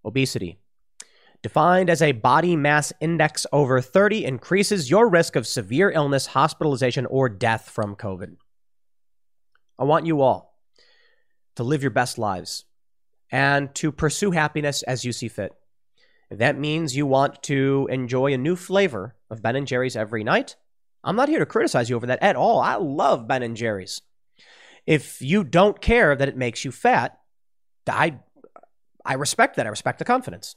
[0.04, 0.58] obesity.
[1.42, 7.06] Defined as a body mass index over 30, increases your risk of severe illness, hospitalization,
[7.06, 8.36] or death from COVID.
[9.78, 10.58] I want you all
[11.54, 12.64] to live your best lives
[13.30, 15.52] and to pursue happiness as you see fit.
[16.30, 20.24] If that means you want to enjoy a new flavor of Ben and Jerry's every
[20.24, 20.56] night,
[21.04, 22.60] I'm not here to criticize you over that at all.
[22.60, 24.02] I love Ben and Jerry's.
[24.86, 27.18] If you don't care that it makes you fat,
[27.88, 28.18] I
[29.04, 29.66] I respect that.
[29.66, 30.56] I respect the confidence.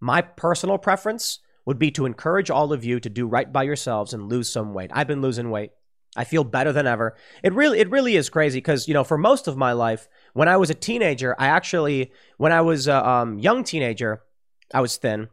[0.00, 4.12] My personal preference would be to encourage all of you to do right by yourselves
[4.12, 4.90] and lose some weight.
[4.92, 5.70] I've been losing weight.
[6.16, 7.16] I feel better than ever.
[7.42, 10.48] It really it really is crazy because you know for most of my life when
[10.48, 14.22] I was a teenager, I actually when I was a um, young teenager,
[14.74, 15.28] I was thin.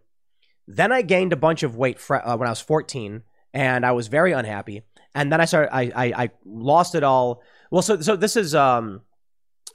[0.67, 3.23] Then I gained a bunch of weight fr- uh, when I was 14,
[3.53, 4.83] and I was very unhappy.
[5.15, 7.41] And then I started, I, I, I lost it all.
[7.71, 9.01] Well, so so this is um,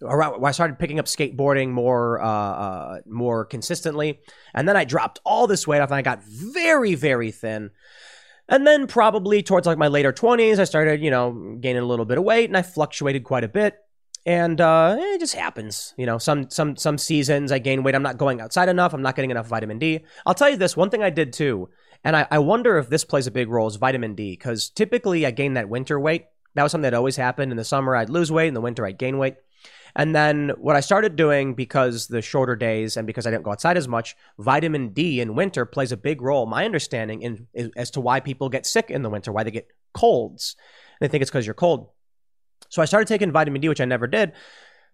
[0.02, 4.20] around, I started picking up skateboarding more uh, uh, more consistently,
[4.54, 7.70] and then I dropped all this weight off, and I got very very thin.
[8.48, 12.04] And then probably towards like my later 20s, I started, you know, gaining a little
[12.04, 13.78] bit of weight, and I fluctuated quite a bit
[14.24, 15.94] and uh, it just happens.
[15.96, 17.94] You know, some some some seasons I gain weight.
[17.94, 18.92] I'm not going outside enough.
[18.92, 20.00] I'm not getting enough vitamin D.
[20.24, 21.70] I'll tell you this one thing I did too,
[22.04, 25.26] and I, I wonder if this plays a big role is vitamin D because typically
[25.26, 26.26] I gain that winter weight.
[26.54, 27.50] That was something that always happened.
[27.50, 29.34] In the summer I'd lose weight, in the winter I'd gain weight.
[29.94, 33.52] And then what I started doing because the shorter days and because I didn't go
[33.52, 36.46] outside as much, vitamin D in winter plays a big role.
[36.46, 39.50] My understanding in, in as to why people get sick in the winter, why they
[39.50, 40.56] get colds.
[41.00, 41.90] They think it's because you're cold.
[42.68, 44.34] So I started taking vitamin D, which I never did, and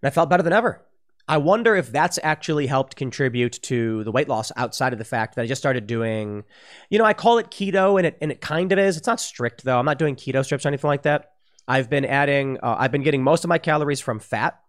[0.03, 0.85] I felt better than ever.
[1.29, 5.35] I wonder if that's actually helped contribute to the weight loss outside of the fact
[5.35, 6.43] that I just started doing,
[6.89, 8.97] you know, I call it keto and it, and it kind of is.
[8.97, 9.77] It's not strict though.
[9.77, 11.33] I'm not doing keto strips or anything like that.
[11.67, 14.59] I've been adding, uh, I've been getting most of my calories from fat,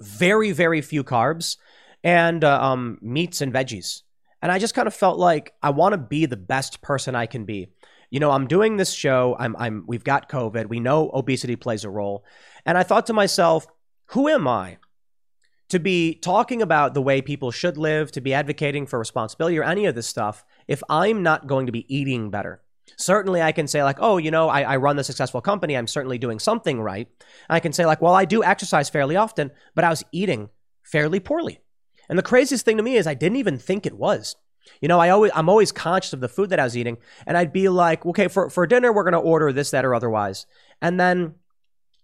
[0.00, 1.56] very, very few carbs,
[2.04, 4.02] and uh, um, meats and veggies.
[4.40, 7.26] And I just kind of felt like I want to be the best person I
[7.26, 7.70] can be
[8.10, 9.36] you know, I'm doing this show.
[9.38, 10.68] I'm, I'm, we've got COVID.
[10.68, 12.24] We know obesity plays a role.
[12.64, 13.66] And I thought to myself,
[14.06, 14.78] who am I
[15.68, 19.64] to be talking about the way people should live, to be advocating for responsibility or
[19.64, 22.62] any of this stuff if I'm not going to be eating better?
[22.96, 25.76] Certainly, I can say, like, oh, you know, I, I run the successful company.
[25.76, 27.08] I'm certainly doing something right.
[27.48, 30.50] I can say, like, well, I do exercise fairly often, but I was eating
[30.82, 31.60] fairly poorly.
[32.08, 34.36] And the craziest thing to me is I didn't even think it was.
[34.80, 37.36] You know, I always I'm always conscious of the food that I was eating, and
[37.36, 40.46] I'd be like, okay, for for dinner we're gonna order this, that, or otherwise,
[40.82, 41.34] and then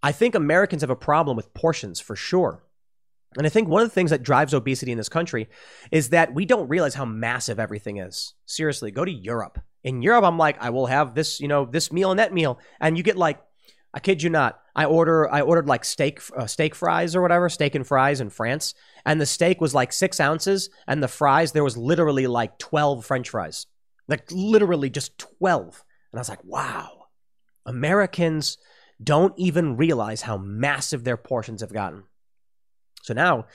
[0.02, 2.62] I think Americans have a problem with portions for sure.
[3.36, 5.48] And I think one of the things that drives obesity in this country
[5.90, 8.35] is that we don't realize how massive everything is.
[8.47, 9.59] Seriously, go to Europe.
[9.85, 12.59] In Europe, I'm like, I will have this, you know, this meal and that meal,
[12.81, 13.39] and you get like,
[13.93, 17.48] I kid you not, I order, I ordered like steak, uh, steak fries or whatever,
[17.48, 18.74] steak and fries in France,
[19.05, 23.05] and the steak was like six ounces, and the fries there was literally like twelve
[23.05, 23.66] French fries,
[24.09, 25.85] like literally just twelve.
[26.11, 27.06] And I was like, wow,
[27.66, 28.59] Americans
[29.02, 32.05] don't even realize how massive their portions have gotten.
[33.02, 33.47] So now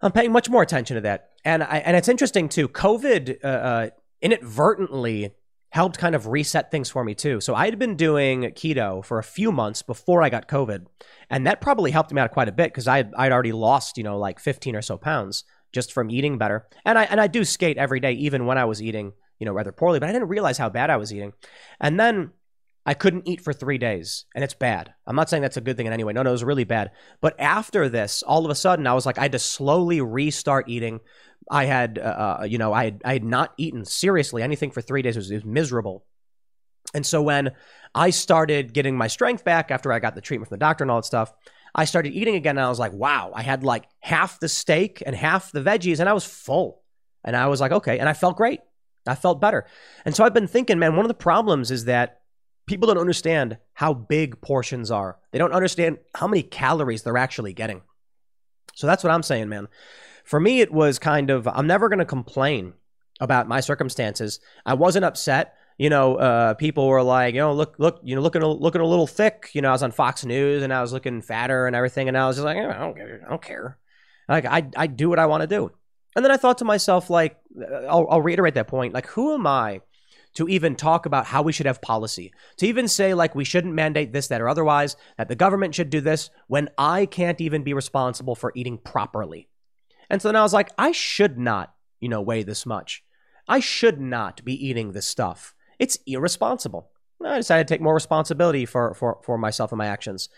[0.00, 2.66] I'm paying much more attention to that, and I, and it's interesting too.
[2.66, 3.90] COVID uh, uh,
[4.24, 5.34] inadvertently
[5.68, 7.40] helped kind of reset things for me too.
[7.40, 10.86] So I had been doing keto for a few months before I got COVID,
[11.28, 14.04] and that probably helped me out quite a bit because I I'd already lost you
[14.04, 16.66] know like 15 or so pounds just from eating better.
[16.84, 19.52] And I and I do skate every day even when I was eating you know
[19.52, 21.32] rather poorly, but I didn't realize how bad I was eating.
[21.80, 22.30] And then
[22.86, 24.92] I couldn't eat for three days, and it's bad.
[25.06, 26.12] I'm not saying that's a good thing in any way.
[26.12, 26.90] No, no, it was really bad.
[27.20, 30.68] But after this, all of a sudden, I was like, I had to slowly restart
[30.68, 31.00] eating.
[31.50, 34.82] I had, uh, uh, you know, I had, I had not eaten seriously anything for
[34.82, 35.16] three days.
[35.16, 36.04] It was, it was miserable.
[36.92, 37.52] And so when
[37.94, 40.90] I started getting my strength back after I got the treatment from the doctor and
[40.90, 41.32] all that stuff,
[41.74, 42.58] I started eating again.
[42.58, 46.00] And I was like, wow, I had like half the steak and half the veggies,
[46.00, 46.82] and I was full.
[47.24, 47.98] And I was like, okay.
[47.98, 48.60] And I felt great.
[49.06, 49.66] I felt better.
[50.04, 52.20] And so I've been thinking, man, one of the problems is that
[52.66, 55.18] people don't understand how big portions are.
[55.32, 57.82] They don't understand how many calories they're actually getting.
[58.74, 59.68] So that's what I'm saying, man
[60.24, 62.72] for me, it was kind of, I'm never going to complain
[63.20, 64.40] about my circumstances.
[64.66, 65.54] I wasn't upset.
[65.76, 68.80] You know, uh, people were like, you know, look, look, you know, looking, a, looking
[68.80, 69.50] a little thick.
[69.52, 72.16] You know, I was on Fox News and I was looking fatter and everything, and
[72.16, 73.78] I was just like, I don't care, I don't care.
[74.28, 75.70] Like, I, I do what I want to do,
[76.16, 77.36] And then I thought to myself, like,
[77.88, 78.94] I'll, I'll reiterate that point.
[78.94, 79.82] Like, who am I
[80.34, 82.32] to even talk about how we should have policy?
[82.58, 85.90] To even say, like, we shouldn't mandate this, that, or otherwise, that the government should
[85.90, 89.48] do this when I can't even be responsible for eating properly.
[90.10, 93.02] And so then I was like, I should not, you know, weigh this much.
[93.48, 95.54] I should not be eating this stuff.
[95.78, 96.90] It's irresponsible.
[97.24, 100.28] I decided to take more responsibility for, for, for myself and my actions.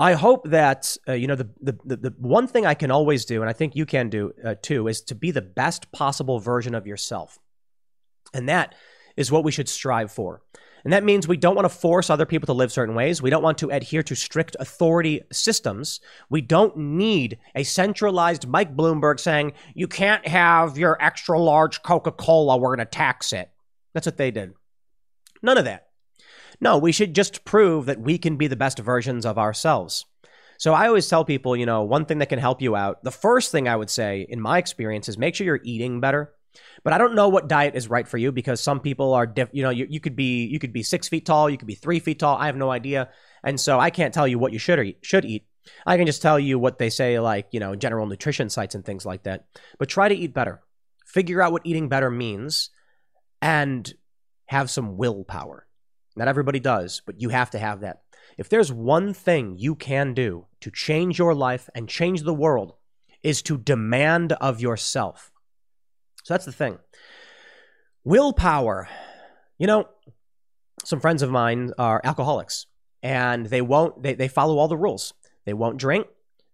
[0.00, 3.42] I hope that uh, you know the, the the one thing I can always do,
[3.42, 6.74] and I think you can do uh, too, is to be the best possible version
[6.74, 7.38] of yourself,
[8.32, 8.74] and that
[9.16, 10.42] is what we should strive for.
[10.84, 13.20] And that means we don't want to force other people to live certain ways.
[13.20, 16.00] We don't want to adhere to strict authority systems.
[16.30, 22.12] We don't need a centralized Mike Bloomberg saying, you can't have your extra large Coca
[22.12, 23.50] Cola, we're going to tax it.
[23.92, 24.54] That's what they did.
[25.42, 25.88] None of that.
[26.60, 30.04] No, we should just prove that we can be the best versions of ourselves.
[30.58, 33.10] So I always tell people, you know, one thing that can help you out, the
[33.10, 36.34] first thing I would say in my experience is make sure you're eating better.
[36.82, 39.50] But I don't know what diet is right for you because some people are, diff-
[39.52, 41.74] you know, you, you could be you could be six feet tall, you could be
[41.74, 42.36] three feet tall.
[42.36, 43.10] I have no idea,
[43.44, 44.98] and so I can't tell you what you should eat.
[45.02, 45.46] Should eat.
[45.86, 48.84] I can just tell you what they say, like you know, general nutrition sites and
[48.84, 49.46] things like that.
[49.78, 50.60] But try to eat better.
[51.06, 52.70] Figure out what eating better means,
[53.42, 53.92] and
[54.46, 55.66] have some willpower.
[56.16, 58.02] Not everybody does, but you have to have that.
[58.36, 62.74] If there's one thing you can do to change your life and change the world,
[63.22, 65.30] is to demand of yourself.
[66.22, 66.78] So that's the thing.
[68.04, 68.88] Willpower.
[69.58, 69.88] You know,
[70.84, 72.66] some friends of mine are alcoholics
[73.02, 75.14] and they won't, they, they follow all the rules.
[75.44, 76.06] They won't drink.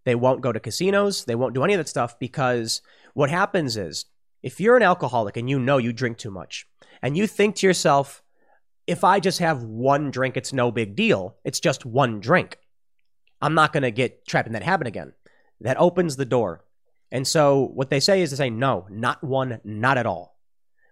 [0.05, 1.25] They won't go to casinos.
[1.25, 2.81] They won't do any of that stuff because
[3.15, 4.07] what happens is
[4.43, 6.67] if you're an alcoholic and you know you drink too much
[7.03, 8.23] and you think to yourself,
[8.87, 11.37] if I just have one drink, it's no big deal.
[11.45, 12.59] It's just one drink.
[13.43, 15.13] I'm not going to get trapped in that habit again.
[15.61, 16.63] That opens the door.
[17.17, 20.37] And so what they say is to say, no, not one, not at all.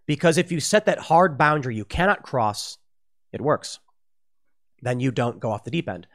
[0.06, 2.78] Because if you set that hard boundary you cannot cross,
[3.30, 3.78] it works.
[4.80, 6.06] Then you don't go off the deep end.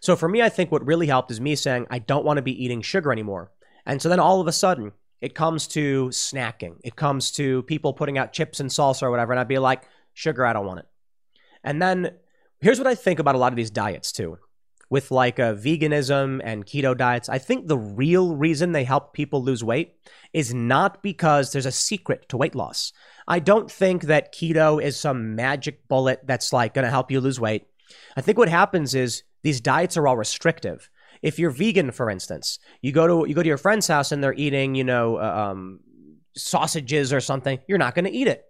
[0.00, 2.42] So for me, I think what really helped is me saying, I don't want to
[2.42, 3.52] be eating sugar anymore.
[3.84, 6.76] And so then all of a sudden, it comes to snacking.
[6.82, 9.34] It comes to people putting out chips and salsa or whatever.
[9.34, 9.82] And I'd be like,
[10.14, 10.86] sugar, I don't want it.
[11.62, 12.14] And then
[12.62, 14.38] here's what I think about a lot of these diets too.
[14.90, 19.12] With like a uh, veganism and keto diets, I think the real reason they help
[19.12, 19.96] people lose weight
[20.32, 22.92] is not because there's a secret to weight loss.
[23.26, 27.20] I don't think that keto is some magic bullet that's like going to help you
[27.20, 27.66] lose weight.
[28.16, 30.88] I think what happens is these diets are all restrictive.
[31.20, 34.24] If you're vegan, for instance, you go to you go to your friend's house and
[34.24, 35.80] they're eating, you know, uh, um,
[36.34, 38.44] sausages or something, you're not going to eat it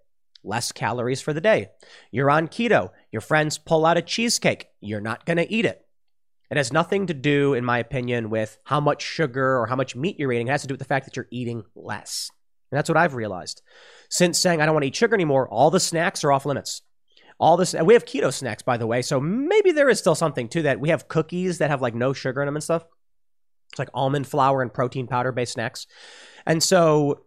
[0.45, 1.69] less calories for the day.
[2.11, 2.91] You're on keto.
[3.13, 4.69] Your friends pull out a cheesecake.
[4.81, 5.85] You're not going to eat it.
[6.51, 9.95] It has nothing to do, in my opinion, with how much sugar or how much
[9.95, 10.49] meat you're eating.
[10.49, 12.31] It has to do with the fact that you're eating less.
[12.71, 13.63] And that's what I've realized.
[14.09, 16.83] Since saying I don't want to eat sugar anymore, all the snacks are off limits.
[17.39, 19.03] All this, we have keto snacks, by the way.
[19.03, 20.81] So maybe there is still something to that.
[20.81, 22.85] We have cookies that have like no sugar in them and stuff.
[23.71, 25.87] It's like almond flour and protein powder based snacks.
[26.47, 27.25] And so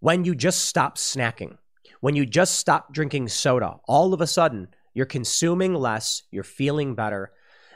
[0.00, 1.58] when you just stop snacking,
[2.00, 6.94] when you just stop drinking soda, all of a sudden you're consuming less, you're feeling
[6.94, 7.30] better.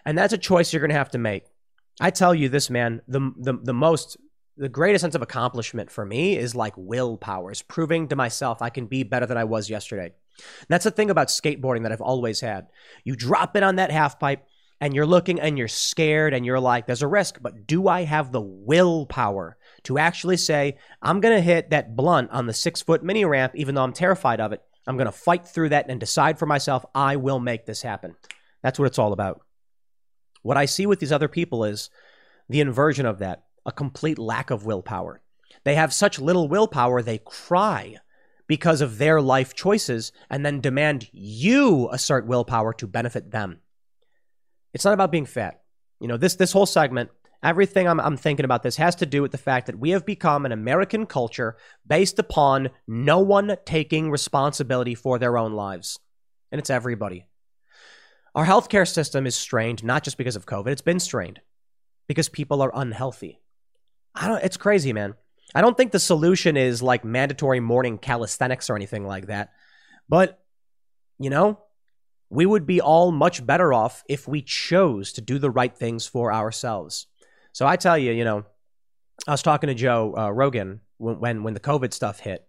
[0.07, 1.45] And that's a choice you're going to have to make.
[2.01, 4.17] I tell you this, man, the, the, the most,
[4.57, 8.71] the greatest sense of accomplishment for me is like willpower, is proving to myself I
[8.71, 10.07] can be better than I was yesterday.
[10.07, 12.69] And that's the thing about skateboarding that I've always had.
[13.05, 14.47] You drop it on that half pipe
[14.81, 18.05] and you're looking and you're scared and you're like, there's a risk, but do I
[18.05, 22.83] have the willpower to actually say, I'm going to hit that blunt on the six
[22.83, 24.63] foot mini ramp, even though I'm terrified of it.
[24.87, 28.15] I'm going to fight through that and decide for myself, I will make this happen.
[28.63, 29.46] That's what it's all about.
[30.47, 31.91] What I see with these other people is
[32.49, 35.21] the inversion of that, a complete lack of willpower.
[35.65, 37.97] They have such little willpower, they cry
[38.47, 43.59] because of their life choices and then demand you assert willpower to benefit them.
[44.73, 45.63] It's not about being fat.
[45.99, 47.11] You know, this this whole segment
[47.43, 50.07] everything I'm, I'm thinking about this has to do with the fact that we have
[50.07, 55.99] become an American culture based upon no one taking responsibility for their own lives.
[56.53, 57.27] And it's everybody.
[58.37, 61.41] Our healthcare system is strained not just because of COVID, it's been strained
[62.07, 63.41] because people are unhealthy.
[64.15, 65.15] I don't it's crazy, man.
[65.55, 69.53] I don't think the solution is like mandatory morning calisthenics or anything like that.
[70.07, 70.39] But
[71.19, 71.59] you know,
[72.29, 76.07] we would be all much better off if we chose to do the right things
[76.07, 77.07] for ourselves.
[77.53, 78.45] So I tell you, you know,
[79.27, 82.47] I was talking to Joe uh, Rogan when, when when the COVID stuff hit,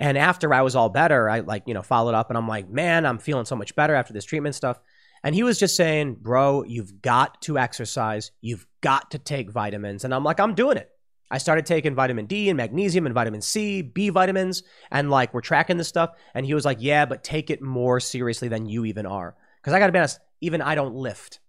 [0.00, 2.70] and after I was all better, I like you know followed up, and I'm like,
[2.70, 4.80] man, I'm feeling so much better after this treatment stuff.
[5.24, 10.04] And he was just saying, bro, you've got to exercise, you've got to take vitamins,
[10.04, 10.90] and I'm like, I'm doing it.
[11.30, 15.40] I started taking vitamin D and magnesium and vitamin C, B vitamins, and like we're
[15.40, 16.10] tracking this stuff.
[16.34, 19.34] And he was like, Yeah, but take it more seriously than you even are.
[19.56, 21.40] Because I got to be honest, even I don't lift.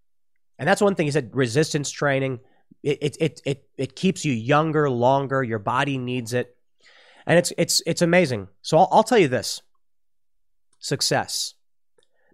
[0.57, 2.39] And that's one thing he said resistance training.
[2.81, 5.43] It, it, it, it, keeps you younger, longer.
[5.43, 6.55] Your body needs it.
[7.25, 8.47] And it's, it's, it's amazing.
[8.61, 9.61] So I'll, I'll tell you this
[10.79, 11.55] success.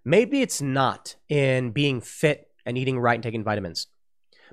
[0.10, 3.86] Maybe it's not in being fit and eating right and taking vitamins.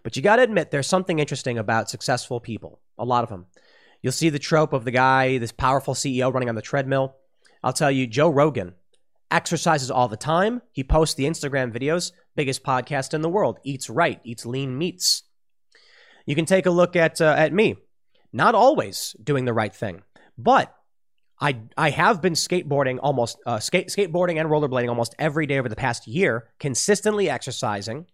[0.03, 3.47] But you got to admit, there's something interesting about successful people, a lot of them.
[4.03, 7.17] You'll see the trope of the guy, this powerful CEO running on the treadmill.
[7.65, 8.75] I'll tell you, Joe Rogan
[9.31, 10.61] exercises all the time.
[10.73, 15.23] He posts the Instagram videos, biggest podcast in the world, eats right, eats lean meats.
[16.27, 17.77] You can take a look at, uh, at me,
[18.31, 20.03] not always doing the right thing,
[20.37, 20.76] but
[21.41, 25.69] I, I have been skateboarding almost, uh, skate, skateboarding and rollerblading almost every day over
[25.69, 28.07] the past year, consistently exercising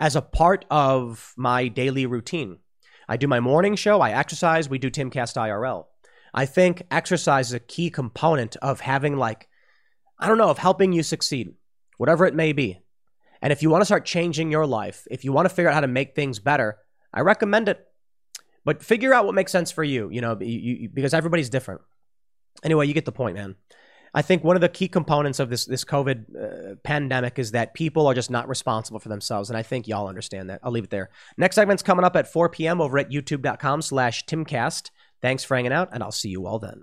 [0.00, 2.58] as a part of my daily routine.
[3.08, 5.86] I do my morning show, I exercise, we do Timcast IRL.
[6.32, 9.48] I think exercise is a key component of having, like,
[10.18, 11.54] I don't know, of helping you succeed,
[11.98, 12.80] whatever it may be.
[13.42, 15.74] And if you want to start changing your life, if you want to figure out
[15.74, 16.78] how to make things better,
[17.12, 17.86] I recommend it.
[18.64, 21.80] But figure out what makes sense for you, you know, you, you, because everybody's different.
[22.64, 23.56] Anyway, you get the point, man.
[24.14, 27.72] I think one of the key components of this this COVID uh, pandemic is that
[27.72, 30.60] people are just not responsible for themselves, and I think y'all understand that.
[30.62, 31.10] I'll leave it there.
[31.38, 32.80] Next segment's coming up at 4 p.m.
[32.80, 34.90] over at YouTube.com/slash Timcast.
[35.22, 36.82] Thanks for hanging out, and I'll see you all then.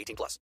[0.01, 0.39] 18 plus.